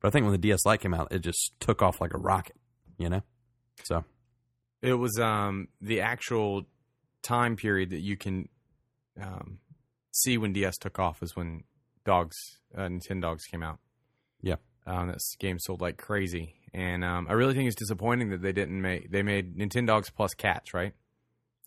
but 0.00 0.08
I 0.08 0.10
think 0.12 0.24
when 0.24 0.32
the 0.32 0.38
DS 0.38 0.64
Lite 0.64 0.80
came 0.80 0.94
out, 0.94 1.08
it 1.12 1.18
just 1.18 1.52
took 1.60 1.82
off 1.82 2.00
like 2.00 2.14
a 2.14 2.18
rocket. 2.18 2.56
You 2.96 3.10
know, 3.10 3.22
so 3.84 4.04
It 4.82 4.94
was 4.94 5.18
um, 5.18 5.68
the 5.80 6.00
actual 6.00 6.64
time 7.22 7.56
period 7.56 7.90
that 7.90 8.00
you 8.00 8.16
can 8.16 8.48
um, 9.20 9.58
see 10.12 10.38
when 10.38 10.52
DS 10.52 10.78
took 10.78 10.98
off 10.98 11.22
is 11.22 11.36
when 11.36 11.64
dogs, 12.04 12.36
uh, 12.76 12.88
Dogs, 13.20 13.44
came 13.44 13.62
out. 13.62 13.78
Yeah. 14.40 14.56
Um, 14.86 15.08
this 15.08 15.36
game 15.38 15.58
sold 15.58 15.80
like 15.80 15.98
crazy, 15.98 16.54
and 16.72 17.04
um, 17.04 17.26
I 17.28 17.34
really 17.34 17.54
think 17.54 17.66
it's 17.66 17.76
disappointing 17.76 18.30
that 18.30 18.42
they 18.42 18.52
didn't 18.52 18.80
make. 18.80 19.10
They 19.10 19.22
made 19.22 19.56
Nintendogs 19.56 20.12
plus 20.14 20.34
cats, 20.34 20.72
right? 20.72 20.94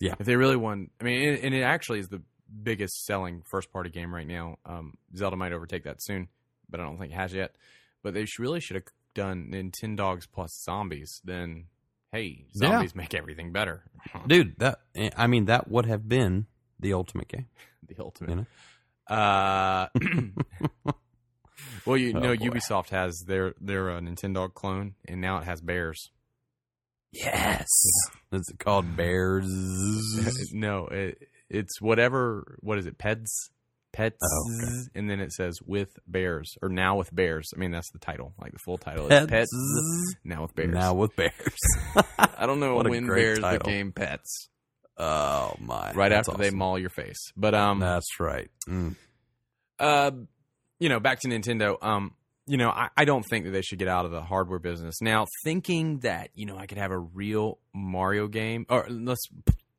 Yeah. 0.00 0.14
If 0.18 0.26
they 0.26 0.36
really 0.36 0.56
won, 0.56 0.90
I 1.00 1.04
mean, 1.04 1.28
and, 1.28 1.38
and 1.38 1.54
it 1.54 1.62
actually 1.62 2.00
is 2.00 2.08
the 2.08 2.22
biggest 2.62 3.04
selling 3.04 3.42
first 3.44 3.72
party 3.72 3.90
game 3.90 4.14
right 4.14 4.26
now. 4.26 4.56
Um, 4.66 4.94
Zelda 5.16 5.36
might 5.36 5.52
overtake 5.52 5.84
that 5.84 6.02
soon, 6.02 6.28
but 6.68 6.80
I 6.80 6.82
don't 6.82 6.98
think 6.98 7.12
it 7.12 7.16
has 7.16 7.32
yet. 7.32 7.56
But 8.02 8.14
they 8.14 8.26
really 8.38 8.60
should 8.60 8.76
have 8.76 8.84
done 9.14 9.50
Nintendogs 9.52 10.24
plus 10.30 10.60
zombies. 10.62 11.20
Then, 11.24 11.66
hey, 12.14 12.44
Yeah. 12.54 12.68
zombies 12.68 12.94
make 12.94 13.14
everything 13.14 13.52
better. 13.52 13.84
dude, 14.26 14.58
that 14.58 14.80
I 15.16 15.26
mean, 15.26 15.46
that 15.46 15.68
would 15.70 15.86
have 15.86 16.08
been 16.08 16.46
the 16.78 16.92
ultimate 16.94 17.28
game. 17.28 17.46
the 17.88 17.96
ultimate. 17.98 18.30
You 18.30 18.36
know? 18.36 19.16
Uh, 19.16 19.88
well, 21.86 21.96
you 21.96 22.12
Oh, 22.14 22.20
know, 22.20 22.36
boy. 22.36 22.44
Ubisoft 22.46 22.90
has 22.90 23.24
their 23.26 23.54
their 23.60 23.90
uh, 23.90 24.00
Nintendo 24.00 24.52
clone, 24.52 24.94
and 25.06 25.20
now 25.20 25.38
it 25.38 25.44
has 25.44 25.60
bears. 25.60 26.10
Yes. 27.12 27.66
Is 28.32 28.48
it 28.48 28.58
called 28.58 28.96
Bears? 28.96 29.46
no, 30.52 30.88
it, 30.88 31.28
it's 31.48 31.80
whatever. 31.80 32.58
What 32.60 32.78
is 32.78 32.86
it? 32.86 32.98
Peds, 32.98 33.28
pets, 33.94 34.18
Oh, 34.22 34.50
okay. 34.62 34.72
and 34.98 35.08
then 35.08 35.20
it 35.20 35.32
says 35.32 35.58
with 35.64 35.88
bears 36.06 36.54
or 36.60 36.68
now 36.68 36.96
with 36.96 37.14
bears. 37.14 37.50
I 37.56 37.58
mean, 37.58 37.70
that's 37.70 37.90
the 37.92 37.98
title. 37.98 38.34
Like 38.38 38.52
the 38.52 38.58
full 38.64 38.76
title 38.76 39.06
is 39.06 39.10
Pets. 39.26 39.30
pets. 39.30 40.14
Now 40.24 40.42
with 40.42 40.54
bears. 40.54 40.74
Now 40.74 40.92
with 40.94 41.16
Bears. 41.16 41.32
I 42.18 42.44
don't 42.46 42.60
know 42.60 42.76
when 42.82 43.06
bears 43.06 43.38
title. 43.38 43.60
became 43.60 43.92
pets. 43.92 44.48
oh 44.98 45.54
my! 45.60 45.92
Right 45.92 46.12
after 46.12 46.32
they 46.36 46.50
maul 46.50 46.78
your 46.78 46.90
face. 46.90 47.32
But 47.36 47.54
um, 47.54 47.80
That's 47.80 48.20
right. 48.20 48.50
Mm. 48.68 48.96
uh, 49.78 50.10
you 50.78 50.88
know, 50.88 51.00
back 51.00 51.20
to 51.20 51.28
Nintendo. 51.28 51.76
Um, 51.82 52.12
you 52.46 52.58
know, 52.58 52.68
I, 52.70 52.88
I 52.96 53.04
don't 53.06 53.24
think 53.30 53.46
that 53.46 53.52
they 53.52 53.62
should 53.62 53.78
get 53.78 53.88
out 53.88 54.04
of 54.04 54.10
the 54.10 54.20
hardware 54.22 54.58
business 54.58 55.00
now. 55.00 55.26
Thinking 55.44 56.00
that 56.00 56.30
you 56.34 56.44
know 56.46 56.56
I 56.58 56.66
could 56.66 56.78
have 56.78 56.90
a 56.90 56.98
real 56.98 57.58
Mario 57.74 58.28
game, 58.28 58.66
or 58.68 58.86
let's 58.90 59.22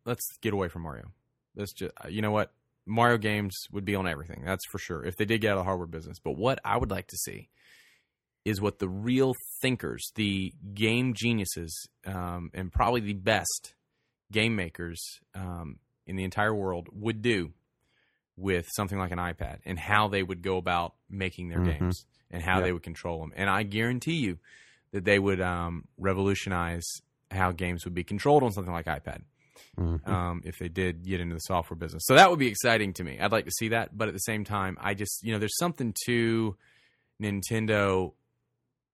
let's 0.06 0.26
get 0.42 0.54
away 0.54 0.68
from 0.70 0.82
Mario. 0.84 1.12
Let's 1.56 1.74
just 1.74 1.94
you 2.10 2.22
know 2.22 2.32
what 2.32 2.52
Mario 2.86 3.18
games 3.18 3.56
would 3.72 3.86
be 3.86 3.96
on 3.96 4.08
everything. 4.08 4.44
That's 4.46 4.66
for 4.70 4.78
sure. 4.78 5.04
If 5.04 5.16
they 5.18 5.26
did 5.26 5.42
get 5.42 5.52
out 5.52 5.58
of 5.58 5.62
the 5.62 5.64
hardware 5.66 5.88
business, 5.88 6.20
but 6.20 6.38
what 6.38 6.60
I 6.64 6.78
would 6.78 6.92
like 6.92 7.08
to 7.08 7.18
see 7.18 7.50
is 8.44 8.62
what 8.62 8.78
the 8.80 8.88
real 8.90 9.34
thinkers, 9.62 10.12
the 10.16 10.54
game 10.74 11.14
geniuses, 11.16 11.88
um, 12.06 12.52
and 12.54 12.72
probably 12.72 13.02
the 13.02 13.14
best 13.14 13.74
game 14.32 14.56
makers 14.56 15.02
um, 15.34 15.80
in 16.06 16.16
the 16.16 16.24
entire 16.24 16.54
world 16.54 16.88
would 16.92 17.22
do 17.24 17.54
with 18.38 18.68
something 18.76 19.00
like 19.00 19.12
an 19.12 19.18
iPad 19.18 19.60
and 19.66 19.80
how 19.80 20.08
they 20.08 20.22
would 20.22 20.42
go 20.44 20.58
about 20.58 20.94
making 21.10 21.50
their 21.50 21.60
Mhm. 21.60 21.80
games 21.80 22.06
and 22.30 22.44
how 22.44 22.58
Yeah. 22.58 22.64
they 22.66 22.72
would 22.72 22.84
control 22.84 23.20
them. 23.22 23.34
And 23.36 23.50
I 23.50 23.64
guarantee 23.64 24.18
you 24.18 24.38
that 24.92 25.06
they 25.06 25.18
would 25.18 25.42
um, 25.42 25.88
revolutionize 25.98 26.86
how 27.32 27.52
games 27.52 27.84
would 27.86 27.96
be 27.96 28.04
controlled 28.04 28.44
on 28.44 28.52
something 28.52 28.74
like 28.74 28.86
iPad 28.86 29.24
Mhm. 29.78 30.08
um, 30.08 30.42
if 30.46 30.58
they 30.60 30.70
did 30.70 31.04
get 31.04 31.20
into 31.20 31.36
the 31.36 31.40
software 31.42 31.76
business. 31.78 32.04
So 32.06 32.16
that 32.16 32.30
would 32.30 32.40
be 32.40 32.48
exciting 32.48 32.94
to 32.94 33.04
me. 33.04 33.20
I'd 33.20 33.32
like 33.32 33.46
to 33.46 33.52
see 33.52 33.70
that, 33.70 33.98
but 33.98 34.08
at 34.08 34.14
the 34.14 34.20
same 34.20 34.44
time, 34.46 34.78
I 34.80 34.94
just 34.94 35.22
you 35.24 35.32
know 35.34 35.40
there's 35.40 35.58
something 35.58 35.94
to 36.06 36.56
Nintendo 37.22 38.14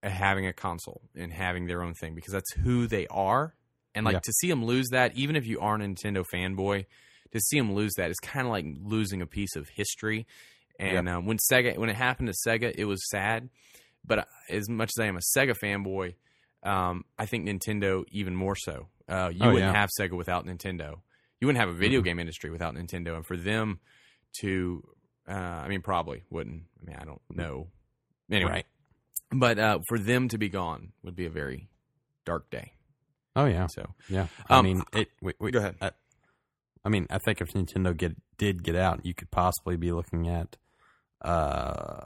having 0.03 0.47
a 0.47 0.53
console 0.53 1.01
and 1.15 1.31
having 1.31 1.67
their 1.67 1.83
own 1.83 1.93
thing 1.93 2.15
because 2.15 2.33
that's 2.33 2.51
who 2.53 2.87
they 2.87 3.07
are. 3.07 3.55
And 3.93 4.05
like 4.05 4.13
Yeah. 4.13 4.19
to 4.23 4.33
see 4.33 4.47
them 4.47 4.65
lose 4.65 4.87
that, 4.91 5.15
even 5.15 5.35
if 5.35 5.45
you 5.45 5.59
aren't 5.59 5.83
a 5.83 5.87
Nintendo 5.87 6.23
fanboy, 6.33 6.85
to 7.31 7.39
see 7.39 7.57
them 7.59 7.73
lose 7.73 7.93
that 7.97 8.09
is 8.09 8.17
kind 8.19 8.47
of 8.47 8.51
like 8.51 8.65
losing 8.83 9.21
a 9.21 9.27
piece 9.27 9.55
of 9.55 9.67
history. 9.69 10.25
And 10.79 11.07
um, 11.07 11.25
when 11.27 11.37
Sega, 11.37 11.77
when 11.77 11.89
it 11.89 11.95
happened 11.95 12.29
to 12.29 12.49
Sega, 12.49 12.73
it 12.75 12.85
was 12.85 13.07
sad. 13.09 13.49
But 14.03 14.27
as 14.49 14.67
much 14.67 14.89
as 14.97 15.03
I 15.03 15.07
am 15.07 15.17
a 15.17 15.37
Sega 15.37 15.53
fanboy, 15.63 16.15
um, 16.63 17.05
I 17.19 17.25
think 17.27 17.47
Nintendo 17.47 18.03
even 18.11 18.35
more 18.35 18.55
so. 18.55 18.87
Uh, 19.11 19.29
you 19.29 19.39
Oh, 19.41 19.47
wouldn't 19.53 19.73
yeah. 19.73 19.79
have 19.79 19.89
Sega 19.99 20.13
without 20.17 20.45
Nintendo. 20.45 21.01
You 21.39 21.47
wouldn't 21.47 21.59
have 21.59 21.69
a 21.69 21.73
video 21.73 22.01
Mhm. 22.01 22.05
game 22.05 22.19
industry 22.19 22.49
without 22.49 22.73
Nintendo. 22.75 23.15
And 23.15 23.25
for 23.25 23.35
them 23.35 23.79
to, 24.39 24.87
uh, 25.27 25.31
I 25.33 25.67
mean, 25.67 25.81
probably 25.81 26.23
wouldn't. 26.29 26.63
I 26.81 26.85
mean, 26.85 26.95
I 26.95 27.03
don't 27.03 27.21
know. 27.29 27.71
Anyway, 28.29 28.51
Right. 28.51 28.65
but 29.31 29.59
uh, 29.59 29.79
for 29.87 29.99
them 29.99 30.27
to 30.29 30.37
be 30.37 30.47
gone 30.49 30.93
would 31.03 31.15
be 31.15 31.25
a 31.25 31.29
very 31.29 31.69
dark 32.25 32.49
day. 32.49 32.73
Oh 33.35 33.45
yeah. 33.45 33.67
So 33.67 33.93
Yeah. 34.07 34.27
I 34.49 34.59
Um, 34.59 34.65
mean, 34.65 34.83
it. 34.93 35.09
Wait, 35.21 35.35
wait, 35.39 35.51
go 35.53 35.59
ahead. 35.59 35.75
I, 35.81 35.91
I 36.85 36.89
mean, 36.89 37.07
I 37.09 37.17
think 37.17 37.41
if 37.41 37.51
Nintendo 37.53 37.95
get 37.95 38.15
did 38.37 38.63
get 38.63 38.75
out, 38.75 39.05
you 39.05 39.13
could 39.13 39.29
possibly 39.31 39.75
be 39.77 39.91
looking 39.91 40.27
at 40.29 40.57
uh, 41.23 42.05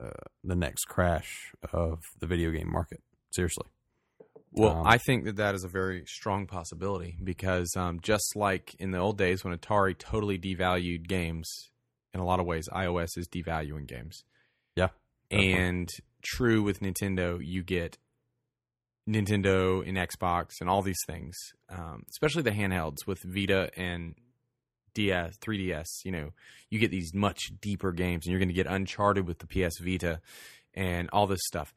uh, 0.00 0.10
the 0.42 0.56
next 0.56 0.86
crash 0.86 1.52
of 1.72 2.10
the 2.18 2.26
video 2.26 2.50
game 2.50 2.70
market. 2.70 3.02
Seriously. 3.30 3.66
Well, 4.52 4.78
Um, 4.78 4.86
I 4.86 4.98
think 4.98 5.24
that 5.24 5.36
that 5.36 5.54
is 5.54 5.64
a 5.64 5.68
very 5.68 6.04
strong 6.06 6.46
possibility 6.46 7.16
because 7.22 7.68
um, 7.76 8.00
just 8.00 8.34
like 8.34 8.74
in 8.78 8.90
the 8.90 8.98
old 8.98 9.16
days 9.16 9.44
when 9.44 9.56
Atari 9.56 9.96
totally 9.96 10.38
devalued 10.38 11.06
games, 11.06 11.70
in 12.12 12.20
a 12.20 12.24
lot 12.24 12.40
of 12.40 12.46
ways, 12.46 12.68
iOS 12.72 13.16
is 13.16 13.28
devaluing 13.28 13.86
games. 13.86 14.24
Yeah. 14.74 14.88
definitely. 15.30 15.54
And 15.54 15.88
true 16.22 16.62
with 16.62 16.80
Nintendo, 16.80 17.38
you 17.40 17.62
get 17.62 17.96
Nintendo 19.08 19.86
and 19.86 19.96
Xbox 19.96 20.60
and 20.60 20.68
all 20.68 20.82
these 20.82 21.00
things, 21.06 21.36
um, 21.68 22.04
especially 22.10 22.42
the 22.42 22.50
handhelds 22.50 23.06
with 23.06 23.22
Vita 23.24 23.70
and 23.76 24.14
DS, 24.94 25.36
3DS. 25.38 25.86
You 26.04 26.12
know, 26.12 26.30
you 26.68 26.78
get 26.78 26.90
these 26.90 27.14
much 27.14 27.52
deeper 27.60 27.92
games, 27.92 28.26
and 28.26 28.32
you're 28.32 28.40
going 28.40 28.48
to 28.48 28.54
get 28.54 28.66
Uncharted 28.66 29.26
with 29.26 29.38
the 29.38 29.46
PS 29.46 29.78
Vita 29.80 30.20
and 30.74 31.08
all 31.12 31.26
this 31.26 31.40
stuff. 31.46 31.74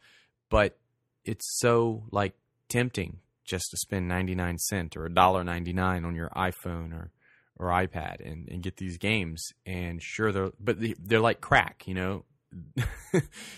But 0.50 0.78
it's 1.26 1.60
so 1.60 2.04
like 2.12 2.36
tempting 2.70 3.20
just 3.46 3.66
to 3.72 3.78
spend 3.78 4.08
99 4.08 4.58
cent 4.58 4.96
or 4.98 5.08
$1.99 5.10 6.06
on 6.06 6.16
your 6.16 6.30
iPhone 6.30 6.94
or 6.94 7.12
or 7.58 7.68
iPad 7.68 8.20
and, 8.26 8.48
and 8.50 8.64
get 8.64 8.78
these 8.78 8.98
games. 8.98 9.50
And 9.66 10.02
sure 10.02 10.32
they're 10.32 10.52
but 10.60 10.80
they- 10.80 10.96
they're 11.00 11.20
like 11.20 11.40
crack 11.42 11.84
you 11.86 11.94
know? 11.94 12.26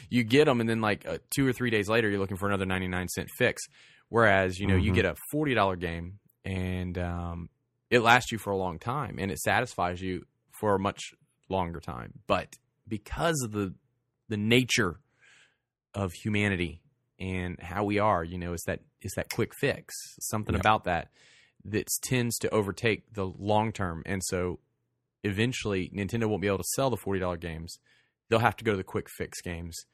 You 0.10 0.24
get 0.24 0.46
them 0.46 0.60
and 0.60 0.70
then 0.70 0.82
like 0.82 1.06
uh, 1.08 1.20
two 1.30 1.48
or 1.48 1.54
three 1.54 1.70
days 1.70 1.88
later 1.90 2.10
you're 2.10 2.20
looking 2.20 2.38
for 2.38 2.48
another 2.48 2.66
99 2.66 3.08
cent 3.10 3.30
fix. 3.38 3.64
Whereas 4.10 4.60
you 4.60 4.68
know 4.68 4.76
you 4.76 4.92
Mhm. 4.92 4.96
get 4.96 5.06
a 5.06 5.16
$40 5.34 5.80
game 5.80 6.20
and 6.44 6.98
um, 6.98 7.50
it 7.90 8.00
lasts 8.00 8.32
you 8.32 8.38
for 8.38 8.52
a 8.52 8.58
long 8.58 8.80
time 8.80 9.16
and 9.20 9.32
it 9.32 9.40
satisfies 9.40 10.02
you 10.02 10.26
for 10.52 10.76
a 10.76 10.80
much 10.80 11.14
longer 11.50 11.80
time. 11.80 12.14
But 12.28 12.58
because 12.88 13.42
of 13.44 13.52
the 13.52 13.74
the 14.30 14.38
nature 14.38 15.00
of 15.94 16.12
humanity 16.14 16.82
and 17.20 17.60
how 17.62 17.84
we 17.84 17.98
are 18.00 18.24
you 18.24 18.38
know 18.38 18.54
is 18.54 18.62
that 18.68 18.80
is 19.02 19.12
that 19.16 19.28
quick 19.34 19.54
fix 19.56 19.94
something 20.20 20.54
Yep. 20.56 20.62
about 20.62 20.84
that 20.84 21.10
that 21.64 21.88
tends 22.04 22.38
to 22.40 22.50
overtake 22.50 23.14
the 23.14 23.26
long 23.26 23.72
term 23.72 24.04
and 24.06 24.22
so 24.24 24.60
eventually 25.24 25.90
nintendo 25.96 26.26
won't 26.28 26.42
be 26.42 26.48
able 26.48 26.58
to 26.58 26.64
sell 26.76 26.90
the 26.90 26.98
$40 26.98 27.40
games 27.40 27.78
they'll 28.30 28.40
have 28.40 28.56
to 28.58 28.64
go 28.64 28.72
to 28.72 28.78
the 28.78 28.84
quick 28.84 29.08
fix 29.10 29.42
games 29.42 29.86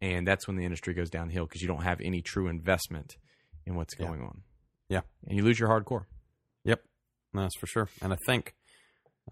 and 0.00 0.26
that's 0.26 0.46
when 0.46 0.56
the 0.56 0.64
industry 0.64 0.94
goes 0.94 1.10
downhill 1.10 1.44
because 1.46 1.60
you 1.60 1.68
don't 1.68 1.82
have 1.82 2.00
any 2.00 2.22
true 2.22 2.46
investment 2.48 3.16
in 3.66 3.74
what's 3.74 3.94
Yeah. 3.98 4.06
going 4.06 4.22
on 4.22 4.42
Yeah. 4.88 5.00
and 5.26 5.36
you 5.36 5.42
lose 5.44 5.58
your 5.58 5.68
hardcore 5.68 6.04
Yep, 6.64 6.82
that's 7.32 7.56
for 7.58 7.66
sure. 7.66 7.88
And 8.02 8.12
I 8.12 8.16
think 8.26 8.54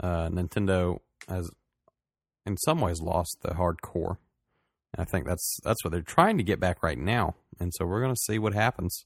uh, 0.01 0.29
Nintendo 0.31 1.01
has, 1.29 1.51
in 2.47 2.57
some 2.57 2.81
ways, 2.81 3.03
lost 3.03 3.37
the 3.43 3.51
hardcore. 3.51 4.17
I 4.97 5.05
think 5.05 5.27
that's 5.27 5.59
that's 5.65 5.85
what 5.85 5.93
they're 5.93 6.01
trying 6.01 6.39
to 6.39 6.45
get 6.45 6.61
back 6.61 6.83
right 6.83 6.99
now. 6.99 7.37
And 7.61 7.73
so 7.75 7.85
we're 7.85 8.01
going 8.01 8.15
to 8.15 8.21
see 8.21 8.39
what 8.39 8.55
happens 8.55 9.05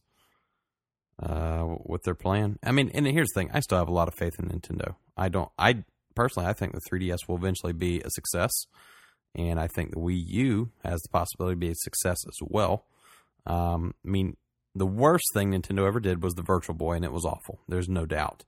uh, 1.21 1.77
with 1.85 2.05
their 2.05 2.15
plan. 2.15 2.59
I 2.63 2.73
mean, 2.73 2.91
and 2.95 3.07
here's 3.07 3.31
the 3.35 3.41
thing: 3.41 3.51
I 3.53 3.61
still 3.61 3.79
have 3.79 3.89
a 3.89 3.93
lot 3.93 4.09
of 4.09 4.15
faith 4.15 4.39
in 4.39 4.49
Nintendo. 4.49 4.97
I 5.17 5.29
don't. 5.29 5.51
I 5.59 5.85
personally, 6.15 6.49
I 6.49 6.53
think 6.53 6.73
the 6.73 6.81
3DS 6.91 7.29
will 7.29 7.37
eventually 7.37 7.73
be 7.73 8.01
a 8.01 8.11
success, 8.11 8.53
and 9.35 9.59
I 9.59 9.67
think 9.67 9.91
the 9.91 10.01
Wii 10.01 10.23
U 10.29 10.71
has 10.85 11.01
the 11.03 11.09
possibility 11.09 11.55
to 11.55 11.61
be 11.61 11.71
a 11.71 11.75
success 11.75 12.19
as 12.27 12.39
well. 12.43 12.87
Um, 13.47 13.95
I 14.07 14.09
mean, 14.09 14.37
the 14.75 14.87
worst 14.87 15.27
thing 15.35 15.51
Nintendo 15.51 15.87
ever 15.87 16.01
did 16.01 16.23
was 16.23 16.35
the 16.35 16.43
Virtual 16.43 16.75
Boy, 16.75 16.95
and 16.95 17.05
it 17.05 17.13
was 17.13 17.25
awful. 17.25 17.61
There's 17.69 17.89
no 17.89 18.07
doubt. 18.07 18.45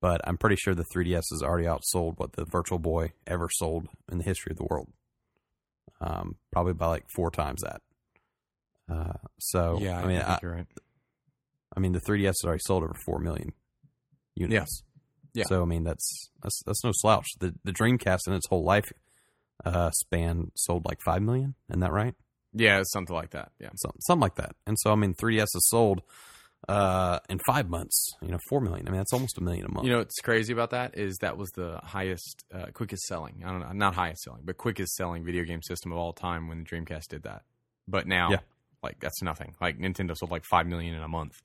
But 0.00 0.20
I'm 0.24 0.36
pretty 0.36 0.56
sure 0.56 0.74
the 0.74 0.84
3DS 0.94 1.22
has 1.30 1.42
already 1.42 1.66
outsold 1.66 2.18
what 2.18 2.32
the 2.32 2.44
Virtual 2.44 2.78
Boy 2.78 3.12
ever 3.26 3.48
sold 3.50 3.88
in 4.10 4.18
the 4.18 4.24
history 4.24 4.50
of 4.50 4.58
the 4.58 4.66
world. 4.68 4.88
Um, 6.00 6.36
probably 6.52 6.74
by 6.74 6.86
like 6.88 7.04
four 7.14 7.30
times 7.30 7.62
that. 7.62 7.80
Uh, 8.90 9.14
so 9.38 9.78
yeah 9.80 9.98
I 9.98 10.06
mean, 10.06 10.20
I, 10.20 10.38
right 10.42 10.66
I 11.74 11.80
mean, 11.80 11.92
the 11.92 12.00
3DS 12.00 12.26
has 12.26 12.44
already 12.44 12.60
sold 12.64 12.84
over 12.84 12.94
four 13.04 13.18
million 13.18 13.52
units. 14.34 14.52
Yes. 14.52 14.82
Yeah. 15.32 15.44
So 15.48 15.62
I 15.62 15.64
mean, 15.64 15.84
that's 15.84 16.30
that's 16.42 16.62
that's 16.64 16.84
no 16.84 16.92
slouch. 16.92 17.26
The 17.40 17.54
the 17.64 17.72
Dreamcast 17.72 18.26
in 18.26 18.34
its 18.34 18.46
whole 18.48 18.64
life 18.64 18.92
uh, 19.64 19.90
span 19.90 20.52
sold 20.56 20.84
like 20.84 21.00
five 21.04 21.22
million. 21.22 21.54
Isn't 21.70 21.80
that 21.80 21.92
right? 21.92 22.14
yeah 22.54 22.80
something 22.84 23.14
like 23.14 23.30
that 23.30 23.50
yeah 23.60 23.68
Some, 23.76 23.92
something 24.00 24.20
like 24.22 24.36
that. 24.36 24.54
And 24.66 24.78
so 24.78 24.92
I 24.92 24.94
mean, 24.94 25.14
3DS 25.14 25.40
has 25.40 25.68
sold 25.68 26.02
uh, 26.68 27.18
in 27.28 27.38
five 27.46 27.68
months. 27.68 28.12
You 28.22 28.28
know, 28.28 28.38
four 28.48 28.60
million. 28.60 28.86
I 28.88 28.90
mean, 28.90 28.98
that's 28.98 29.12
almost 29.12 29.38
a 29.38 29.42
million 29.42 29.66
a 29.66 29.70
month. 29.72 29.86
You 29.86 29.92
know 29.92 29.98
what's 29.98 30.20
crazy 30.20 30.52
about 30.52 30.70
that 30.70 30.96
is 30.98 31.18
that 31.18 31.36
was 31.36 31.50
the 31.50 31.78
highest, 31.82 32.44
uh, 32.54 32.66
quickest 32.72 33.02
selling. 33.04 33.42
I 33.44 33.50
don't 33.50 33.60
know, 33.60 33.72
not 33.72 33.94
highest 33.94 34.22
selling, 34.22 34.42
but 34.44 34.56
quickest 34.56 34.94
selling 34.94 35.24
video 35.24 35.44
game 35.44 35.62
system 35.62 35.92
of 35.92 35.98
all 35.98 36.12
time 36.12 36.48
when 36.48 36.58
the 36.58 36.64
Dreamcast 36.64 37.08
did 37.08 37.22
that. 37.24 37.42
But 37.86 38.06
now, 38.06 38.30
Yeah. 38.30 38.38
like 38.82 39.00
that's 39.00 39.20
nothing. 39.22 39.54
Like 39.60 39.78
Nintendo 39.78 40.16
sold 40.16 40.30
like 40.30 40.44
five 40.44 40.66
million 40.66 40.94
in 40.94 41.02
a 41.02 41.08
month. 41.08 41.40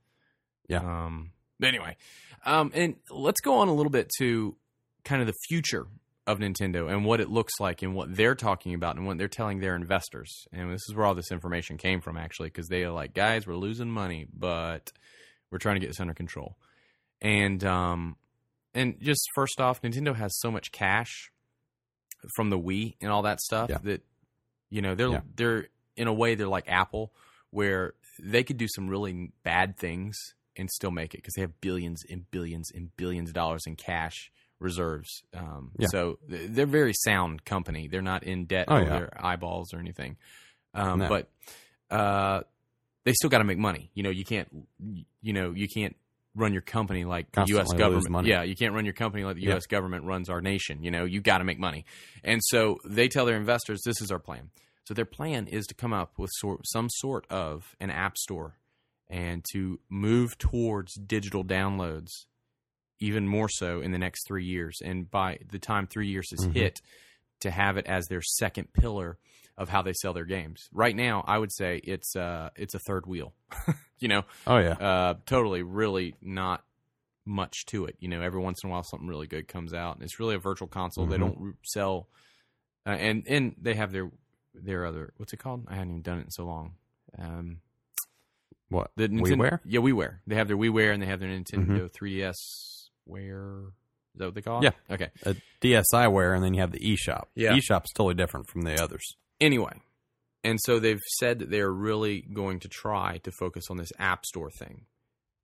Yeah. 0.67 0.80
Um. 0.80 1.32
Anyway, 1.61 1.97
um, 2.45 2.72
and 2.74 2.95
let's 3.09 3.41
go 3.41 3.55
on 3.57 3.67
a 3.67 3.74
little 3.74 3.89
bit 3.89 4.09
to 4.20 4.55
kind 5.03 5.22
of 5.22 5.28
the 5.28 5.34
future 5.49 5.88
of 6.30 6.38
Nintendo 6.38 6.91
and 6.91 7.03
what 7.05 7.19
it 7.19 7.30
looks 7.30 7.53
like 7.59 7.82
and 7.82 7.95
what 7.95 8.15
they're 8.15 8.36
talking 8.36 8.75
about 8.75 8.95
and 8.97 9.07
what 9.07 9.17
they're 9.17 9.27
telling 9.27 9.59
their 9.59 9.75
investors. 9.75 10.45
And 10.51 10.71
this 10.71 10.82
is 10.88 10.93
where 10.95 11.05
all 11.05 11.15
this 11.15 11.32
information 11.32 11.77
came 11.77 12.01
from, 12.01 12.17
actually, 12.17 12.49
because 12.49 12.67
they 12.67 12.84
are 12.84 12.91
like, 12.91 13.13
guys, 13.15 13.47
we're 13.47 13.55
losing 13.55 13.89
money, 13.89 14.27
but 14.32 14.91
we're 15.49 15.57
trying 15.57 15.75
to 15.75 15.80
get 15.80 15.88
this 15.88 15.99
under 15.99 16.13
control. 16.13 16.55
And 17.21 17.63
um, 17.63 18.15
and 18.75 18.99
just 19.01 19.21
first 19.34 19.59
off, 19.59 19.82
Nintendo 19.82 20.15
has 20.15 20.38
so 20.39 20.51
much 20.51 20.71
cash 20.71 21.32
from 22.36 22.49
the 22.51 22.59
Wii 22.59 22.95
and 23.01 23.11
all 23.11 23.23
that 23.23 23.39
stuff 23.41 23.69
Yeah. 23.71 23.80
that 23.84 24.03
you 24.69 24.82
know 24.84 24.93
they're 24.93 25.09
Yeah. 25.09 25.21
they're 25.36 25.67
in 25.97 26.07
a 26.07 26.13
way 26.13 26.36
they're 26.36 26.47
like 26.47 26.67
Apple, 26.69 27.11
where 27.49 27.93
they 28.21 28.43
could 28.43 28.57
do 28.57 28.67
some 28.69 28.88
really 28.88 29.32
bad 29.43 29.77
things 29.77 30.15
and 30.55 30.69
still 30.69 30.91
make 30.91 31.13
it 31.13 31.17
because 31.17 31.34
they 31.36 31.41
have 31.41 31.59
billions 31.61 32.03
and 32.09 32.30
billions 32.30 32.69
and 32.71 32.95
billions 32.97 33.30
of 33.30 33.34
dollars 33.34 33.63
in 33.65 33.75
cash 33.75 34.32
reserves. 34.60 35.24
Um, 35.34 35.72
Yeah. 35.78 35.88
So 35.91 36.20
they're 36.28 36.66
a 36.66 36.68
very 36.68 36.93
sound 36.93 37.45
company. 37.45 37.88
They're 37.88 38.01
not 38.01 38.24
in 38.24 38.45
debt 38.45 38.66
Oh, 38.68 38.78
yeah. 38.78 38.86
their 38.89 39.26
eyeballs 39.26 39.74
or 39.74 39.80
anything. 39.80 40.18
Um, 40.74 40.99
No. 40.99 41.07
But 41.10 41.30
uh, 41.89 42.41
they 43.05 43.14
still 43.14 43.30
got 43.30 43.39
to 43.39 43.43
make 43.43 43.57
money. 43.57 43.89
You 43.93 44.03
know, 44.03 44.10
you 44.10 44.26
can't. 44.26 44.68
You 45.22 45.34
know, 45.34 45.53
you 45.55 45.68
can't 45.68 45.95
run 46.36 46.53
your 46.53 46.62
company 46.62 47.05
like 47.05 47.32
the 47.32 47.43
U.S. 47.47 47.74
Government. 47.74 48.28
Yeah, 48.28 48.43
you 48.43 48.55
can't 48.55 48.74
run 48.74 48.86
your 48.86 48.93
company 48.93 49.24
like 49.24 49.36
the 49.38 49.41
Yeah. 49.43 49.51
U.S. 49.53 49.66
government 49.66 50.05
runs 50.05 50.30
our 50.30 50.41
nation. 50.41 50.84
You 50.84 50.91
know, 50.91 51.05
you 51.05 51.22
got 51.22 51.39
to 51.39 51.43
make 51.43 51.60
money, 51.60 51.86
and 52.24 52.39
so 52.43 52.78
they 52.86 53.07
tell 53.07 53.26
their 53.26 53.38
investors, 53.38 53.82
"This 53.84 54.01
is 54.01 54.12
our 54.12 54.20
plan." 54.20 54.51
So 54.86 54.93
their 54.93 55.05
plan 55.05 55.47
is 55.47 55.66
to 55.68 55.74
come 55.76 55.93
up 55.93 56.18
with 56.18 56.30
sort, 56.39 56.62
some 56.68 56.88
sort 56.89 57.26
of 57.30 57.76
an 57.80 57.89
app 57.91 58.18
store 58.18 58.57
and 59.07 59.45
to 59.53 59.80
move 59.89 60.36
towards 60.39 60.95
digital 60.95 61.43
downloads 61.43 62.10
even 63.00 63.28
more 63.28 63.50
so 63.50 63.82
in 63.82 63.91
the 63.91 63.97
next 63.97 64.28
three 64.28 64.45
years. 64.45 64.82
And 64.84 65.10
by 65.10 65.39
the 65.52 65.60
time 65.60 65.88
three 65.88 66.08
years 66.08 66.32
is 66.34 66.45
Mhm. 66.47 66.54
hit, 66.54 66.82
to 67.41 67.52
have 67.52 67.78
it 67.78 67.86
as 67.88 68.08
their 68.08 68.22
second 68.22 68.74
pillar 68.74 69.18
of 69.58 69.70
how 69.70 69.82
they 69.82 69.93
sell 69.93 70.14
their 70.14 70.26
games. 70.26 70.68
Right 70.74 70.95
now, 70.95 71.24
I 71.28 71.38
would 71.38 71.52
say 71.54 71.78
it's 71.84 72.16
uh, 72.16 72.50
it's 72.56 72.74
a 72.76 72.80
third 72.80 73.06
wheel. 73.06 73.34
you 74.00 74.08
know, 74.10 74.24
Oh 74.47 74.58
yeah. 74.58 74.74
uh, 74.74 75.14
totally, 75.26 75.64
really 75.64 76.16
not 76.22 76.64
much 77.26 77.66
to 77.68 77.86
it. 77.86 77.95
You 78.00 78.08
know, 78.10 78.22
every 78.22 78.41
once 78.41 78.64
in 78.64 78.70
a 78.70 78.72
while 78.72 78.84
something 78.84 79.08
really 79.08 79.28
good 79.28 79.47
comes 79.47 79.74
out, 79.74 79.95
and 79.95 80.04
it's 80.04 80.20
really 80.20 80.36
a 80.36 80.39
virtual 80.39 80.68
console. 80.68 81.06
They 81.06 81.18
Mhm. 81.18 81.20
don't 81.20 81.58
sell, 81.64 82.10
uh, 82.86 82.89
and 82.91 83.26
and 83.28 83.56
they 83.62 83.76
have 83.76 83.91
their 83.93 84.12
their 84.54 84.86
other 84.86 85.14
what's 85.18 85.32
it 85.32 85.38
called? 85.38 85.66
I 85.70 85.76
haven't 85.76 85.91
even 85.91 86.02
done 86.02 86.20
it 86.20 86.26
in 86.26 86.32
so 86.32 86.45
long. 86.45 86.76
Um, 87.18 87.62
What? 88.70 88.91
the 88.95 89.08
Nintendo, 89.08 89.38
WiiWare? 89.38 89.60
Yeah, 89.66 89.80
WiiWare. 89.80 90.20
They 90.28 90.36
have 90.36 90.47
their 90.47 90.58
WiiWare 90.58 90.93
and 90.93 91.02
they 91.02 91.08
have 91.08 91.20
their 91.20 91.30
Nintendo 91.30 91.89
Mhm. 91.89 91.91
3DS. 91.91 92.78
Where 93.06 93.64
is 94.16 94.20
that 94.20 94.26
what 94.26 94.36
they 94.36 94.41
call 94.41 94.60
it? 94.62 94.66
Yeah. 94.89 94.93
Okay. 94.95 95.10
A 95.24 95.36
DSiWare, 95.62 96.36
and 96.36 96.43
then 96.43 96.54
you 96.54 96.62
have 96.62 96.72
the 96.72 96.80
eShop. 96.80 97.26
Yeah. 97.36 97.54
eShop's 97.58 97.91
totally 97.93 98.16
different 98.16 98.47
from 98.50 98.62
the 98.62 98.82
others. 98.82 99.16
Anyway, 99.41 99.74
and 100.43 100.60
so 100.62 100.80
they've 100.80 101.00
said 101.20 101.39
that 101.39 101.50
they're 101.50 101.72
really 101.72 102.22
going 102.22 102.60
to 102.62 102.68
try 102.68 103.18
to 103.24 103.32
focus 103.32 103.66
on 103.70 103.78
this 103.78 103.91
App 104.00 104.26
Store 104.26 104.50
thing, 104.52 104.86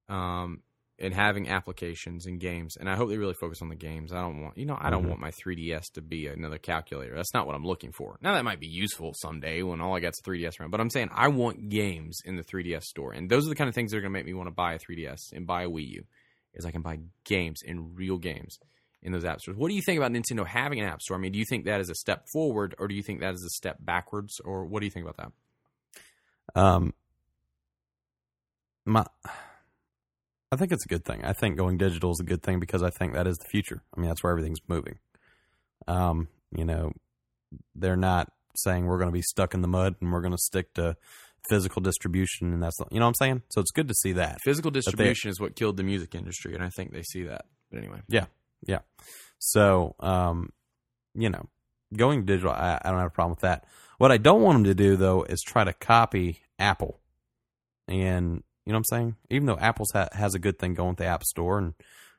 um, 0.09 0.61
and 0.97 1.13
having 1.13 1.49
applications 1.49 2.25
and 2.25 2.39
games. 2.39 2.77
And 2.77 2.89
I 2.89 2.95
hope 2.95 3.09
they 3.09 3.17
really 3.17 3.33
focus 3.33 3.61
on 3.61 3.67
the 3.67 3.75
games. 3.75 4.13
I 4.13 4.21
don't 4.21 4.41
want, 4.41 4.57
you 4.57 4.65
know, 4.65 4.77
I 4.79 4.89
don't 4.89 5.03
Mhm. 5.05 5.09
want 5.09 5.19
my 5.19 5.31
3DS 5.31 5.89
to 5.95 6.01
be 6.01 6.27
another 6.27 6.57
calculator. 6.57 7.13
That's 7.15 7.33
not 7.33 7.45
what 7.45 7.53
I'm 7.55 7.65
looking 7.65 7.91
for. 7.91 8.17
Now 8.21 8.33
that 8.35 8.45
might 8.45 8.61
be 8.61 8.67
useful 8.67 9.13
someday 9.15 9.61
when 9.61 9.81
all 9.81 9.93
I 9.93 9.99
got's 9.99 10.19
a 10.21 10.23
3DS 10.23 10.57
around. 10.59 10.71
But 10.71 10.79
I'm 10.79 10.89
saying 10.89 11.09
I 11.11 11.27
want 11.27 11.67
games 11.67 12.19
in 12.23 12.37
the 12.37 12.43
3DS 12.43 12.85
store, 12.85 13.11
and 13.11 13.29
those 13.29 13.45
are 13.45 13.49
the 13.49 13.55
kind 13.55 13.67
of 13.67 13.75
things 13.75 13.91
that 13.91 13.97
are 13.97 14.01
going 14.01 14.13
to 14.13 14.17
make 14.17 14.25
me 14.25 14.33
want 14.33 14.47
to 14.47 14.53
buy 14.55 14.73
a 14.73 14.79
3DS 14.79 15.33
and 15.33 15.45
buy 15.45 15.63
a 15.63 15.69
Wii 15.69 15.85
U, 15.89 16.05
is 16.55 16.65
I 16.65 16.71
can 16.71 16.81
buy 16.81 16.99
games 17.23 17.61
and 17.65 17.95
real 17.97 18.17
games 18.17 18.59
in 19.01 19.11
those 19.11 19.25
app 19.25 19.39
stores. 19.39 19.57
What 19.57 19.69
do 19.69 19.75
you 19.75 19.81
think 19.85 19.97
about 19.97 20.11
Nintendo 20.11 20.45
having 20.45 20.79
an 20.79 20.87
app 20.87 21.01
store? 21.01 21.17
I 21.17 21.19
mean, 21.19 21.31
do 21.31 21.39
you 21.39 21.45
think 21.45 21.65
that 21.65 21.79
is 21.79 21.89
a 21.89 21.95
step 21.95 22.25
forward, 22.33 22.75
or 22.79 22.87
do 22.87 22.95
you 22.95 23.03
think 23.03 23.19
that 23.19 23.33
is 23.33 23.43
a 23.43 23.49
step 23.49 23.77
backwards, 23.79 24.39
or 24.43 24.65
what 24.65 24.79
do 24.79 24.85
you 24.85 24.91
think 24.91 25.05
about 25.07 25.17
that? 26.55 26.59
Um, 26.59 26.93
my, 28.85 29.05
I 30.51 30.55
think 30.55 30.71
it's 30.71 30.85
a 30.85 30.89
good 30.89 31.05
thing. 31.05 31.23
I 31.23 31.33
think 31.33 31.57
going 31.57 31.77
digital 31.77 32.11
is 32.11 32.19
a 32.19 32.25
good 32.25 32.41
thing 32.41 32.59
because 32.59 32.81
I 32.81 32.89
think 32.89 33.13
that 33.13 33.27
is 33.27 33.37
the 33.37 33.49
future. 33.49 33.83
I 33.95 33.99
mean, 33.99 34.09
that's 34.09 34.23
where 34.23 34.31
everything's 34.31 34.61
moving. 34.67 34.99
Um, 35.87 36.29
you 36.55 36.65
know, 36.65 36.91
they're 37.75 37.95
not 37.95 38.31
saying 38.55 38.85
we're 38.85 38.97
going 38.97 39.09
to 39.09 39.13
be 39.13 39.21
stuck 39.21 39.53
in 39.53 39.61
the 39.61 39.67
mud 39.67 39.95
and 40.01 40.11
we're 40.11 40.21
going 40.21 40.31
to 40.31 40.37
stick 40.37 40.73
to 40.75 40.95
physical 41.49 41.81
distribution, 41.81 42.53
and 42.53 42.61
that's 42.61 42.77
you 42.91 42.99
know 42.99 43.05
what 43.05 43.09
I'm 43.09 43.15
saying. 43.15 43.41
So 43.49 43.61
it's 43.61 43.71
good 43.71 43.87
to 43.87 43.93
see 43.93 44.13
that. 44.13 44.39
Physical 44.43 44.71
distribution 44.71 45.29
is 45.29 45.39
what 45.39 45.55
killed 45.55 45.77
the 45.77 45.83
music 45.83 46.15
industry, 46.15 46.53
and 46.53 46.63
I 46.63 46.69
think 46.69 46.91
they 46.91 47.03
see 47.03 47.23
that. 47.23 47.45
But 47.71 47.79
anyway, 47.79 48.01
yeah, 48.07 48.25
yeah. 48.65 48.79
So, 49.39 49.95
um, 49.99 50.51
you 51.13 51.29
know, 51.29 51.49
going 51.95 52.25
digital, 52.25 52.51
I, 52.51 52.79
I 52.83 52.89
don't 52.89 52.99
have 52.99 53.07
a 53.07 53.11
problem 53.11 53.31
with 53.31 53.41
that. 53.41 53.65
What 53.97 54.11
I 54.11 54.17
don't 54.17 54.41
want 54.41 54.57
them 54.57 54.63
to 54.65 54.75
do 54.75 54.95
though 54.95 55.23
is 55.23 55.41
try 55.41 55.63
to 55.63 55.73
copy 55.73 56.41
Apple, 56.59 56.99
and 57.87 58.43
you 58.65 58.73
know 58.73 58.77
what 58.77 58.85
I'm 58.91 58.97
saying. 58.97 59.15
Even 59.29 59.45
though 59.45 59.57
Apple's 59.57 59.91
ha- 59.93 60.09
has 60.13 60.33
a 60.35 60.39
good 60.39 60.59
thing 60.59 60.73
going 60.73 60.89
with 60.89 60.97
the 60.97 61.05
App 61.05 61.23
Store 61.23 61.57
and 61.57 61.73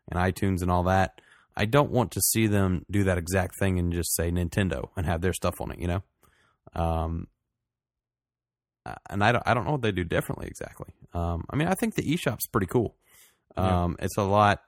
and 0.08 0.20
iTunes 0.20 0.62
and 0.62 0.70
all 0.70 0.84
that, 0.84 1.20
I 1.56 1.64
don't 1.64 1.90
want 1.90 2.12
to 2.12 2.20
see 2.20 2.46
them 2.46 2.84
do 2.90 3.04
that 3.04 3.18
exact 3.18 3.58
thing 3.58 3.78
and 3.78 3.92
just 3.92 4.14
say 4.14 4.30
Nintendo 4.30 4.90
and 4.96 5.06
have 5.06 5.20
their 5.20 5.32
stuff 5.32 5.60
on 5.60 5.72
it. 5.72 5.78
You 5.78 5.88
know, 5.88 6.02
um, 6.74 7.26
and 9.11 9.22
I 9.24 9.32
don't 9.32 9.43
I 9.47 9.55
don't 9.55 9.64
know 9.64 9.72
what 9.72 9.82
they 9.82 9.93
do 9.93 10.05
differently 10.05 10.47
exactly. 10.47 10.89
Um, 11.14 11.45
I 11.51 11.57
mean, 11.57 11.68
I 11.68 11.74
think 11.74 11.95
the 11.95 12.03
eShop's 12.03 12.47
pretty 12.47 12.66
cool. 12.66 12.95
Yeah. 13.57 13.84
Um, 13.84 13.97
it's 14.01 14.16
a 14.16 14.22
lot. 14.22 14.62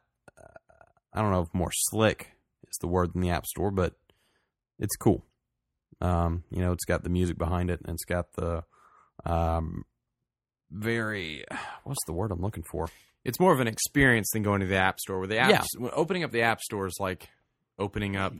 I 1.12 1.20
don't 1.22 1.30
know 1.30 1.42
if 1.42 1.52
more 1.54 1.70
slick 1.72 2.28
is 2.64 2.76
the 2.80 2.86
word 2.86 3.10
in 3.14 3.20
the 3.22 3.30
App 3.30 3.46
Store, 3.46 3.70
but 3.70 3.94
it's 4.78 4.94
cool. 4.96 5.24
Um, 6.00 6.44
you 6.50 6.60
know, 6.60 6.72
it's 6.72 6.84
got 6.84 7.02
the 7.02 7.08
music 7.08 7.38
behind 7.38 7.70
it, 7.70 7.80
and 7.84 7.94
it's 7.94 8.04
got 8.04 8.32
the 8.34 8.62
um, 9.26 9.84
very 10.70 11.44
what's 11.84 12.04
the 12.06 12.12
word 12.12 12.30
I'm 12.30 12.40
looking 12.40 12.64
for? 12.70 12.88
it's 13.24 13.40
more 13.40 13.52
of 13.52 13.60
an 13.60 13.66
experience 13.66 14.30
than 14.32 14.42
going 14.42 14.60
to 14.60 14.66
the 14.66 14.76
app 14.76 14.98
store. 15.00 15.18
Where 15.18 15.26
the 15.28 15.34
apps, 15.34 15.66
Yeah. 15.78 15.88
opening 15.92 16.24
up 16.24 16.30
the 16.30 16.42
app 16.42 16.60
store 16.60 16.86
is 16.86 16.96
like 16.98 17.28
opening 17.78 18.16
up 18.16 18.32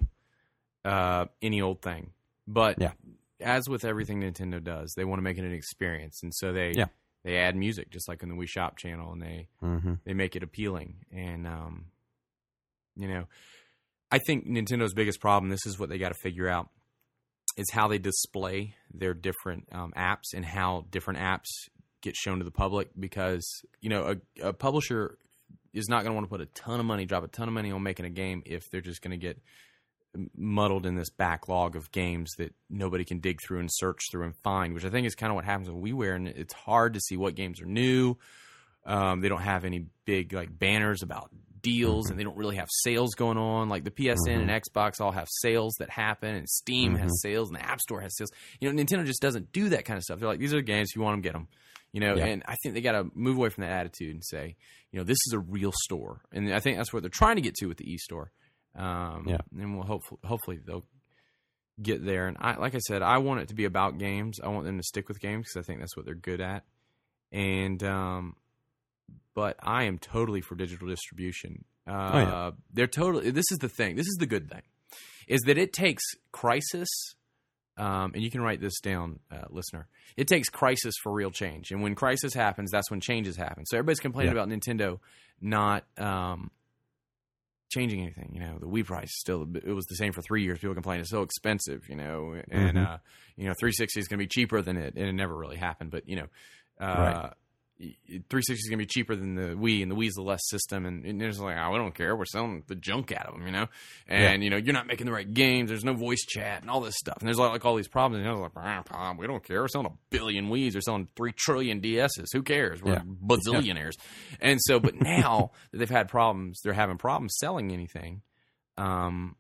uh, 0.85 1.27
any 1.43 1.61
old 1.61 1.83
thing. 1.83 2.13
But 2.47 2.81
Yeah. 2.81 2.93
As 3.41 3.69
with 3.69 3.85
everything 3.85 4.21
Nintendo 4.21 4.63
does, 4.63 4.93
they 4.97 5.05
want 5.05 5.19
to 5.19 5.23
make 5.23 5.39
it 5.39 5.45
an 5.45 5.53
experience, 5.53 6.21
and 6.23 6.35
so 6.35 6.53
they 6.53 6.73
Yeah. 6.77 6.87
they 7.25 7.37
add 7.37 7.57
music 7.57 7.91
just 7.91 8.09
like 8.09 8.23
in 8.23 8.29
the 8.29 8.35
Wii 8.35 8.49
Shop 8.49 8.77
channel, 8.77 9.13
and 9.13 9.23
they 9.23 9.49
Mm-hmm. 9.63 9.95
they 10.05 10.15
make 10.15 10.35
it 10.37 10.43
appealing 10.43 11.05
and 11.13 11.47
um 11.47 11.87
you 12.97 13.07
know 13.09 13.25
i 14.11 14.19
think 14.19 14.47
nintendo's 14.47 14.93
biggest 14.95 15.21
problem 15.21 15.51
this 15.51 15.67
is 15.67 15.79
what 15.79 15.89
they 15.89 15.99
got 15.99 16.09
to 16.09 16.19
figure 16.21 16.49
out 16.49 16.69
is 17.57 17.71
how 17.73 17.87
they 17.89 17.99
display 17.99 18.75
their 18.93 19.15
different 19.15 19.69
um, 19.73 19.93
apps 19.97 20.33
and 20.35 20.45
how 20.45 20.85
different 20.91 21.21
apps 21.21 21.47
get 22.03 22.17
shown 22.17 22.39
to 22.39 22.45
the 22.45 22.51
public 22.51 22.89
because 22.99 23.45
you 23.81 23.89
know 23.91 24.17
a, 24.43 24.49
a 24.49 24.53
publisher 24.53 25.19
is 25.75 25.89
not 25.89 26.03
going 26.03 26.11
to 26.11 26.15
want 26.15 26.25
to 26.25 26.29
put 26.31 26.41
a 26.41 26.47
ton 26.47 26.81
of 26.81 26.87
money 26.87 27.05
drop 27.05 27.23
a 27.23 27.29
ton 27.29 27.47
of 27.49 27.55
money 27.55 27.71
on 27.71 27.83
making 27.83 28.07
a 28.07 28.11
game 28.11 28.43
if 28.47 28.69
they're 28.71 28.81
just 28.81 29.03
going 29.03 29.11
to 29.13 29.17
get 29.17 29.41
muddled 30.37 30.87
in 30.87 30.97
this 30.97 31.11
backlog 31.11 31.77
of 31.77 31.93
games 31.93 32.33
that 32.39 32.55
nobody 32.71 33.05
can 33.05 33.21
dig 33.21 33.39
through 33.43 33.61
and 33.61 33.69
search 33.71 34.01
through 34.11 34.25
and 34.25 34.35
find 34.37 34.75
which 34.75 34.85
i 34.85 34.91
think 34.91 35.07
is 35.07 35.15
kind 35.15 35.31
of 35.31 35.37
what 35.37 35.45
happens 35.45 35.71
with 35.71 35.83
WiiWare 35.83 36.17
and 36.17 36.29
it's 36.29 36.55
hard 36.55 36.95
to 36.95 37.01
see 37.01 37.17
what 37.17 37.35
games 37.35 37.61
are 37.61 37.67
new 37.67 38.17
um, 38.87 39.21
they 39.21 39.29
don't 39.29 39.43
have 39.43 39.65
any 39.65 39.85
big 40.07 40.33
like 40.33 40.57
banners 40.57 41.03
about 41.03 41.31
deals, 41.61 42.07
and 42.07 42.13
mm-hmm. 42.13 42.19
they 42.19 42.25
don't 42.25 42.37
really 42.37 42.57
have 42.57 42.69
sales 42.71 43.15
going 43.15 43.37
on. 43.37 43.69
Like 43.69 43.85
the 43.85 43.91
PSN 43.91 44.29
and 44.29 44.49
mm-hmm. 44.49 44.79
Xbox 44.79 45.01
all 45.01 45.13
have 45.13 45.29
sales 45.43 45.75
that 45.79 45.91
happen, 45.91 46.35
and 46.35 46.49
Steam 46.49 46.95
has 46.95 47.11
mm-hmm. 47.11 47.29
sales, 47.29 47.51
and 47.51 47.59
the 47.59 47.65
App 47.65 47.81
Store 47.81 48.01
has 48.01 48.17
sales. 48.17 48.31
You 48.61 48.73
know, 48.73 48.83
Nintendo 48.83 49.05
just 49.05 49.21
doesn't 49.21 49.53
do 49.53 49.69
that 49.71 49.85
kind 49.85 49.99
of 49.99 50.05
stuff. 50.05 50.19
They're 50.19 50.29
like, 50.29 50.39
these 50.39 50.55
are 50.55 50.59
the 50.59 50.63
games 50.63 50.89
if 50.91 50.97
you 50.97 51.03
want 51.03 51.15
them, 51.15 51.21
get 51.23 51.33
them. 51.35 51.49
You 51.93 52.01
know, 52.01 52.17
Yeah. 52.17 52.27
and 52.27 52.43
I 52.47 52.55
think 52.63 52.75
they 52.75 52.81
got 52.81 52.93
to 52.93 53.11
move 53.15 53.37
away 53.37 53.49
from 53.49 53.63
that 53.63 53.73
attitude 53.73 54.15
and 54.15 54.25
say, 54.25 54.57
you 54.93 54.99
know, 54.99 55.05
this 55.05 55.19
is 55.27 55.33
a 55.33 55.39
real 55.39 55.73
store, 55.85 56.23
and 56.33 56.53
I 56.53 56.61
think 56.61 56.77
that's 56.77 56.93
what 56.93 57.03
they're 57.03 57.11
trying 57.11 57.37
to 57.37 57.43
get 57.43 57.55
to 57.57 57.67
with 57.67 57.79
the 57.79 57.91
e 57.91 57.99
store. 57.99 58.33
Um, 58.75 59.25
Yeah. 59.27 59.39
and 59.57 59.77
we'll 59.77 59.87
hopefully 59.87 60.21
hopefully 60.25 60.61
they'll 60.65 60.85
get 61.81 62.05
there. 62.05 62.27
And 62.29 62.37
I, 62.41 62.57
like 62.57 62.75
I 62.75 62.79
said, 62.79 63.03
I 63.03 63.19
want 63.19 63.41
it 63.41 63.49
to 63.49 63.55
be 63.55 63.65
about 63.65 63.99
games. 63.99 64.39
I 64.43 64.49
want 64.49 64.67
them 64.67 64.77
to 64.79 64.83
stick 64.85 65.09
with 65.09 65.21
games 65.21 65.47
because 65.49 65.65
I 65.65 65.67
think 65.67 65.81
that's 65.81 65.97
what 65.97 66.07
they're 66.07 66.15
good 66.15 66.41
at. 66.41 66.65
And 67.33 67.83
um, 67.85 68.37
but 69.35 69.57
I 69.63 69.85
am 69.85 69.99
totally 69.99 70.41
for 70.41 70.55
digital 70.55 70.89
distribution. 70.89 71.65
Uh, 71.87 71.91
Oh, 72.13 72.19
yeah. 72.19 72.51
They're 72.73 72.87
totally. 72.87 73.31
This 73.31 73.51
is 73.51 73.59
the 73.59 73.69
thing. 73.69 73.97
This 73.97 74.07
is 74.07 74.17
the 74.19 74.27
good 74.27 74.49
thing, 74.51 74.63
is 75.27 75.41
that 75.47 75.59
it 75.59 75.73
takes 75.73 76.03
crisis. 76.33 76.89
Um, 77.77 78.11
and 78.13 78.25
you 78.25 78.31
can 78.31 78.41
write 78.41 78.61
this 78.61 78.81
down, 78.81 79.21
uh, 79.31 79.45
listener. 79.51 79.87
It 80.17 80.27
takes 80.27 80.49
crisis 80.49 80.95
for 81.01 81.13
real 81.13 81.31
change, 81.31 81.71
and 81.71 81.81
when 81.81 81.95
crisis 81.95 82.35
happens, 82.35 82.73
that's 82.73 82.91
when 82.91 83.01
changes 83.01 83.37
happen. 83.37 83.65
So 83.67 83.77
everybody's 83.79 84.01
complaining 84.01 84.35
Yeah. 84.35 84.43
about 84.43 84.49
Nintendo 84.53 84.99
not 85.41 85.85
um, 85.97 86.51
changing 87.69 88.01
anything. 88.01 88.31
You 88.33 88.41
know, 88.41 88.59
the 88.59 88.67
Wii 88.67 88.85
price 88.85 89.11
still 89.19 89.47
it 89.55 89.73
was 89.73 89.87
the 89.87 89.97
same 89.97 90.13
for 90.13 90.23
three 90.23 90.43
years. 90.43 90.59
People 90.59 90.75
complain 90.75 91.01
it's 91.01 91.11
so 91.11 91.23
expensive. 91.23 91.89
You 91.89 91.97
know, 91.97 92.41
and 92.51 92.77
Mhm. 92.77 92.87
uh, 92.87 92.99
you 93.37 93.45
know, 93.47 93.55
360 93.61 94.01
is 94.01 94.09
going 94.09 94.19
to 94.19 94.23
be 94.25 94.29
cheaper 94.29 94.63
than 94.63 94.77
it, 94.77 94.95
and 94.97 95.07
it 95.07 95.13
never 95.13 95.37
really 95.37 95.57
happened. 95.57 95.91
But 95.91 96.09
you 96.09 96.17
know, 96.17 96.27
uh, 96.81 96.99
Right. 97.01 97.33
360 97.81 98.53
is 98.55 98.69
going 98.69 98.79
to 98.79 98.83
be 98.83 98.87
cheaper 98.87 99.15
than 99.15 99.37
the 99.37 99.55
Wii, 99.55 99.83
and 99.83 99.91
the 99.91 99.95
Wii's 99.95 100.15
the 100.15 100.23
less 100.23 100.41
system, 100.49 100.85
and, 100.85 101.05
and 101.05 101.23
it's 101.23 101.39
like, 101.39 101.57
oh, 101.57 101.71
we 101.71 101.79
don't 101.79 101.95
care. 101.95 102.17
We're 102.17 102.25
selling 102.25 102.65
the 102.67 102.75
junk 102.75 103.13
out 103.13 103.27
of 103.27 103.35
them, 103.35 103.47
you 103.47 103.53
know. 103.53 103.67
And 104.09 104.43
you 104.43 104.51
know, 104.51 104.57
you're 104.57 104.73
not 104.75 104.87
making 104.89 105.07
the 105.07 105.13
right 105.13 105.33
games. 105.33 105.69
There's 105.71 105.85
no 105.85 105.95
voice 105.95 106.25
chat 106.27 106.63
and 106.63 106.71
all 106.71 106.81
this 106.81 106.97
stuff, 106.97 107.19
and 107.21 107.27
there's 107.29 107.39
like, 107.39 107.53
like 107.53 107.65
all 107.65 107.77
these 107.77 107.87
problems. 107.89 108.21
And 108.23 108.29
I 108.29 108.33
was 108.33 108.41
like, 108.41 108.53
"Ah, 108.57 108.83
ah, 108.91 109.15
we 109.17 109.27
don't 109.29 109.45
care. 109.45 109.61
We're 109.61 109.69
selling 109.69 109.87
a 109.87 109.97
billion 110.11 110.49
Wii's. 110.49 110.75
We're 110.75 110.81
selling 110.81 111.09
three 111.17 111.33
trillion 111.33 111.81
DSs. 111.81 112.27
Who 112.33 112.43
cares? 112.43 112.83
We're 112.83 112.95
Yeah. 112.95 113.03
bazillionaires. 113.25 113.93
And 114.41 114.59
so, 114.63 114.81
but 114.81 114.95
now 115.01 115.53
that 115.71 115.79
they've 115.79 115.89
had 115.89 116.09
problems, 116.09 116.61
they're 116.65 116.73
having 116.73 116.99
problems 116.99 117.37
selling 117.39 117.71
anything. 117.73 118.23
Um, 118.77 119.37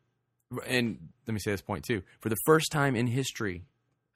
and 0.66 1.08
let 1.26 1.34
me 1.34 1.40
say 1.40 1.50
this 1.50 1.60
point 1.60 1.84
too: 1.84 2.02
for 2.20 2.28
the 2.28 2.36
first 2.46 2.70
time 2.70 2.94
in 2.94 3.06
history, 3.08 3.64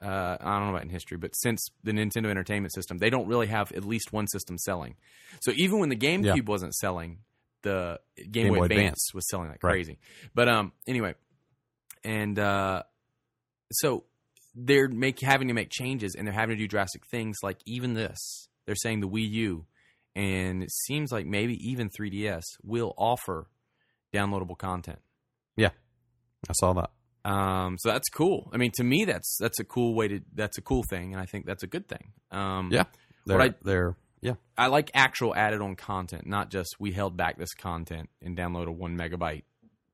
uh, 0.03 0.37
I 0.41 0.59
don't 0.59 0.65
know 0.65 0.71
about 0.71 0.83
in 0.83 0.89
history, 0.91 1.17
but 1.17 1.35
since 1.37 1.69
the 1.85 1.93
Nintendo 1.93 2.27
Entertainment 2.31 2.73
System, 2.75 2.99
they 2.99 3.11
don't 3.11 3.27
really 3.29 3.47
have 3.47 3.71
at 3.73 3.85
least 3.85 4.13
one 4.13 4.27
system 4.27 4.59
selling. 4.59 4.97
So 5.41 5.53
even 5.57 5.79
when 5.79 5.89
the 5.89 5.97
GameCube 5.97 6.25
Yeah. 6.25 6.43
wasn't 6.45 6.75
selling, 6.75 7.19
the 7.63 8.01
Game, 8.17 8.31
Game 8.33 8.49
Boy 8.49 8.59
Boy 8.59 8.65
Advance, 8.65 8.79
Advance. 8.81 9.15
was 9.15 9.29
selling 9.29 9.49
like 9.49 9.63
Right. 9.63 9.73
crazy. 9.75 9.99
But 10.35 10.49
um, 10.49 10.73
anyway, 10.87 11.15
and 12.05 12.39
uh, 12.39 12.83
so 13.71 14.05
they're 14.55 14.89
make 14.89 15.21
having 15.21 15.49
to 15.49 15.55
make 15.55 15.71
changes, 15.71 16.15
and 16.15 16.27
they're 16.27 16.35
having 16.35 16.57
to 16.57 16.63
do 16.63 16.69
drastic 16.69 17.07
things. 17.07 17.39
Like 17.43 17.59
even 17.65 17.95
this, 17.95 18.49
they're 18.67 18.75
saying 18.75 19.01
the 19.01 19.09
Wii 19.09 19.31
U, 19.31 19.67
and 20.17 20.63
it 20.63 20.71
seems 20.73 21.13
like 21.13 21.25
maybe 21.27 21.55
even 21.67 21.89
3DS 21.89 22.43
will 22.63 22.93
offer 22.99 23.47
downloadable 24.13 24.59
content. 24.59 24.99
Yeah, 25.57 25.71
I 26.49 26.53
saw 26.55 26.73
that. 26.75 26.91
Um, 27.25 27.77
so 27.79 27.91
that's 27.91 28.09
cool. 28.09 28.51
I 28.53 28.57
mean, 28.57 28.73
to 28.77 28.85
me, 28.85 29.05
that's 29.05 29.37
that's 29.39 29.61
a 29.61 29.65
cool 29.65 29.95
way 29.95 30.09
to 30.09 30.21
that's 30.35 30.59
a 30.59 30.63
cool 30.63 30.83
thing, 30.91 31.13
and 31.13 31.23
I 31.23 31.27
think 31.27 31.47
that's 31.47 31.63
a 31.63 31.67
good 31.69 31.87
thing. 31.89 32.13
Um, 32.31 32.71
Yeah. 32.73 32.85
They're, 33.27 33.41
I- 33.41 33.55
they're 33.63 33.97
yeah. 34.21 34.35
I 34.57 34.67
like 34.69 34.91
actual 34.95 35.35
added-on 35.35 35.75
content, 35.77 36.27
not 36.27 36.51
just 36.51 36.77
we 36.79 36.93
held 36.93 37.17
back 37.17 37.39
this 37.39 37.55
content 37.55 38.09
and 38.21 38.37
download 38.37 38.67
a 38.69 38.73
one 38.73 38.97
megabyte 38.97 39.43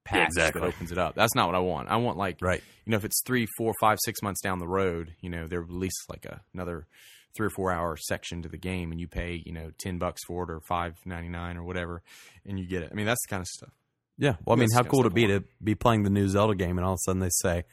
patch 0.04 0.26
exactly. 0.28 0.60
that 0.62 0.66
opens 0.66 0.92
it 0.92 0.98
up. 0.98 1.14
That's 1.14 1.34
not 1.34 1.46
what 1.46 1.54
I 1.54 1.60
want. 1.60 1.88
I 1.88 1.96
want 1.96 2.16
like 2.18 2.38
Right. 2.40 2.62
you 2.86 2.90
know 2.90 2.96
if 2.96 3.04
it's 3.04 3.22
three, 3.26 3.46
four, 3.58 3.72
five, 3.80 3.98
six 4.04 4.22
months 4.22 4.40
down 4.42 4.58
the 4.58 4.68
road, 4.68 5.14
you 5.20 5.28
know, 5.30 5.46
they 5.46 5.56
release 5.58 5.92
like 6.08 6.24
a, 6.26 6.40
another 6.54 6.86
three 7.36 7.46
or 7.46 7.50
four 7.50 7.70
hour 7.70 7.96
section 7.98 8.42
to 8.42 8.48
the 8.48 8.56
game, 8.58 8.90
and 8.90 8.98
you 9.00 9.06
pay 9.08 9.42
you 9.44 9.52
know 9.52 9.70
ten 9.78 9.98
bucks 9.98 10.22
for 10.26 10.44
it 10.44 10.50
or 10.50 10.60
five 10.60 10.94
ninety 11.04 11.28
nine 11.28 11.56
or 11.58 11.62
whatever, 11.62 12.02
and 12.46 12.58
you 12.58 12.66
get 12.66 12.82
it. 12.82 12.88
I 12.90 12.94
mean, 12.94 13.06
that's 13.06 13.22
the 13.26 13.30
kind 13.30 13.40
of 13.42 13.46
stuff. 13.46 13.72
Yeah. 14.18 14.34
Well, 14.44 14.56
I 14.56 14.60
mean, 14.60 14.68
how 14.74 14.82
cool 14.82 14.98
would 15.04 15.12
it 15.12 15.14
be 15.14 15.26
to 15.28 15.44
be 15.62 15.74
playing 15.74 16.02
the 16.02 16.10
new 16.10 16.28
Zelda 16.28 16.54
game 16.54 16.76
and 16.78 16.84
all 16.84 16.92
of 16.94 16.96
a 16.96 17.04
sudden 17.04 17.20
they 17.20 17.30
say, 17.30 17.64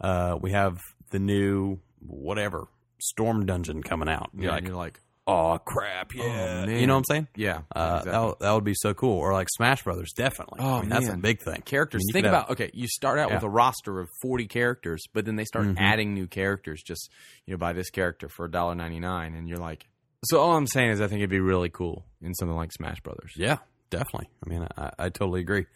uh, 0.00 0.36
we 0.40 0.52
have 0.52 0.78
the 1.10 1.18
new 1.18 1.78
whatever 2.06 2.66
storm 3.00 3.46
dungeon 3.46 3.82
coming 3.82 4.08
out. 4.08 4.30
Yeah, 4.34 4.42
You're 4.42 4.50
and 4.50 4.56
like, 4.56 4.66
you're 4.68 4.76
like, 4.76 5.00
oh 5.26 5.58
crap, 5.64 6.12
yeah. 6.14 6.64
Oh. 6.66 6.70
You 6.70 6.86
know 6.86 6.94
what 6.94 6.98
I'm 6.98 7.04
saying? 7.04 7.28
yeah, 7.36 7.60
Uh, 7.74 8.00
exactly. 8.00 8.10
that, 8.12 8.24
would- 8.24 8.38
that 8.40 8.52
would 8.52 8.64
be 8.64 8.74
so 8.74 8.94
cool. 8.94 9.16
Or 9.18 9.32
like 9.32 9.48
Smash 9.54 9.84
Brothers, 9.84 10.12
definitely. 10.16 10.58
Oh, 10.60 10.78
I 10.78 10.80
mean, 10.80 10.88
that's 10.90 11.08
a 11.08 11.16
big 11.16 11.40
thing. 11.42 11.62
characters. 11.62 12.00
I 12.02 12.04
mean, 12.08 12.12
Think 12.12 12.24
could 12.24 12.34
have- 12.34 12.42
about 12.44 12.50
okay, 12.52 12.70
you 12.74 12.88
start 12.88 13.18
out 13.20 13.30
with 13.30 13.42
a 13.44 13.48
roster 13.48 14.00
of 14.00 14.08
forty 14.20 14.46
characters, 14.46 15.04
but 15.12 15.24
then 15.24 15.36
they 15.36 15.44
start 15.44 15.66
Mhm. 15.66 15.76
adding 15.78 16.14
new 16.14 16.26
characters. 16.26 16.82
Just 16.82 17.10
you 17.46 17.54
know, 17.54 17.58
buy 17.58 17.72
this 17.72 17.90
character 17.90 18.28
for 18.28 18.48
$1.99 18.48 19.36
and 19.36 19.48
you're 19.48 19.58
like. 19.58 19.86
So 20.24 20.40
all 20.40 20.56
I'm 20.56 20.66
saying 20.68 20.90
is, 20.90 21.00
I 21.00 21.06
think 21.08 21.18
it'd 21.18 21.30
be 21.30 21.40
really 21.40 21.68
cool 21.68 22.04
in 22.20 22.32
something 22.34 22.56
like 22.56 22.72
Smash 22.72 23.00
Brothers. 23.00 23.32
Yeah, 23.36 23.58
definitely. 23.92 24.28
I 24.44 24.48
mean, 24.48 24.66
I, 24.76 24.90
I 24.98 25.08
totally 25.10 25.40
agree. 25.40 25.66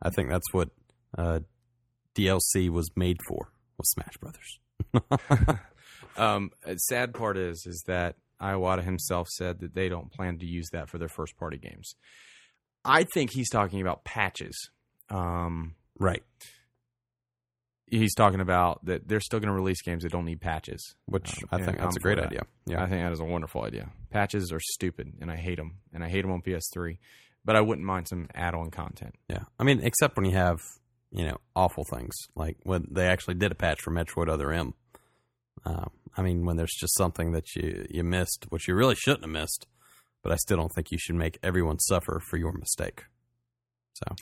I 0.00 0.08
think 0.10 0.30
that's 0.30 0.52
what 0.52 0.70
uh, 1.18 1.40
DLC 2.14 2.70
was 2.70 2.88
made 2.96 3.18
for 3.28 3.52
was 3.76 3.90
Smash 3.90 4.16
Brothers. 4.18 5.58
Um, 6.16 6.50
sad 6.76 7.12
part 7.12 7.36
is, 7.36 7.64
is 7.66 7.82
that 7.88 8.14
Iwata 8.40 8.84
himself 8.84 9.26
said 9.28 9.58
that 9.60 9.74
they 9.74 9.88
don't 9.88 10.12
plan 10.12 10.38
to 10.38 10.46
use 10.46 10.68
that 10.72 10.88
for 10.88 10.96
their 10.96 11.08
first 11.08 11.36
party 11.36 11.58
games. 11.58 11.96
I 12.84 13.02
think 13.02 13.32
he's 13.32 13.50
talking 13.50 13.80
about 13.80 14.04
patches. 14.04 14.70
Um, 15.10 15.74
Right. 15.98 16.22
he's 17.86 18.14
talking 18.14 18.40
about 18.40 18.84
that 18.84 19.08
they're 19.08 19.18
still 19.20 19.40
going 19.40 19.48
to 19.48 19.54
release 19.54 19.82
games 19.82 20.04
that 20.04 20.12
don't 20.12 20.24
need 20.24 20.40
patches. 20.40 20.94
Which 21.06 21.34
Um, 21.42 21.48
I 21.50 21.56
think 21.64 21.78
that's 21.78 21.96
I'm 21.96 22.00
a 22.00 22.00
great 22.00 22.18
that. 22.18 22.26
idea. 22.26 22.42
Yeah. 22.66 22.82
I 22.84 22.88
think 22.88 23.02
that 23.02 23.12
is 23.12 23.18
a 23.20 23.24
wonderful 23.24 23.64
idea. 23.64 23.90
Patches 24.10 24.52
are 24.52 24.60
stupid, 24.60 25.14
and 25.20 25.32
I 25.32 25.36
hate 25.36 25.56
them, 25.56 25.78
and 25.92 26.04
I 26.04 26.08
hate 26.08 26.22
them 26.22 26.30
on 26.30 26.42
PS3. 26.42 26.98
But 27.44 27.56
I 27.56 27.60
wouldn't 27.60 27.86
mind 27.86 28.08
some 28.08 28.28
add-on 28.34 28.70
content. 28.70 29.14
Yeah, 29.28 29.44
I 29.58 29.64
mean, 29.64 29.80
except 29.82 30.16
when 30.16 30.24
you 30.24 30.36
have 30.36 30.60
you 31.10 31.24
know 31.24 31.36
awful 31.54 31.84
things 31.84 32.14
like 32.34 32.56
when 32.64 32.88
they 32.90 33.06
actually 33.06 33.34
did 33.34 33.52
a 33.52 33.54
patch 33.54 33.80
for 33.80 33.90
Metroid 33.92 34.28
Other 34.28 34.50
M. 34.52 34.74
Uh, 35.64 35.86
I 36.16 36.22
mean, 36.22 36.44
when 36.44 36.56
there's 36.56 36.74
just 36.78 36.96
something 36.96 37.32
that 37.32 37.54
you 37.54 37.86
you 37.90 38.02
missed, 38.04 38.46
which 38.48 38.66
you 38.68 38.74
really 38.74 38.94
shouldn't 38.94 39.24
have 39.24 39.30
missed, 39.30 39.66
but 40.22 40.32
I 40.32 40.36
still 40.36 40.56
don't 40.56 40.72
think 40.74 40.90
you 40.90 40.98
should 40.98 41.16
make 41.16 41.38
everyone 41.42 41.78
suffer 41.78 42.20
for 42.20 42.36
your 42.36 42.52
mistake. 42.52 43.04
So 43.94 44.16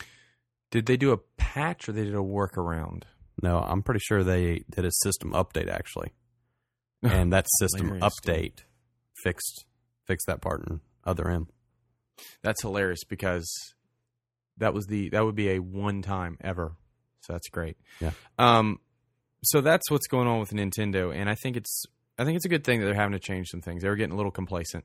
Did 0.70 0.86
they 0.86 0.96
do 0.96 1.12
a 1.12 1.18
patch 1.38 1.88
or 1.88 1.92
they 1.92 2.04
did 2.04 2.14
a 2.14 2.18
workaround? 2.18 3.04
no, 3.42 3.58
I'm 3.60 3.82
pretty 3.82 4.00
sure 4.00 4.22
they 4.22 4.64
did 4.70 4.84
a 4.84 4.90
system 5.02 5.32
update 5.32 5.70
actually, 5.70 6.12
and 7.02 7.32
that 7.32 7.46
system 7.58 8.00
update 8.00 8.64
fixed 9.22 9.64
fixed 10.06 10.26
that 10.26 10.40
part 10.42 10.66
in 10.68 10.80
Other 11.04 11.30
M. 11.30 11.48
That's 12.42 12.62
hilarious 12.62 13.04
because 13.04 13.48
that 14.58 14.74
was 14.74 14.86
the 14.86 15.08
that 15.10 15.24
would 15.24 15.34
be 15.34 15.50
a 15.50 15.58
one 15.58 16.02
time 16.02 16.36
ever. 16.40 16.72
So 17.20 17.32
that's 17.32 17.48
great. 17.48 17.76
Yeah. 18.00 18.12
Um 18.38 18.78
so 19.44 19.60
that's 19.60 19.90
what's 19.90 20.06
going 20.06 20.28
on 20.28 20.40
with 20.40 20.50
Nintendo 20.50 21.14
and 21.14 21.28
I 21.28 21.34
think 21.34 21.56
it's 21.56 21.84
I 22.18 22.24
think 22.24 22.36
it's 22.36 22.44
a 22.44 22.48
good 22.48 22.64
thing 22.64 22.80
that 22.80 22.86
they're 22.86 22.94
having 22.94 23.12
to 23.12 23.18
change 23.18 23.48
some 23.48 23.60
things. 23.60 23.82
They 23.82 23.88
were 23.88 23.96
getting 23.96 24.12
a 24.12 24.16
little 24.16 24.32
complacent. 24.32 24.84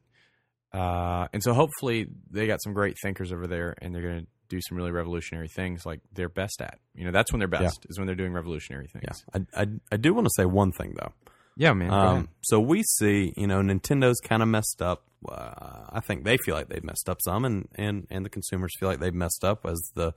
Uh 0.74 1.28
and 1.34 1.44
so 1.44 1.54
hopefully 1.54 2.08
they 2.30 2.48
got 2.48 2.62
some 2.62 2.74
great 2.74 2.98
thinkers 3.02 3.32
over 3.32 3.48
there 3.48 3.76
and 3.82 3.94
they're 3.94 4.02
going 4.02 4.22
to 4.22 4.28
do 4.50 4.60
some 4.62 4.78
really 4.78 4.92
revolutionary 4.92 5.50
things 5.50 5.86
like 5.86 6.00
they're 6.14 6.30
best 6.30 6.62
at. 6.62 6.80
You 6.96 7.06
know, 7.06 7.12
that's 7.12 7.32
when 7.34 7.40
they're 7.40 7.48
best 7.50 7.86
is 7.90 7.98
when 7.98 8.08
they're 8.08 8.16
doing 8.16 8.34
revolutionary 8.34 8.88
things. 8.88 9.24
Yeah, 9.36 9.42
I, 9.54 9.62
I 9.62 9.68
I 9.92 9.98
do 9.98 10.14
want 10.14 10.26
to 10.26 10.32
say 10.38 10.46
one 10.46 10.72
thing 10.72 10.96
though. 10.98 11.12
Yeah, 11.58 11.74
man. 11.74 11.91
Um, 11.91 12.30
so 12.41 12.60
we 12.60 12.84
see, 12.84 13.34
you 13.36 13.47
know, 13.47 13.62
Nintendo's 13.62 14.20
kind 14.20 14.43
of 14.43 14.47
messed 14.47 14.82
up. 14.82 15.03
Uh, 15.28 15.88
I 15.89 15.99
think 15.99 16.24
they 16.24 16.38
feel 16.38 16.53
like 16.53 16.70
they've 16.70 16.84
messed 16.84 17.10
up 17.10 17.18
some, 17.22 17.43
and, 17.43 17.68
and, 17.76 18.05
and 18.12 18.24
the 18.24 18.30
consumers 18.30 18.72
feel 18.80 18.88
like 18.88 18.99
they've 18.99 19.14
messed 19.14 19.43
up 19.43 19.66
as 19.66 19.91
the 19.95 20.14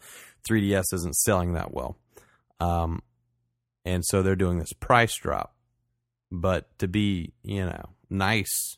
3DS 0.49 0.93
isn't 0.93 1.16
selling 1.16 1.55
that 1.55 1.72
well. 1.72 1.97
Um, 2.61 3.03
and 3.86 4.05
so 4.05 4.22
they're 4.22 4.36
doing 4.36 4.59
this 4.59 4.74
price 4.74 5.16
drop. 5.16 5.55
But 6.30 6.78
to 6.78 6.86
be, 6.86 7.32
you 7.43 7.64
know, 7.64 7.88
nice 8.11 8.76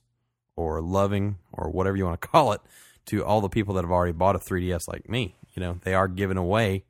or 0.54 0.80
loving 0.80 1.38
or 1.52 1.70
whatever 1.70 1.96
you 1.96 2.04
want 2.04 2.20
to 2.20 2.28
call 2.32 2.52
it 2.52 2.60
to 3.06 3.24
all 3.24 3.40
the 3.40 3.48
people 3.48 3.74
that 3.74 3.84
have 3.84 3.90
already 3.90 4.12
bought 4.12 4.36
a 4.36 4.38
3DS 4.38 4.82
like 4.86 5.08
me, 5.08 5.34
you 5.54 5.60
know, 5.60 5.78
they 5.82 5.94
are 5.94 6.08
giving 6.08 6.36
away 6.36 6.84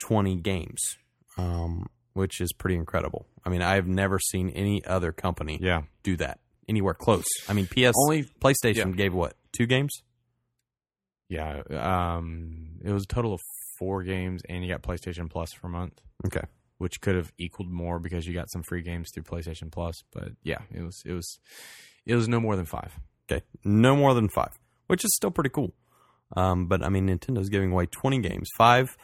20 0.00 0.36
games, 0.36 0.96
um, 1.36 1.88
which 2.18 2.40
is 2.40 2.52
pretty 2.52 2.74
incredible. 2.74 3.26
I 3.44 3.48
mean, 3.48 3.62
I've 3.62 3.86
never 3.86 4.18
seen 4.18 4.50
any 4.50 4.84
other 4.84 5.12
company 5.12 5.58
yeah. 5.62 5.82
do 6.02 6.16
that 6.16 6.40
anywhere 6.68 6.92
close. 6.92 7.24
I 7.48 7.52
mean, 7.52 7.66
PS 7.66 7.92
Only 7.96 8.24
PlayStation 8.24 8.90
yeah. 8.90 8.96
gave 8.96 9.14
what 9.14 9.34
two 9.56 9.66
games? 9.66 10.02
yeah, 11.28 11.62
um 11.70 12.80
it 12.82 12.90
was 12.90 13.04
a 13.04 13.06
total 13.06 13.34
of 13.34 13.40
4 13.78 14.02
games 14.02 14.42
and 14.48 14.64
you 14.64 14.70
got 14.70 14.82
PlayStation 14.82 15.30
Plus 15.30 15.50
for 15.52 15.68
a 15.68 15.70
month. 15.70 16.00
Okay, 16.26 16.42
which 16.78 17.00
could 17.00 17.14
have 17.14 17.32
equaled 17.38 17.70
more 17.70 18.00
because 18.00 18.26
you 18.26 18.34
got 18.34 18.50
some 18.50 18.64
free 18.64 18.82
games 18.82 19.10
through 19.14 19.22
PlayStation 19.22 19.70
Plus. 19.70 20.02
But 20.12 20.30
yeah, 20.42 20.62
it 20.74 20.82
was 20.82 21.00
it 21.06 21.12
was 21.12 21.38
it 22.04 22.16
was 22.16 22.26
no 22.26 22.40
more 22.40 22.56
than 22.56 22.66
five. 22.66 22.98
okay, 23.30 23.44
no 23.64 23.94
more 23.94 24.12
than 24.14 24.28
five, 24.28 24.58
which 24.88 25.04
is 25.04 25.14
still 25.14 25.30
pretty 25.30 25.50
cool. 25.50 25.72
Um, 26.36 26.66
but 26.66 26.82
I 26.82 26.88
mean, 26.88 27.06
Nintendo's 27.06 27.48
giving 27.48 27.70
away 27.70 27.86
twenty 27.86 28.18
games, 28.18 28.48
five. 28.56 28.96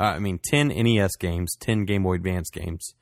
Uh, 0.00 0.04
I 0.04 0.18
mean, 0.18 0.38
ten 0.42 0.68
NES 0.68 1.16
games, 1.16 1.56
ten 1.58 1.84
Game 1.84 2.02
Boy 2.04 2.14
Advance 2.14 2.50
games, 2.50 2.94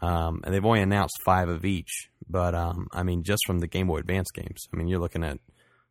um, 0.00 0.40
and 0.44 0.54
they've 0.54 0.64
only 0.64 0.80
announced 0.82 1.18
five 1.24 1.48
of 1.48 1.64
each. 1.64 2.10
But 2.28 2.54
um, 2.54 2.86
I 2.92 3.02
mean, 3.02 3.22
just 3.22 3.42
from 3.46 3.58
the 3.58 3.66
Game 3.66 3.88
Boy 3.88 3.98
Advance 3.98 4.30
games, 4.30 4.66
I 4.72 4.76
mean, 4.76 4.88
you're 4.88 5.00
looking 5.00 5.24
at 5.24 5.38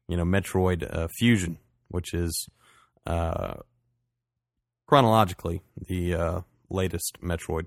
you 0.08 0.18
know 0.18 0.24
Metroid 0.24 0.88
uh, 0.90 1.08
Fusion, 1.18 1.58
which 1.90 2.14
is 2.14 2.48
uh, 3.06 3.56
chronologically 4.88 5.62
the 5.88 6.16
uh, 6.16 6.42
latest 6.70 7.18
Metroid. 7.22 7.66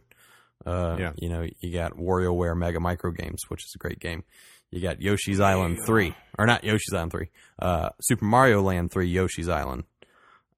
Uh, 0.66 0.96
Yeah. 0.98 1.12
You 1.16 1.28
know, 1.28 1.46
you 1.60 1.72
got 1.72 1.92
WarioWare 1.92 2.56
Mega 2.56 2.80
Micro 2.80 3.10
Games, 3.10 3.42
which 3.48 3.64
is 3.64 3.72
a 3.74 3.78
great 3.78 4.00
game. 4.00 4.24
You 4.70 4.82
got 4.82 5.00
Yoshi's 5.00 5.40
Island 5.40 5.78
3, 5.86 6.14
or 6.38 6.44
not 6.46 6.62
Yoshi's 6.62 6.92
Island 6.92 7.12
3, 7.12 7.30
uh, 7.60 7.88
Super 8.02 8.26
Mario 8.26 8.60
Land 8.60 8.90
3, 8.90 9.08
Yoshi's 9.08 9.48
Island. 9.48 9.84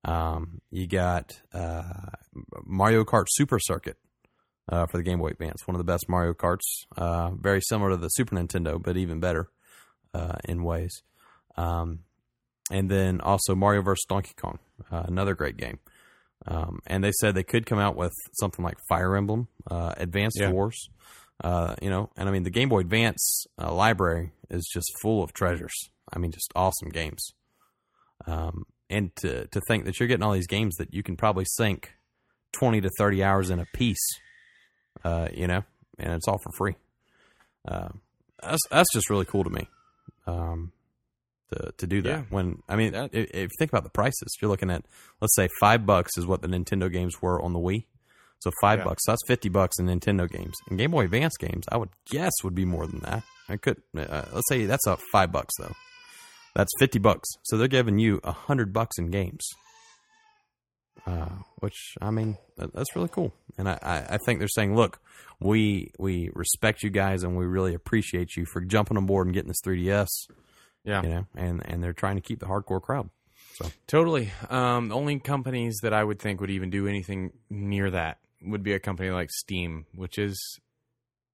Um, 0.05 0.61
you 0.71 0.87
got 0.87 1.41
uh, 1.53 1.83
Mario 2.65 3.05
Kart 3.05 3.27
Super 3.29 3.59
Circuit 3.59 3.97
uh, 4.71 4.87
for 4.87 4.97
the 4.97 5.03
Game 5.03 5.19
Boy 5.19 5.29
Advance, 5.29 5.67
one 5.67 5.75
of 5.75 5.79
the 5.79 5.91
best 5.93 6.09
Mario 6.09 6.33
Karts, 6.33 6.87
uh, 6.97 7.31
very 7.33 7.61
similar 7.61 7.91
to 7.91 7.97
the 7.97 8.09
Super 8.09 8.35
Nintendo, 8.37 8.83
but 8.83 8.97
even 8.97 9.21
better 9.21 9.51
uh, 10.15 10.37
in 10.45 10.63
ways. 10.65 11.03
Um, 11.57 12.01
and 12.71 12.91
then 12.91 13.21
also 13.21 13.55
Mario 13.55 13.83
vs. 13.83 14.05
Donkey 14.09 14.33
Kong, 14.37 14.59
uh, 14.91 15.03
another 15.07 15.35
great 15.35 15.57
game. 15.57 15.81
Um, 16.47 16.79
and 16.87 17.05
they 17.05 17.13
said 17.13 17.35
they 17.35 17.43
could 17.43 17.67
come 17.67 17.79
out 17.79 17.97
with 17.97 18.15
something 18.33 18.65
like 18.65 18.79
Fire 18.89 19.15
Emblem, 19.17 19.49
uh, 19.71 19.93
Advanced 19.99 20.39
Yeah. 20.41 20.51
Wars, 20.53 20.89
uh, 21.45 21.75
you 21.83 21.91
know. 21.91 22.11
And 22.17 22.29
I 22.29 22.33
mean, 22.33 22.45
the 22.45 22.51
Game 22.51 22.71
Boy 22.71 22.81
Advance 22.81 23.45
uh, 23.61 23.75
library 23.75 24.33
is 24.49 24.67
just 24.73 24.91
full 25.03 25.23
of 25.23 25.35
treasures. 25.35 25.75
I 26.11 26.19
mean, 26.19 26.33
just 26.33 26.51
awesome 26.57 26.89
games. 26.89 27.35
Um, 28.27 28.65
and 28.91 29.15
to 29.17 29.47
to 29.47 29.61
think 29.69 29.87
that 29.87 29.99
you're 29.99 30.09
getting 30.09 30.23
all 30.23 30.33
these 30.33 30.47
games 30.47 30.77
that 30.77 30.93
you 30.93 31.03
can 31.03 31.17
probably 31.17 31.45
sink 31.47 31.95
twenty 32.53 32.81
to 32.83 32.91
thirty 32.99 33.25
hours 33.25 33.49
in 33.49 33.59
a 33.61 33.67
piece, 33.73 34.05
uh, 35.05 35.29
you 35.33 35.47
know, 35.47 35.63
and 35.99 36.13
it's 36.13 36.29
all 36.29 36.39
for 36.43 36.51
free. 36.59 36.75
Uh, 37.67 37.89
that's 38.43 38.61
that's 38.71 38.93
just 38.93 39.09
really 39.09 39.25
cool 39.25 39.45
to 39.45 39.51
me. 39.51 39.69
Um, 40.27 40.73
to 41.53 41.73
to 41.79 41.87
do 41.87 42.03
that 42.03 42.09
Yeah. 42.09 42.23
when 42.31 42.63
I 42.69 42.77
mean, 42.77 42.95
if, 42.95 43.11
if 43.13 43.35
you 43.35 43.49
think 43.59 43.71
about 43.73 43.85
the 43.85 43.91
prices, 43.91 44.37
you're 44.41 44.51
looking 44.51 44.71
at 44.71 44.85
let's 45.21 45.35
say 45.37 45.49
five 45.61 45.87
bucks 45.87 46.17
is 46.19 46.27
what 46.27 46.43
the 46.43 46.49
Nintendo 46.49 46.93
games 46.93 47.23
were 47.23 47.41
on 47.41 47.53
the 47.53 47.59
Wii. 47.59 47.87
So 48.41 48.51
five 48.63 48.79
Yeah. 48.79 48.85
bucks. 48.87 49.05
So 49.05 49.13
that's 49.13 49.23
fifty 49.27 49.49
bucks 49.49 49.79
in 49.79 49.87
Nintendo 49.87 50.31
games. 50.31 50.55
And 50.69 50.79
Game 50.79 50.91
Boy 50.93 51.05
Advance 51.05 51.37
games, 51.37 51.65
I 51.71 51.77
would 51.77 51.91
guess 52.11 52.33
would 52.43 52.55
be 52.55 52.65
more 52.65 52.87
than 52.87 53.01
that. 53.01 53.23
I 53.49 53.57
could 53.57 53.83
uh, 53.97 54.25
let's 54.33 54.49
say 54.49 54.65
that's 54.67 54.87
up 54.87 55.01
five 55.13 55.31
bucks 55.33 55.53
though. 55.59 55.75
That's 56.55 56.73
fifty 56.79 56.99
bucks. 56.99 57.29
So 57.45 57.57
they're 57.57 57.69
giving 57.69 57.99
you 57.99 58.21
a 58.25 58.33
hundred 58.33 58.73
bucks 58.73 58.99
in 58.99 59.11
games. 59.11 59.47
Uh, 61.07 61.29
which 61.61 61.95
I 62.01 62.11
mean, 62.11 62.37
that's 62.57 62.95
really 62.95 63.09
cool. 63.09 63.33
And 63.57 63.69
I, 63.69 64.07
I, 64.11 64.19
think 64.19 64.39
they're 64.39 64.49
saying, 64.49 64.77
look, 64.77 65.01
we 65.41 65.93
we 65.99 66.31
respect 66.35 66.83
you 66.83 66.91
guys 66.91 67.23
and 67.23 67.37
we 67.37 67.47
really 67.47 67.75
appreciate 67.75 68.37
you 68.37 68.45
for 68.45 68.61
jumping 68.61 68.99
on 68.99 69.07
board 69.07 69.27
and 69.27 69.35
getting 69.35 69.49
this 69.49 69.63
3DS. 69.65 70.09
Yeah. 70.85 71.03
You 71.03 71.09
know, 71.09 71.27
and 71.35 71.63
and 71.65 71.83
they're 71.83 71.95
trying 71.95 72.17
to 72.17 72.23
keep 72.23 72.41
the 72.41 72.47
hardcore 72.47 72.83
crowd. 72.83 73.09
Totally. 73.87 74.33
Um, 74.49 74.89
the 74.89 74.95
only 74.95 75.19
companies 75.19 75.79
that 75.83 75.93
I 75.93 76.03
would 76.03 76.19
think 76.19 76.41
would 76.41 76.51
even 76.51 76.71
do 76.71 76.87
anything 76.87 77.33
near 77.51 77.91
that 77.91 78.19
would 78.43 78.63
be 78.63 78.73
a 78.73 78.81
company 78.81 79.11
like 79.11 79.31
Steam, 79.31 79.87
which 79.95 80.19
is 80.19 80.61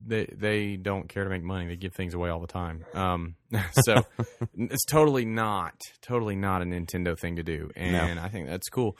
they 0.04 0.26
they 0.26 0.76
don't 0.76 1.08
care 1.08 1.24
to 1.24 1.30
make 1.30 1.42
money. 1.42 1.66
They 1.66 1.76
give 1.76 1.94
things 1.94 2.14
away 2.14 2.30
all 2.30 2.40
the 2.40 2.46
time. 2.46 2.84
Um, 2.94 3.36
so 3.84 4.04
it's 4.56 4.84
totally 4.84 5.24
not 5.24 5.74
totally 6.02 6.36
not 6.36 6.62
a 6.62 6.64
Nintendo 6.64 7.18
thing 7.18 7.36
to 7.36 7.42
do, 7.42 7.70
and 7.76 8.18
I 8.20 8.28
think 8.28 8.48
that's 8.48 8.68
cool. 8.68 8.96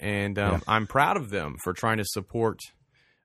And 0.00 0.38
um, 0.38 0.52
Yeah. 0.52 0.60
I'm 0.68 0.86
proud 0.86 1.16
of 1.16 1.30
them 1.30 1.56
for 1.62 1.72
trying 1.72 1.98
to 1.98 2.04
support 2.04 2.58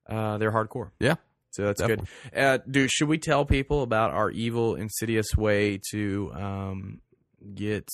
uh, 0.08 0.38
their 0.38 0.52
hardcore. 0.52 0.92
Yeah. 1.00 1.16
So 1.52 1.64
that's 1.66 1.82
good. 1.82 2.02
Uh, 2.36 2.60
do 2.70 2.88
should 2.88 3.10
we 3.10 3.18
tell 3.18 3.44
people 3.44 3.82
about 3.82 4.12
our 4.12 4.30
evil, 4.30 4.76
insidious 4.76 5.36
way 5.36 5.80
to 5.92 6.32
um, 6.36 7.02
get 7.56 7.90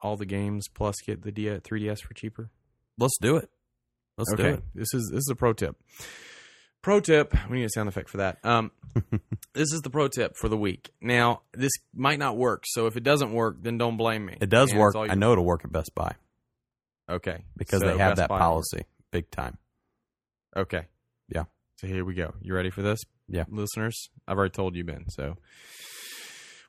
all 0.00 0.16
the 0.16 0.24
games 0.24 0.68
plus 0.72 0.94
get 1.04 1.22
the 1.22 1.32
D- 1.32 1.46
3DS 1.48 1.98
for 2.02 2.14
cheaper? 2.14 2.50
Let's 2.96 3.18
do 3.20 3.36
it. 3.36 3.50
Let's 4.16 4.32
do 4.34 4.44
it. 4.44 4.62
this 4.74 4.94
is 4.94 5.10
this 5.12 5.18
is 5.18 5.28
a 5.30 5.34
pro 5.34 5.52
tip. 5.52 5.76
Pro 6.86 7.00
tip. 7.00 7.34
We 7.50 7.56
need 7.58 7.64
a 7.64 7.70
sound 7.70 7.88
effect 7.88 8.08
for 8.08 8.18
that. 8.18 8.38
Um, 8.44 8.70
this 9.54 9.72
is 9.72 9.80
the 9.82 9.90
pro 9.90 10.06
tip 10.06 10.36
for 10.36 10.48
the 10.48 10.56
week. 10.56 10.92
Now, 11.00 11.42
this 11.52 11.72
might 11.92 12.20
not 12.20 12.36
work, 12.36 12.62
so 12.64 12.86
if 12.86 12.96
it 12.96 13.02
doesn't 13.02 13.32
work, 13.32 13.56
then 13.60 13.76
don't 13.76 13.96
blame 13.96 14.24
me. 14.24 14.36
It 14.40 14.50
does 14.50 14.70
And 14.70 14.78
work. 14.78 14.94
I 14.96 15.16
know 15.16 15.32
it'll 15.32 15.44
work 15.44 15.62
at 15.64 15.72
Best 15.72 15.96
Buy 15.96 16.14
Okay, 17.10 17.42
because 17.56 17.80
So 17.80 17.86
they 17.88 17.98
have 17.98 18.12
Best 18.12 18.16
that 18.18 18.28
Buy- 18.28 18.38
policy 18.38 18.84
big 19.10 19.28
time. 19.32 19.58
Okay. 20.56 20.82
Yeah. 21.28 21.46
So 21.78 21.88
here 21.88 22.04
we 22.04 22.14
go. 22.14 22.34
You 22.40 22.54
ready 22.54 22.70
for 22.70 22.82
this? 22.82 23.00
Yeah. 23.26 23.46
Listeners, 23.50 24.08
I've 24.28 24.38
already 24.38 24.52
told 24.52 24.76
you, 24.76 24.84
Ben. 24.84 25.06
So 25.08 25.38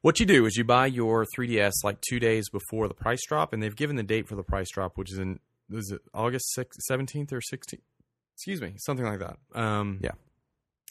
what 0.01 0.19
you 0.19 0.25
do 0.25 0.47
is 0.47 0.55
you 0.57 0.63
buy 0.63 0.87
your 0.87 1.27
3DS 1.37 1.73
like 1.83 2.01
two 2.01 2.19
days 2.19 2.49
before 2.49 2.87
the 2.87 2.95
price 2.95 3.21
drop, 3.27 3.53
and 3.53 3.61
they've 3.61 3.75
given 3.75 3.97
the 3.97 4.01
date 4.01 4.27
for 4.27 4.35
the 4.35 4.41
price 4.41 4.71
drop, 4.73 4.97
which 4.97 5.11
is 5.11 5.19
in 5.19 5.39
is 5.71 5.91
it 5.91 6.01
August 6.11 6.57
6th, 6.57 6.79
17th 6.89 7.31
or 7.31 7.39
16th? 7.39 7.81
Excuse 8.37 8.61
me, 8.61 8.75
something 8.77 9.05
like 9.05 9.19
that. 9.19 9.37
Um, 9.53 9.99
Yeah. 10.01 10.11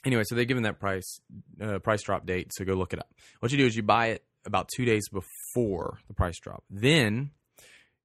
Anyway, 0.05 0.23
so 0.25 0.35
they've 0.35 0.47
given 0.47 0.63
that 0.63 0.79
price 0.79 1.19
uh, 1.59 1.79
price 1.79 2.03
drop 2.03 2.25
date, 2.25 2.51
so 2.53 2.63
go 2.63 2.73
look 2.75 2.93
it 2.93 2.99
up. 2.99 3.09
What 3.39 3.51
you 3.51 3.57
do 3.57 3.65
is 3.65 3.75
you 3.75 3.83
buy 3.83 4.07
it 4.07 4.23
about 4.45 4.69
two 4.69 4.85
days 4.85 5.09
before 5.09 5.97
the 6.07 6.13
price 6.13 6.39
drop. 6.39 6.63
Then 6.69 7.31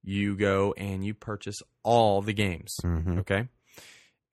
you 0.03 0.35
go 0.35 0.73
and 0.75 1.05
you 1.05 1.13
purchase 1.13 1.61
all 1.83 2.21
the 2.21 2.33
games 2.33 2.75
Mm-hmm. 2.83 3.19
okay 3.19 3.47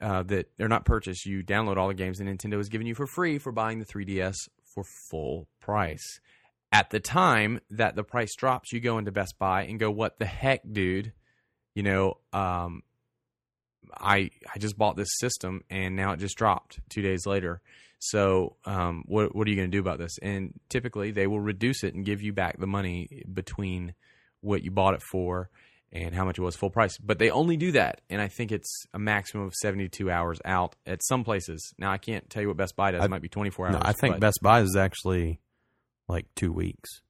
uh, 0.00 0.24
that 0.24 0.50
they're 0.56 0.66
not 0.68 0.84
purchased 0.84 1.26
you 1.26 1.44
download 1.44 1.76
all 1.76 1.86
the 1.86 1.94
games 1.94 2.18
that 2.18 2.24
nintendo 2.24 2.56
has 2.56 2.68
given 2.68 2.88
you 2.88 2.94
for 2.96 3.06
free 3.06 3.38
for 3.38 3.52
buying 3.52 3.78
the 3.78 3.84
3ds 3.84 4.34
for 4.74 4.82
full 4.82 5.46
price 5.60 6.18
at 6.72 6.90
the 6.90 6.98
time 6.98 7.60
that 7.70 7.94
the 7.94 8.02
price 8.02 8.34
drops 8.34 8.72
you 8.72 8.80
go 8.80 8.98
into 8.98 9.12
best 9.12 9.38
buy 9.38 9.62
and 9.62 9.78
go 9.78 9.92
what 9.92 10.18
the 10.18 10.26
heck 10.26 10.60
dude 10.72 11.12
you 11.76 11.84
know 11.84 12.16
um, 12.32 12.82
i 13.98 14.30
i 14.54 14.58
just 14.58 14.76
bought 14.78 14.96
this 14.96 15.08
system 15.18 15.62
and 15.70 15.96
now 15.96 16.12
it 16.12 16.18
just 16.18 16.36
dropped 16.36 16.78
two 16.88 17.02
days 17.02 17.26
later 17.26 17.60
so 17.98 18.56
um, 18.64 19.02
what, 19.06 19.34
what 19.36 19.46
are 19.46 19.50
you 19.50 19.56
going 19.56 19.70
to 19.70 19.76
do 19.76 19.80
about 19.80 19.98
this 19.98 20.16
and 20.22 20.58
typically 20.70 21.10
they 21.10 21.26
will 21.26 21.40
reduce 21.40 21.84
it 21.84 21.94
and 21.94 22.04
give 22.04 22.22
you 22.22 22.32
back 22.32 22.58
the 22.58 22.66
money 22.66 23.24
between 23.32 23.94
what 24.40 24.62
you 24.62 24.70
bought 24.70 24.94
it 24.94 25.02
for 25.02 25.50
and 25.92 26.14
how 26.14 26.24
much 26.24 26.38
it 26.38 26.42
was 26.42 26.54
full 26.56 26.70
price. 26.70 26.96
But 26.98 27.18
they 27.18 27.30
only 27.30 27.56
do 27.56 27.72
that, 27.72 28.00
and 28.08 28.22
I 28.22 28.28
think 28.28 28.52
it's 28.52 28.86
a 28.94 28.98
maximum 29.00 29.44
of 29.44 29.52
seventy-two 29.54 30.08
hours 30.08 30.38
out 30.44 30.76
at 30.86 31.04
some 31.04 31.24
places. 31.24 31.74
Now 31.78 31.90
I 31.90 31.98
can't 31.98 32.30
tell 32.30 32.40
you 32.42 32.46
what 32.48 32.56
Best 32.56 32.76
Buy 32.76 32.92
does; 32.92 33.02
I- 33.02 33.06
it 33.06 33.10
might 33.10 33.22
be 33.22 33.28
twenty-four 33.28 33.66
hours. 33.66 33.74
No, 33.74 33.80
I 33.84 33.92
think 33.92 34.14
but 34.14 34.20
Best 34.20 34.38
Buy 34.40 34.60
is 34.60 34.76
actually 34.76 35.40
like 36.08 36.26
two 36.36 36.52
weeks. 36.52 37.02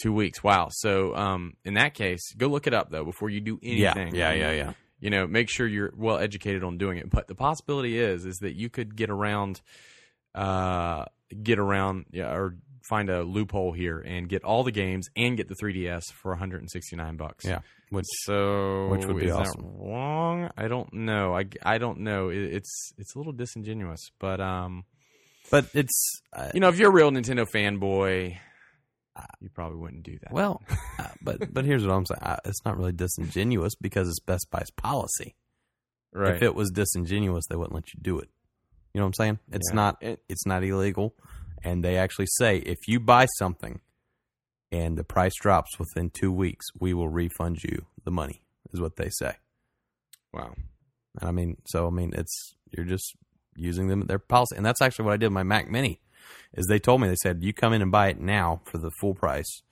two 0.00 0.12
weeks. 0.12 0.44
Wow. 0.44 0.68
So 0.70 1.14
um, 1.16 1.54
in 1.64 1.74
that 1.74 1.94
case, 1.94 2.32
go 2.36 2.48
look 2.48 2.66
it 2.66 2.74
up 2.74 2.90
though 2.90 3.04
before 3.06 3.30
you 3.30 3.40
do 3.40 3.58
anything. 3.62 4.14
Yeah, 4.14 4.32
yeah, 4.32 4.34
yeah, 4.34 4.52
yeah. 4.52 4.72
You 5.00 5.10
know, 5.10 5.26
make 5.26 5.48
sure 5.48 5.66
you're 5.66 5.92
well 5.96 6.18
educated 6.18 6.64
on 6.64 6.76
doing 6.78 6.98
it. 6.98 7.08
But 7.10 7.28
the 7.28 7.34
possibility 7.34 7.98
is 7.98 8.24
is 8.24 8.38
that 8.38 8.54
you 8.54 8.68
could 8.68 8.96
get 8.96 9.10
around, 9.10 9.60
uh, 10.34 11.04
get 11.42 11.58
around, 11.58 12.06
yeah, 12.10 12.32
or 12.32 12.56
find 12.88 13.10
a 13.10 13.22
loophole 13.22 13.72
here 13.72 13.98
and 14.00 14.28
get 14.28 14.42
all 14.44 14.64
the 14.64 14.72
games 14.72 15.08
and 15.14 15.36
get 15.36 15.46
the 15.46 15.54
3ds 15.62 16.04
for 16.22 16.32
169 16.32 17.16
bucks. 17.16 17.44
Yeah, 17.44 17.60
which 17.90 18.06
So 18.24 18.88
which 18.88 19.04
would 19.06 19.18
be 19.18 19.30
awesome. 19.30 19.74
wrong? 19.78 20.50
I 20.56 20.68
don't 20.68 20.92
know. 20.92 21.36
I, 21.36 21.46
I 21.62 21.78
don't 21.78 22.00
know. 22.00 22.30
It, 22.30 22.38
it's 22.38 22.92
it's 22.98 23.14
a 23.14 23.18
little 23.18 23.32
disingenuous, 23.32 24.10
but 24.18 24.40
um, 24.40 24.84
but 25.50 25.66
it's 25.74 26.22
uh, 26.32 26.50
you 26.54 26.60
know, 26.60 26.68
if 26.68 26.78
you're 26.78 26.90
a 26.90 26.92
real 26.92 27.10
Nintendo 27.10 27.46
fanboy, 27.48 28.38
you 29.40 29.48
probably 29.48 29.78
wouldn't 29.78 30.02
do 30.02 30.18
that. 30.22 30.32
well, 30.32 30.62
uh, 30.98 31.08
but 31.22 31.52
but 31.52 31.64
here's 31.64 31.86
what 31.86 31.92
I'm 31.94 32.06
saying. 32.06 32.20
Uh, 32.22 32.36
It's 32.44 32.64
not 32.64 32.76
really 32.76 32.92
disingenuous 32.92 33.74
because 33.74 34.08
it's 34.08 34.20
Best 34.20 34.46
Buy's 34.50 34.70
policy. 34.76 35.34
right? 36.12 36.34
If 36.34 36.42
it 36.42 36.54
was 36.54 36.70
disingenuous, 36.70 37.44
they 37.48 37.56
wouldn't 37.56 37.74
let 37.74 37.92
you 37.94 38.00
do 38.02 38.18
it. 38.18 38.28
You 38.94 39.00
know 39.00 39.04
what 39.04 39.08
I'm 39.08 39.14
saying? 39.14 39.38
It's 39.52 39.68
Yeah. 39.70 39.76
not 39.76 40.02
It- 40.02 40.22
it's 40.28 40.46
not 40.46 40.62
illegal, 40.64 41.14
and 41.62 41.84
they 41.84 41.96
actually 41.96 42.26
say 42.38 42.58
if 42.58 42.88
you 42.88 42.98
buy 43.00 43.26
something 43.38 43.80
and 44.72 44.96
the 44.98 45.04
price 45.04 45.34
drops 45.40 45.78
within 45.78 46.10
two 46.10 46.32
weeks, 46.32 46.66
we 46.78 46.92
will 46.94 47.08
refund 47.08 47.62
you 47.64 47.86
the 48.04 48.10
money. 48.10 48.42
Is 48.72 48.80
what 48.80 48.96
they 48.96 49.08
say. 49.10 49.36
wow. 50.32 50.54
And 51.20 51.28
I 51.28 51.32
mean, 51.32 51.56
so 51.66 51.86
I 51.86 51.90
mean, 51.90 52.12
it's 52.14 52.54
you're 52.70 52.84
just 52.86 53.16
using 53.56 53.88
them 53.88 54.00
their 54.06 54.18
policy, 54.18 54.56
and 54.56 54.64
that's 54.66 54.82
actually 54.82 55.06
what 55.06 55.14
I 55.14 55.16
did 55.16 55.26
with 55.28 55.32
my 55.34 55.42
Mac 55.42 55.70
Mini. 55.70 56.00
Is 56.54 56.66
they 56.66 56.78
told 56.78 57.00
me 57.00 57.08
they 57.08 57.16
said 57.16 57.42
you 57.42 57.52
come 57.52 57.72
in 57.72 57.82
and 57.82 57.92
buy 57.92 58.08
it 58.08 58.20
now 58.20 58.60
for 58.64 58.78
the 58.78 58.90
full 59.00 59.14
price, 59.14 59.62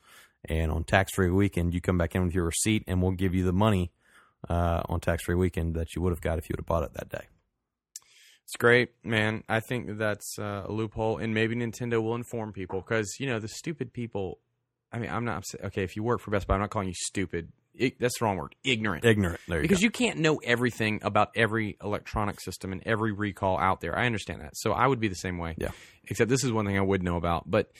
and 0.44 0.70
on 0.70 0.84
tax 0.84 1.12
free 1.14 1.30
weekend 1.30 1.74
you 1.74 1.80
come 1.80 1.98
back 1.98 2.14
in 2.14 2.24
with 2.24 2.34
your 2.34 2.44
receipt, 2.44 2.84
and 2.86 3.02
we'll 3.02 3.12
give 3.12 3.34
you 3.34 3.44
the 3.44 3.52
money 3.52 3.92
uh, 4.48 4.82
on 4.88 5.00
tax 5.00 5.24
free 5.24 5.34
weekend 5.34 5.74
that 5.74 5.94
you 5.94 6.02
would 6.02 6.11
have 6.12 6.20
got 6.20 6.38
if 6.38 6.48
you 6.48 6.54
would 6.54 6.61
have 6.61 6.66
bought 6.66 6.82
it 6.82 6.94
that 6.94 7.09
day. 7.09 7.26
It's 8.44 8.57
great, 8.57 8.90
man. 9.02 9.42
I 9.48 9.59
think 9.59 9.98
that's 9.98 10.38
uh, 10.38 10.62
a 10.66 10.72
loophole, 10.72 11.18
and 11.18 11.34
maybe 11.34 11.57
Nintendo 11.57 12.00
will 12.00 12.14
inform 12.14 12.52
people 12.52 12.80
because 12.80 13.16
you 13.18 13.26
know 13.26 13.40
the 13.40 13.48
stupid 13.48 13.92
people. 13.92 14.38
I 14.92 15.00
mean, 15.00 15.11
I'm 15.11 15.24
not 15.24 15.44
okay. 15.64 15.82
If 15.82 15.96
you 15.96 16.04
work 16.04 16.20
for 16.20 16.30
Best 16.30 16.46
Buy, 16.46 16.54
I'm 16.54 16.61
not 16.61 16.70
calling 16.70 16.86
you 16.86 16.94
stupid. 16.94 17.50
That's 17.99 18.18
the 18.18 18.24
wrong 18.24 18.37
word. 18.37 18.55
Ignorant. 18.64 19.05
Ignorant, 19.05 19.41
there 19.49 19.59
you 19.59 19.62
because 19.62 19.79
go. 19.79 19.85
you 19.85 19.91
can't 19.91 20.18
know 20.18 20.37
everything 20.37 21.01
about 21.03 21.31
every 21.37 21.77
electronic 21.83 22.41
system 22.41 22.72
and 22.72 22.83
every 22.87 23.12
recall 23.12 23.59
out 23.59 23.81
there. 23.81 23.99
I 23.99 24.07
understand 24.07 24.41
that. 24.43 24.57
So 24.57 24.72
I 24.72 24.87
would 24.87 25.01
be 25.01 25.09
the 25.09 25.14
same 25.14 25.39
way. 25.39 25.55
Yeah. 25.59 25.70
Except 26.05 26.29
this 26.29 26.45
is 26.45 26.53
one 26.53 26.66
thing 26.66 26.79
I 26.79 26.83
would 26.83 27.03
know 27.03 27.16
about, 27.16 27.51
but 27.51 27.70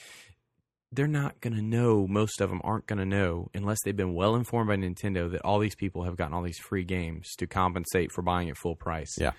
they're 0.91 1.07
not 1.07 1.41
going 1.41 1.55
to 1.55 1.61
know. 1.61 2.07
Most 2.07 2.41
of 2.41 2.49
them 2.49 2.61
aren't 2.63 2.87
going 2.87 2.99
to 2.99 3.05
know 3.05 3.49
unless 3.53 3.79
they've 3.83 3.95
been 3.95 4.13
well 4.13 4.35
informed 4.35 4.69
by 4.69 4.75
Nintendo 4.75 5.31
that 5.31 5.41
all 5.41 5.59
these 5.59 5.75
people 5.75 6.03
have 6.03 6.15
gotten 6.15 6.33
all 6.33 6.43
these 6.43 6.59
free 6.59 6.83
games 6.83 7.35
to 7.37 7.47
compensate 7.47 8.11
for 8.11 8.21
buying 8.21 8.49
at 8.49 8.57
full 8.57 8.75
price. 8.75 9.15
Yeah. 9.19 9.31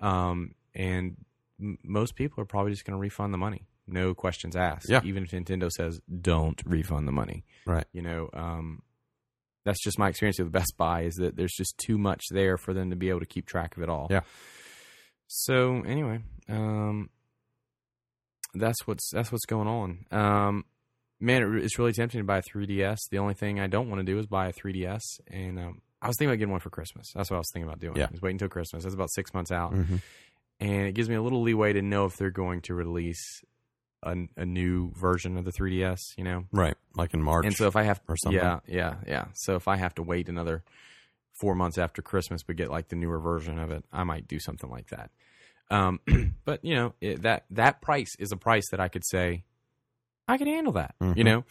Um, 0.00 0.54
and 0.74 1.16
m- 1.60 1.78
most 1.84 2.14
people 2.16 2.42
are 2.42 2.46
probably 2.46 2.72
just 2.72 2.84
going 2.84 2.96
to 2.96 3.00
refund 3.00 3.32
the 3.32 3.38
money. 3.38 3.66
No 3.86 4.14
questions 4.14 4.56
asked. 4.56 4.88
Yeah. 4.88 5.00
Even 5.04 5.24
if 5.24 5.30
Nintendo 5.30 5.70
says 5.70 6.00
don't 6.20 6.60
refund 6.64 7.08
the 7.08 7.12
money 7.12 7.44
right. 7.66 7.86
you 7.92 8.02
know 8.02 8.30
um, 8.34 8.82
that's 9.64 9.82
just 9.82 9.98
my 9.98 10.08
experience 10.08 10.38
with 10.38 10.50
best 10.52 10.74
buy 10.76 11.02
is 11.02 11.14
that 11.16 11.36
there's 11.36 11.52
just 11.52 11.76
too 11.78 11.98
much 11.98 12.22
there 12.30 12.56
for 12.56 12.72
them 12.72 12.90
to 12.90 12.96
be 12.96 13.08
able 13.08 13.20
to 13.20 13.26
keep 13.26 13.46
track 13.46 13.76
of 13.76 13.82
it 13.82 13.88
all. 13.88 14.08
Yeah. 14.10 14.20
so 15.26 15.82
anyway 15.86 16.20
um, 16.48 17.10
that's 18.54 18.86
what's 18.86 19.10
that's 19.12 19.30
what's 19.30 19.46
going 19.46 19.68
on. 19.68 20.06
Um, 20.10 20.64
man 21.20 21.42
it, 21.42 21.64
it's 21.64 21.78
really 21.78 21.92
tempting 21.92 22.20
to 22.20 22.24
buy 22.24 22.38
a 22.38 22.42
3ds 22.42 22.96
the 23.10 23.18
only 23.18 23.34
thing 23.34 23.60
i 23.60 23.66
don't 23.66 23.90
want 23.90 24.00
to 24.00 24.04
do 24.04 24.18
is 24.18 24.26
buy 24.26 24.48
a 24.48 24.52
3ds 24.54 25.00
and 25.30 25.58
um, 25.58 25.82
i 26.00 26.06
was 26.06 26.16
thinking 26.16 26.30
about 26.30 26.38
getting 26.38 26.50
one 26.50 26.60
for 26.60 26.70
christmas. 26.70 27.12
That's 27.14 27.30
what 27.30 27.36
i 27.36 27.40
was 27.40 27.50
thinking 27.52 27.68
about 27.68 27.78
doing. 27.80 27.96
Yeah. 27.96 28.08
is 28.12 28.22
waiting 28.22 28.36
until 28.36 28.48
christmas. 28.48 28.84
That's 28.84 28.94
about 28.94 29.10
six 29.12 29.34
months 29.34 29.52
out. 29.52 29.74
Hmm 29.74 29.96
and 30.60 30.86
it 30.86 30.92
gives 30.92 31.08
me 31.08 31.14
a 31.14 31.22
little 31.22 31.42
leeway 31.42 31.72
to 31.72 31.82
know 31.82 32.04
if 32.04 32.16
they're 32.16 32.30
going 32.30 32.60
to 32.60 32.74
release 32.74 33.42
a, 34.02 34.16
a 34.36 34.46
new 34.46 34.92
version 34.94 35.36
of 35.36 35.44
the 35.44 35.52
3ds 35.52 35.98
you 36.16 36.24
know 36.24 36.44
Right. 36.52 36.74
Like 36.96 37.14
in 37.14 37.22
March. 37.22 37.44
and 37.46 37.54
so 37.54 37.66
if 37.66 37.76
I 37.76 37.82
have 37.84 38.00
or 38.08 38.16
something. 38.16 38.40
yeah, 38.40 38.60
yeah, 38.66 38.94
yeah. 39.06 39.24
So 39.34 39.54
if 39.56 39.68
I 39.68 39.76
have 39.76 39.94
to 39.96 40.02
wait 40.02 40.28
another 40.28 40.62
four 41.40 41.54
months 41.54 41.78
after 41.78 42.02
Christmas 42.02 42.42
but 42.42 42.56
get 42.56 42.70
like 42.70 42.88
the 42.88 42.96
newer 42.96 43.18
version 43.20 43.58
of 43.58 43.70
it, 43.70 43.84
I 43.92 44.04
might 44.04 44.26
do 44.28 44.38
something 44.38 44.68
like 44.70 44.88
that. 44.88 45.10
Um, 45.70 46.00
but 46.44 46.64
you 46.64 46.74
know 46.74 46.94
it, 47.00 47.22
that 47.22 47.44
that 47.50 47.80
price 47.80 48.14
is 48.18 48.32
a 48.32 48.36
price 48.36 48.68
that 48.70 48.80
I 48.80 48.88
could 48.88 49.04
say 49.06 49.44
I 50.28 50.36
could 50.38 50.48
handle 50.48 50.72
that. 50.74 50.94
You 51.00 51.06
Mhm. 51.14 51.24
know, 51.24 51.44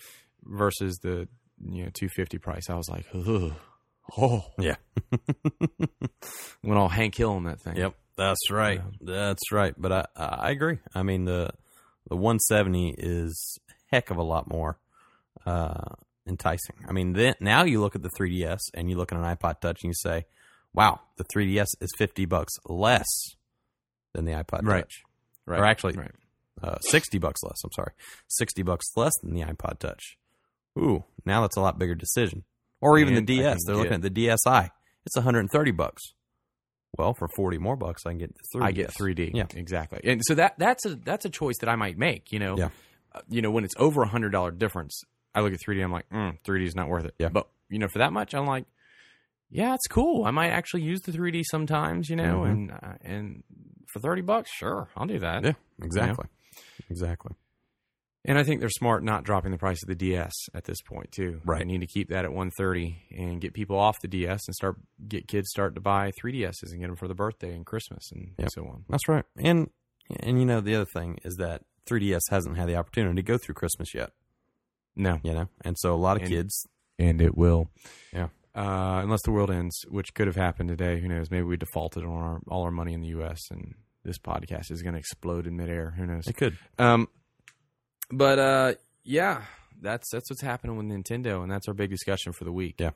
versus 0.43 0.97
the 0.99 1.27
you 1.63 1.83
know 1.85 1.89
two 1.93 2.09
fifty 2.09 2.37
price. 2.37 2.69
I 2.69 2.75
was 2.75 2.89
like, 2.89 3.05
Ugh. 3.13 3.53
oh, 4.17 4.45
Yeah. 4.57 4.75
went 6.63 6.77
all 6.79 6.89
Hank 6.89 7.15
Hill 7.15 7.31
on 7.31 7.43
that 7.45 7.59
thing. 7.61 7.75
Yep. 7.77 7.95
That's 8.17 8.51
right. 8.51 8.81
That's 9.01 9.51
right. 9.51 9.73
But 9.77 9.91
I 9.91 10.05
I 10.17 10.51
agree. 10.51 10.79
I 10.93 11.03
mean 11.03 11.25
the 11.25 11.51
the 12.09 12.15
170 12.15 12.95
is 12.97 13.59
a 13.69 13.95
heck 13.95 14.09
of 14.11 14.17
a 14.17 14.23
lot 14.23 14.49
more 14.49 14.79
uh, 15.45 15.95
enticing. 16.27 16.75
I 16.87 16.91
mean 16.91 17.13
then 17.13 17.35
now 17.39 17.63
you 17.63 17.79
look 17.81 17.95
at 17.95 18.03
the 18.03 18.09
3DS 18.09 18.59
and 18.73 18.89
you 18.89 18.97
look 18.97 19.11
at 19.11 19.17
an 19.17 19.23
iPod 19.23 19.61
Touch 19.61 19.83
and 19.83 19.89
you 19.89 19.93
say, 19.93 20.25
"Wow, 20.73 20.99
the 21.17 21.23
3DS 21.23 21.67
is 21.81 21.89
50 21.97 22.25
bucks 22.25 22.53
less 22.65 23.07
than 24.13 24.25
the 24.25 24.33
iPod 24.33 24.61
Right. 24.63 24.81
Touch." 24.81 25.03
Right. 25.45 25.59
Or 25.59 25.65
actually, 25.65 25.93
right. 25.93 26.11
uh, 26.61 26.77
60 26.79 27.17
bucks 27.17 27.41
less. 27.41 27.57
I'm 27.63 27.71
sorry. 27.71 27.91
60 28.27 28.61
bucks 28.61 28.85
less 28.95 29.13
than 29.23 29.33
the 29.33 29.41
iPod 29.41 29.79
Touch. 29.79 30.17
Ooh, 30.77 31.03
now 31.25 31.41
that's 31.41 31.57
a 31.57 31.61
lot 31.61 31.79
bigger 31.79 31.95
decision. 31.95 32.43
Or 32.81 32.97
even 32.99 33.15
And 33.15 33.27
the 33.27 33.37
DS. 33.37 33.57
They're 33.65 33.75
looking 33.75 33.93
at 33.93 34.01
the 34.01 34.09
DSi. 34.11 34.69
It's 35.05 35.15
130 35.15 35.71
bucks. 35.71 36.13
Well, 36.97 37.13
for 37.13 37.27
40 37.35 37.57
more 37.59 37.75
bucks, 37.75 38.05
I 38.05 38.09
can 38.11 38.17
get 38.19 38.35
3DS. 38.53 38.63
I 38.63 38.71
get 38.71 38.89
3D. 38.91 39.31
Yeah. 39.33 39.45
exactly. 39.55 39.99
And 40.03 40.21
so 40.25 40.35
that 40.35 40.57
that's 40.57 40.85
a 40.85 40.95
that's 40.95 41.25
a 41.25 41.29
choice 41.29 41.55
that 41.59 41.69
I 41.69 41.75
might 41.75 41.97
make. 41.97 42.31
You 42.31 42.39
know, 42.39 42.57
Yeah. 42.57 42.69
Uh, 43.13 43.21
you 43.29 43.41
know, 43.41 43.49
when 43.51 43.63
it's 43.63 43.73
over 43.77 44.01
a 44.03 44.07
hundred 44.07 44.31
dollar 44.31 44.51
difference, 44.51 45.01
I 45.33 45.41
look 45.41 45.53
at 45.53 45.59
3D. 45.59 45.83
I'm 45.83 45.91
like, 45.91 46.07
mm, 46.09 46.37
3D 46.43 46.65
is 46.65 46.75
not 46.75 46.89
worth 46.89 47.05
it. 47.05 47.15
Yeah. 47.19 47.29
But 47.29 47.47
you 47.69 47.79
know, 47.79 47.87
for 47.87 47.99
that 47.99 48.11
much, 48.13 48.33
I'm 48.35 48.45
like, 48.45 48.65
yeah, 49.49 49.73
it's 49.73 49.87
cool. 49.87 50.25
I 50.25 50.31
might 50.31 50.49
actually 50.49 50.83
use 50.83 51.01
the 51.01 51.11
3D 51.11 51.43
sometimes. 51.49 52.09
You 52.09 52.15
know, 52.17 52.41
Mhm. 52.41 52.51
and 52.51 52.71
uh, 52.71 52.93
and 53.01 53.43
for 53.87 53.99
30 53.99 54.21
bucks, 54.21 54.51
sure, 54.51 54.89
I'll 54.95 55.07
do 55.07 55.19
that. 55.19 55.43
Yeah, 55.43 55.53
exactly. 55.81 56.25
Exactly. 56.89 57.35
And 58.25 58.37
I 58.37 58.43
think 58.43 58.59
they're 58.59 58.69
smart 58.69 59.03
not 59.03 59.23
dropping 59.23 59.51
the 59.51 59.57
price 59.57 59.81
of 59.81 59.87
the 59.87 59.95
DS 59.95 60.33
at 60.53 60.65
this 60.65 60.81
point 60.81 61.11
too. 61.11 61.39
Right. 61.45 61.59
They 61.59 61.65
need 61.65 61.81
to 61.81 61.87
keep 61.87 62.09
that 62.09 62.25
at 62.25 62.31
130 62.33 62.97
and 63.17 63.39
get 63.39 63.53
people 63.53 63.79
off 63.79 64.01
the 64.01 64.07
DS 64.09 64.41
and 64.47 64.53
start 64.55 64.75
get 65.07 65.27
kids 65.27 65.49
start 65.49 65.73
to 65.75 65.81
buy 65.81 66.11
3DSs 66.21 66.71
and 66.71 66.79
get 66.81 66.87
them 66.87 66.95
for 66.97 67.07
the 67.07 67.15
birthday 67.15 67.53
and 67.55 67.65
Christmas 67.65 68.11
and 68.11 68.31
Yep. 68.37 68.49
so 68.53 68.65
on. 68.65 68.83
That's 68.89 69.07
right. 69.07 69.23
And 69.37 69.69
and 70.19 70.37
you 70.39 70.45
know 70.45 70.59
the 70.59 70.75
other 70.75 70.87
thing 70.93 71.19
is 71.23 71.35
that 71.37 71.61
3DS 71.89 72.21
hasn't 72.29 72.57
had 72.57 72.67
the 72.67 72.75
opportunity 72.75 73.15
to 73.15 73.23
go 73.23 73.37
through 73.37 73.55
Christmas 73.55 73.93
yet, 73.95 74.11
No, 74.95 75.19
you 75.23 75.33
know. 75.33 75.47
And 75.61 75.75
so 75.79 75.93
a 75.93 75.97
lot 75.97 76.17
of 76.17 76.23
And- 76.23 76.31
kids 76.31 76.67
and 76.99 77.21
it 77.21 77.37
will. 77.37 77.69
Yeah. 78.11 78.27
Uh, 78.53 78.99
unless 79.03 79.21
the 79.23 79.31
world 79.31 79.49
ends, 79.49 79.85
which 79.87 80.13
could 80.13 80.27
have 80.27 80.35
happened 80.35 80.67
today. 80.67 80.99
Who 80.99 81.07
knows? 81.07 81.31
Maybe 81.31 81.43
we 81.43 81.55
defaulted 81.55 82.03
on 82.03 82.09
our 82.11 82.39
all 82.49 82.63
our 82.63 82.71
money 82.71 82.93
in 82.93 82.99
the 83.01 83.07
U.S. 83.09 83.39
and 83.51 83.75
this 84.03 84.17
podcast 84.17 84.71
is 84.71 84.81
going 84.81 84.93
to 84.93 84.99
explode 84.99 85.47
in 85.47 85.55
midair. 85.55 85.91
Who 85.95 86.05
knows? 86.05 86.27
It 86.27 86.35
could. 86.35 86.57
Um, 86.77 87.07
but 88.11 88.39
uh, 88.39 88.73
yeah, 89.03 89.43
that's 89.81 90.09
that's 90.11 90.29
what's 90.29 90.41
happening 90.41 90.77
with 90.77 90.87
Nintendo, 90.87 91.41
and 91.41 91.51
that's 91.51 91.67
our 91.67 91.73
big 91.73 91.89
discussion 91.89 92.33
for 92.33 92.43
the 92.43 92.51
week. 92.51 92.75
Yeah. 92.79 92.91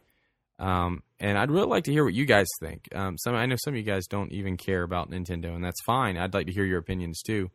Um, 0.60 1.02
and 1.20 1.38
I'd 1.38 1.52
really 1.52 1.68
like 1.68 1.86
to 1.86 1.92
hear 1.92 2.06
what 2.06 2.14
you 2.14 2.26
guys 2.26 2.48
think. 2.60 2.88
Um, 2.94 3.18
some 3.18 3.36
I 3.36 3.46
know 3.46 3.56
some 3.58 3.74
of 3.74 3.78
you 3.78 3.84
guys 3.84 4.06
don't 4.08 4.32
even 4.32 4.58
care 4.58 4.84
about 4.84 5.10
Nintendo, 5.10 5.56
and 5.56 5.64
that's 5.64 5.82
fine. 5.86 6.18
I'd 6.18 6.34
like 6.34 6.48
to 6.48 6.54
hear 6.54 6.66
your 6.66 6.80
opinions 6.80 7.22
too. 7.22 7.50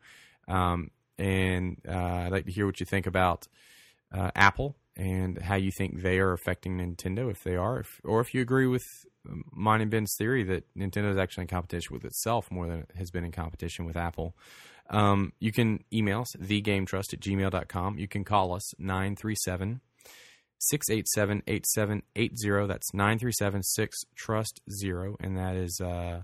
Um, 0.47 0.91
and 1.17 1.77
uh, 1.87 2.25
I'd 2.25 2.31
like 2.31 2.45
to 2.45 2.51
hear 2.51 2.65
what 2.65 2.79
you 2.79 2.85
think 2.85 3.07
about 3.07 3.47
uh, 4.13 4.31
Apple 4.35 4.75
and 4.95 5.37
how 5.41 5.55
you 5.55 5.71
think 5.71 6.01
they 6.01 6.19
are 6.19 6.33
affecting 6.33 6.77
Nintendo, 6.77 7.31
if 7.31 7.43
they 7.43 7.55
are, 7.55 7.79
if, 7.79 8.01
or 8.03 8.19
if 8.19 8.33
you 8.33 8.41
agree 8.41 8.67
with 8.67 8.83
mine 9.51 9.81
and 9.81 9.91
Ben's 9.91 10.15
theory 10.17 10.43
that 10.43 10.65
Nintendo 10.75 11.11
is 11.11 11.17
actually 11.17 11.43
in 11.43 11.47
competition 11.47 11.93
with 11.93 12.05
itself 12.05 12.51
more 12.51 12.67
than 12.67 12.79
it 12.79 12.91
has 12.97 13.11
been 13.11 13.23
in 13.23 13.31
competition 13.31 13.85
with 13.85 13.95
Apple. 13.95 14.35
Um, 14.89 15.33
you 15.39 15.51
can 15.51 15.83
email 15.93 16.21
us, 16.21 16.35
thegametrust 16.35 17.13
at 17.13 17.19
gmail.com. 17.19 17.99
You 17.99 18.07
can 18.07 18.23
call 18.23 18.53
us, 18.53 18.73
937 18.79 19.81
687 20.57 21.43
8780. 21.47 22.67
That's 22.67 22.93
937 22.93 23.61
trust 24.15 24.61
0. 24.71 25.15
And 25.19 25.37
that 25.37 25.55
is, 25.55 25.79
uh, 25.79 26.23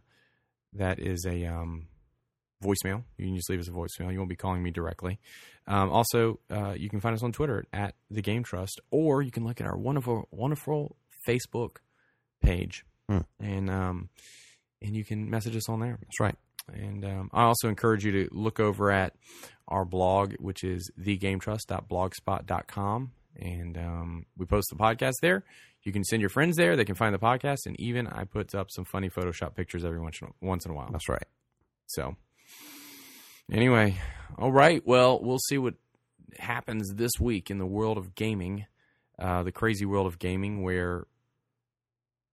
that 0.73 0.99
is 0.99 1.25
a 1.25 1.45
um, 1.45 1.87
voicemail. 2.63 3.03
You 3.17 3.27
can 3.27 3.35
just 3.35 3.49
leave 3.49 3.59
us 3.59 3.67
a 3.67 3.71
voicemail. 3.71 4.11
You 4.11 4.17
won't 4.17 4.29
be 4.29 4.35
calling 4.35 4.63
me 4.63 4.71
directly. 4.71 5.19
Um, 5.67 5.91
also, 5.91 6.39
uh, 6.51 6.73
you 6.77 6.89
can 6.89 6.99
find 6.99 7.15
us 7.15 7.23
on 7.23 7.31
Twitter 7.31 7.65
at 7.71 7.95
the 8.11 8.21
Game 8.21 8.43
Trust, 8.43 8.81
or 8.91 9.21
you 9.21 9.31
can 9.31 9.45
look 9.45 9.61
at 9.61 9.67
our 9.67 9.77
wonderful, 9.77 10.27
wonderful 10.31 10.95
Facebook 11.27 11.77
page, 12.41 12.85
Hmm. 13.09 13.19
and 13.39 13.69
um, 13.69 14.09
and 14.81 14.95
you 14.95 15.03
can 15.05 15.29
message 15.29 15.55
us 15.55 15.69
on 15.69 15.79
there. 15.79 15.97
That's 16.01 16.19
right. 16.19 16.35
And 16.71 17.03
um, 17.05 17.29
I 17.33 17.43
also 17.43 17.69
encourage 17.69 18.05
you 18.05 18.11
to 18.11 18.27
look 18.31 18.59
over 18.59 18.91
at 18.91 19.13
our 19.67 19.85
blog, 19.85 20.33
which 20.39 20.63
is 20.63 20.91
thegametrust.blogspot.com. 20.99 23.11
And 23.37 23.77
um, 23.77 24.25
we 24.37 24.45
post 24.45 24.67
the 24.69 24.77
podcast 24.77 25.15
there. 25.21 25.43
You 25.83 25.91
can 25.91 26.03
send 26.03 26.21
your 26.21 26.29
friends 26.29 26.57
there. 26.57 26.75
They 26.75 26.85
can 26.85 26.95
find 26.95 27.13
the 27.13 27.19
podcast. 27.19 27.65
And 27.65 27.79
even 27.79 28.07
I 28.07 28.23
put 28.23 28.55
up 28.55 28.71
some 28.71 28.85
funny 28.85 29.09
Photoshop 29.09 29.53
pictures 29.55 29.85
every 29.85 29.99
once 29.99 30.19
in 30.21 30.29
a, 30.29 30.31
once 30.41 30.65
in 30.65 30.71
a 30.71 30.73
while. 30.73 30.89
That's 30.91 31.09
right. 31.09 31.27
So, 31.87 32.15
anyway, 33.51 33.99
all 34.37 34.51
right. 34.51 34.81
Well, 34.85 35.19
we'll 35.21 35.37
see 35.37 35.59
what 35.59 35.75
happens 36.39 36.93
this 36.95 37.11
week 37.19 37.51
in 37.51 37.59
the 37.59 37.65
world 37.65 37.97
of 37.97 38.15
gaming, 38.15 38.65
uh, 39.19 39.43
the 39.43 39.51
crazy 39.51 39.85
world 39.85 40.07
of 40.07 40.17
gaming, 40.17 40.63
where 40.63 41.05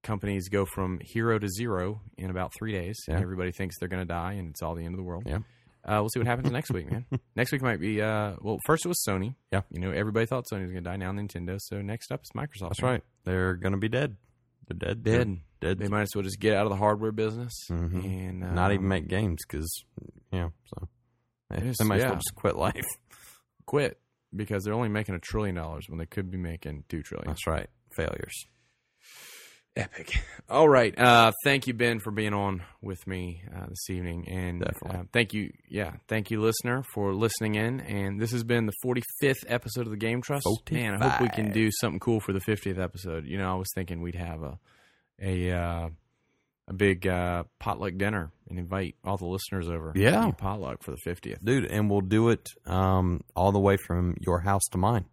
companies 0.03 0.49
go 0.49 0.65
from 0.65 0.99
hero 1.03 1.39
to 1.39 1.49
zero 1.49 2.01
in 2.19 2.31
about 2.31 2.53
three 2.59 2.73
days, 2.73 2.97
and 3.09 3.19
everybody 3.21 3.53
thinks 3.53 3.79
they're 3.79 3.89
going 3.89 4.03
to 4.03 4.13
die, 4.13 4.33
and 4.35 4.49
it's 4.51 4.63
all 4.63 4.75
the 4.75 4.85
end 4.85 4.95
of 4.95 4.99
the 4.99 5.05
world. 5.05 5.25
Yeah. 5.27 5.39
Uh, 5.85 5.99
we'll 6.01 6.09
see 6.11 6.21
what 6.21 6.29
happens 6.29 6.51
next 6.53 6.71
week, 6.71 6.89
man. 6.91 7.05
Next 7.35 7.51
week 7.51 7.61
might 7.61 7.81
be 7.81 8.01
uh, 8.01 8.35
well. 8.41 8.59
First 8.67 8.85
it 8.85 8.89
was 8.89 9.03
Sony. 9.09 9.35
Yeah. 9.51 9.63
you 9.71 9.81
know 9.81 9.91
everybody 9.91 10.27
thought 10.27 10.45
Sony 10.53 10.63
was 10.63 10.71
going 10.71 10.85
to 10.85 10.89
die. 10.91 10.97
Now 10.97 11.11
Nintendo. 11.11 11.57
So 11.61 11.83
next 11.83 12.13
up 12.13 12.21
is 12.23 12.31
Microsoft. 12.37 12.69
That's 12.69 12.83
right. 12.83 13.03
They're 13.25 13.55
going 13.55 13.73
to 13.73 13.79
be 13.79 13.89
dead. 13.89 14.17
They're 14.69 14.95
dead. 14.95 15.03
Dead. 15.03 15.39
They're 15.61 15.75
dead. 15.75 15.79
They 15.81 15.89
might 15.89 16.03
as 16.03 16.11
well 16.15 16.23
just 16.23 16.39
get 16.39 16.55
out 16.55 16.67
of 16.67 16.71
the 16.71 16.77
hardware 16.77 17.11
business 17.11 17.53
Mhm. 17.69 18.05
and 18.05 18.45
uh, 18.45 18.53
Not 18.53 18.73
even 18.73 18.87
make 18.87 19.09
games 19.09 19.41
because, 19.45 19.85
yeah, 20.31 20.51
so 20.67 20.89
they, 21.51 21.65
Yes, 21.67 21.79
they 21.79 21.85
might 21.85 21.99
as 21.99 22.05
well 22.05 22.15
just 22.15 22.35
quit 22.37 22.55
life. 22.57 22.85
quit 23.67 23.99
because 24.35 24.63
they're 24.63 24.75
only 24.75 24.89
making 24.89 25.17
a 25.17 25.19
trillion 25.19 25.57
dollars 25.57 25.87
when 25.89 25.99
they 25.99 26.07
could 26.07 26.31
be 26.31 26.39
making 26.39 26.85
two 26.89 27.03
trillion. 27.03 27.27
That's 27.29 27.47
right. 27.49 27.69
Failures. 27.91 28.47
Epic. 29.75 30.13
All 30.51 30.69
right. 30.69 30.97
Uh, 30.99 31.33
thank 31.45 31.67
you, 31.67 31.73
Ben, 31.75 31.99
for 31.99 32.11
being 32.11 32.35
on 32.35 32.63
with 32.83 33.07
me 33.07 33.43
uh, 33.55 33.67
this 33.69 33.89
evening, 33.89 34.29
and 34.29 34.61
Definitely. 34.61 34.99
uh, 34.99 35.03
thank 35.13 35.33
you, 35.33 35.53
yeah, 35.69 35.93
thank 36.09 36.31
you, 36.31 36.41
listener, 36.41 36.85
for 36.93 37.15
listening 37.15 37.55
in. 37.55 37.81
And 37.81 38.21
this 38.21 38.33
has 38.33 38.45
been 38.45 38.67
the 38.67 38.75
45th 38.85 39.45
episode 39.47 39.87
of 39.87 39.91
the 39.91 39.97
Game 39.97 40.21
Trust. 40.21 40.47
Man, 40.71 41.03
I 41.03 41.09
hope 41.09 41.21
we 41.23 41.29
can 41.31 41.53
do 41.53 41.71
something 41.81 42.01
cool 42.01 42.21
for 42.21 42.33
the 42.35 42.41
50th 42.41 42.79
episode. 42.79 43.25
You 43.27 43.39
know, 43.39 43.51
I 43.51 43.55
was 43.55 43.69
thinking 43.75 44.03
we'd 44.03 44.15
have 44.15 44.43
a 44.43 44.59
a 45.21 45.53
uh, 45.53 45.89
a 46.69 46.73
big 46.73 47.07
uh, 47.07 47.45
potluck 47.59 47.97
dinner 47.97 48.31
and 48.49 48.59
invite 48.59 48.97
all 49.05 49.17
the 49.17 49.27
listeners 49.27 49.69
over. 49.69 49.93
Yeah. 49.95 50.31
Potluck 50.33 50.83
for 50.83 50.91
the 50.91 50.99
50th. 51.07 51.45
Dude, 51.45 51.65
and 51.67 51.91
we'll 51.91 52.01
do 52.03 52.29
it 52.29 52.49
um, 52.67 53.23
all 53.35 53.53
the 53.53 53.59
way 53.59 53.77
from 53.87 54.17
your 54.21 54.41
house 54.41 54.63
to 54.73 54.79
mine. 54.79 55.07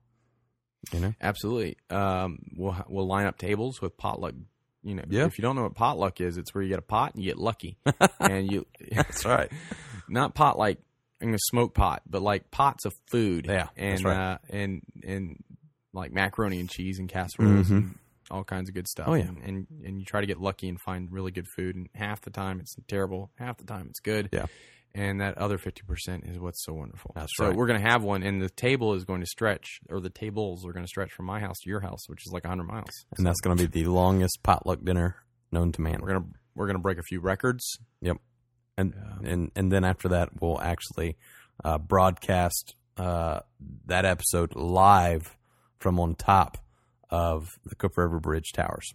You 0.93 0.99
know? 0.99 1.13
Absolutely. 1.21 1.77
Um, 1.89 2.39
we'll 2.55 2.75
we'll 2.87 3.07
line 3.07 3.25
up 3.25 3.37
tables 3.37 3.81
with 3.81 3.97
potluck. 3.97 4.33
You 4.81 4.95
know, 4.95 5.03
Yeah. 5.09 5.25
if 5.25 5.37
you 5.37 5.41
don't 5.41 5.55
know 5.57 5.63
what 5.63 5.75
potluck 5.75 6.21
is, 6.21 6.37
it's 6.37 6.53
where 6.55 6.63
you 6.63 6.69
get 6.69 6.79
a 6.79 6.83
pot 6.83 7.13
and 7.13 7.21
you 7.23 7.29
get 7.29 7.37
lucky, 7.37 7.77
and 8.19 8.49
you 8.51 8.65
That's 8.91 9.25
right. 9.25 9.51
not 10.07 10.33
pot 10.35 10.57
like 10.57 10.79
in 11.21 11.33
a 11.33 11.39
smoke 11.49 11.73
pot, 11.73 12.01
but 12.09 12.21
like 12.21 12.49
pots 12.49 12.85
of 12.85 12.93
food. 13.11 13.45
Yeah, 13.47 13.67
and 13.75 13.91
that's 13.91 14.03
right. 14.05 14.17
uh, 14.33 14.37
and 14.49 14.81
and 15.05 15.43
like 15.91 16.13
macaroni 16.13 16.59
and 16.61 16.69
cheese 16.69 16.97
and 16.99 17.09
casseroles 17.09 17.67
Mhm. 17.67 17.71
and 17.71 17.95
all 18.31 18.43
kinds 18.45 18.69
of 18.69 18.75
good 18.75 18.87
stuff. 18.87 19.07
Oh, 19.09 19.15
yeah. 19.15 19.23
and, 19.27 19.37
and 19.43 19.67
and 19.85 19.99
you 19.99 20.05
try 20.05 20.21
to 20.21 20.27
get 20.27 20.39
lucky 20.39 20.69
and 20.69 20.79
find 20.79 21.11
really 21.11 21.31
good 21.31 21.47
food, 21.57 21.75
and 21.75 21.89
half 21.93 22.21
the 22.21 22.29
time 22.29 22.61
it's 22.61 22.73
terrible, 22.87 23.31
half 23.35 23.57
the 23.57 23.65
time 23.65 23.87
it's 23.89 23.99
good. 23.99 24.29
Yeah. 24.31 24.45
And 24.95 25.21
that 25.21 25.37
other 25.37 25.57
fifty 25.59 25.83
percent 25.83 26.23
is 26.25 26.39
what's 26.39 26.63
so 26.65 26.73
wonderful. 26.73 27.11
That's 27.15 27.31
so 27.35 27.47
right. 27.47 27.55
we're 27.55 27.67
going 27.67 27.79
to 27.81 27.87
have 27.87 28.03
one, 28.03 28.23
and 28.23 28.41
the 28.41 28.49
table 28.49 28.95
is 28.95 29.05
going 29.05 29.19
to 29.21 29.27
stretch, 29.27 29.79
or 29.89 29.99
the 29.99 30.09
tables 30.09 30.65
are 30.65 30.73
going 30.73 30.83
to 30.83 30.87
stretch 30.89 31.11
from 31.11 31.25
my 31.27 31.39
house 31.39 31.59
to 31.63 31.69
your 31.69 31.79
house, 31.81 32.09
which 32.09 32.25
is 32.25 32.31
like 32.33 32.43
hundred 32.45 32.63
miles. 32.63 33.05
And 33.17 33.25
that's 33.25 33.39
going 33.39 33.55
to 33.55 33.67
be 33.69 33.83
the 33.83 33.91
longest 33.91 34.39
potluck 34.41 34.83
dinner 34.83 35.17
known 35.51 35.71
to 35.73 35.81
man. 35.81 35.99
We're 36.01 36.07
gonna 36.13 36.25
we're 36.55 36.65
gonna 36.67 36.79
break 36.79 36.97
a 36.97 37.03
few 37.03 37.19
records. 37.19 37.77
Yep. 38.01 38.17
And 38.77 38.93
Yeah. 38.95 39.29
and 39.31 39.51
and 39.55 39.71
then 39.71 39.83
after 39.83 40.09
that, 40.09 40.41
we'll 40.41 40.59
actually 40.59 41.17
uh, 41.63 41.77
broadcast 41.77 42.75
uh, 42.97 43.41
that 43.85 44.05
episode 44.05 44.55
live 44.55 45.37
from 45.77 45.99
on 45.99 46.15
top 46.15 46.57
of 47.11 47.47
the 47.63 47.75
Cooper 47.75 48.03
River 48.07 48.19
Bridge 48.19 48.51
towers. 48.53 48.93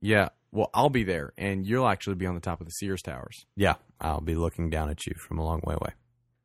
Yeah. 0.00 0.30
Well, 0.52 0.70
I'll 0.72 0.88
be 0.90 1.04
there, 1.04 1.32
and 1.36 1.66
you'll 1.66 1.88
actually 1.88 2.14
be 2.14 2.26
on 2.26 2.34
the 2.34 2.40
top 2.40 2.60
of 2.60 2.66
the 2.66 2.70
Sears 2.72 3.02
towers. 3.02 3.44
Yeah, 3.56 3.74
I'll 4.00 4.20
be 4.20 4.34
looking 4.34 4.70
down 4.70 4.90
at 4.90 5.06
you 5.06 5.14
from 5.18 5.38
a 5.38 5.44
long 5.44 5.60
way 5.64 5.74
away. 5.74 5.92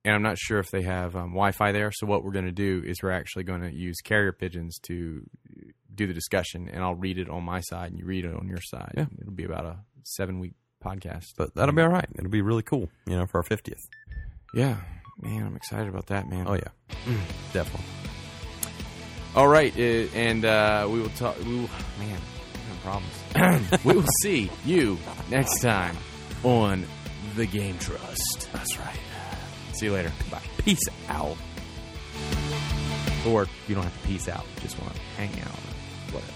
and 0.06 0.16
I'm 0.16 0.24
not 0.24 0.38
sure 0.38 0.60
if 0.60 0.72
they 0.72 0.82
have 0.84 1.16
um, 1.16 1.32
Wi-Fi 1.32 1.72
there. 1.72 1.92
So 1.94 2.08
what 2.08 2.24
we're 2.24 2.32
going 2.32 2.46
to 2.46 2.52
do 2.52 2.82
is 2.86 3.04
we're 3.04 3.12
actually 3.12 3.44
going 3.44 3.62
to 3.62 3.72
use 3.74 3.98
carrier 4.04 4.32
pigeons 4.32 4.80
to 4.84 5.22
do 5.94 6.08
the 6.08 6.14
discussion, 6.14 6.70
and 6.72 6.84
I'll 6.84 6.96
read 6.96 7.18
it 7.20 7.30
on 7.30 7.44
my 7.44 7.60
side, 7.60 7.92
and 7.92 8.00
you 8.00 8.06
read 8.06 8.26
it 8.26 8.34
on 8.34 8.48
your 8.48 8.62
side. 8.62 8.94
Yeah. 8.96 9.06
It'll 9.20 9.34
be 9.34 9.44
about 9.44 9.66
a 9.66 9.80
seven-week 10.04 10.54
podcast. 10.84 11.26
But 11.38 11.54
that'll 11.56 11.76
be 11.76 11.82
all 11.82 11.90
right. 11.90 12.08
It'll 12.18 12.30
be 12.32 12.42
really 12.42 12.64
cool, 12.64 12.90
you 13.06 13.16
know, 13.18 13.26
for 13.28 13.38
our 13.40 13.44
fiftieth. 13.44 13.82
yeah, 14.54 14.78
man, 15.22 15.46
I'm 15.46 15.56
excited 15.56 15.88
about 15.90 16.08
that, 16.08 16.28
man. 16.30 16.46
Oh 16.48 16.54
yeah, 16.56 16.70
definitely. 17.54 17.86
All 19.36 19.48
right, 19.48 19.74
uh, 19.78 20.08
and 20.16 20.44
uh, 20.44 20.88
we 20.90 21.00
will 21.02 21.10
talk. 21.10 21.38
We 21.44 21.56
will, 21.56 21.70
man, 22.00 22.20
problems. 22.84 23.80
we 23.86 23.94
will 23.94 24.06
see 24.22 24.50
you 24.66 24.98
next 25.30 25.62
time 25.62 25.96
on 26.44 26.86
the 27.36 27.46
Game 27.46 27.78
Trust. 27.80 28.50
That's 28.54 28.78
right. 28.78 29.00
See 29.74 29.86
you 29.88 29.94
later. 29.94 30.12
Bye. 30.30 30.42
Peace 30.58 30.80
out. 31.10 31.38
Or 33.28 33.48
you 33.68 33.76
don't 33.76 33.84
have 33.84 34.02
to 34.02 34.08
peace 34.08 34.28
out. 34.28 34.46
You 34.56 34.62
just 34.62 34.80
want 34.80 34.94
to 34.94 35.00
hang 35.18 35.30
out. 35.42 35.60
Whatever. 36.12 36.34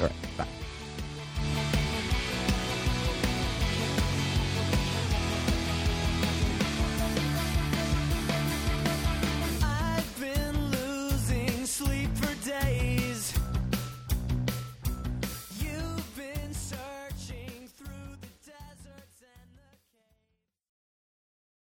All 0.00 0.06
right. 0.06 0.36
Bye. 0.36 0.65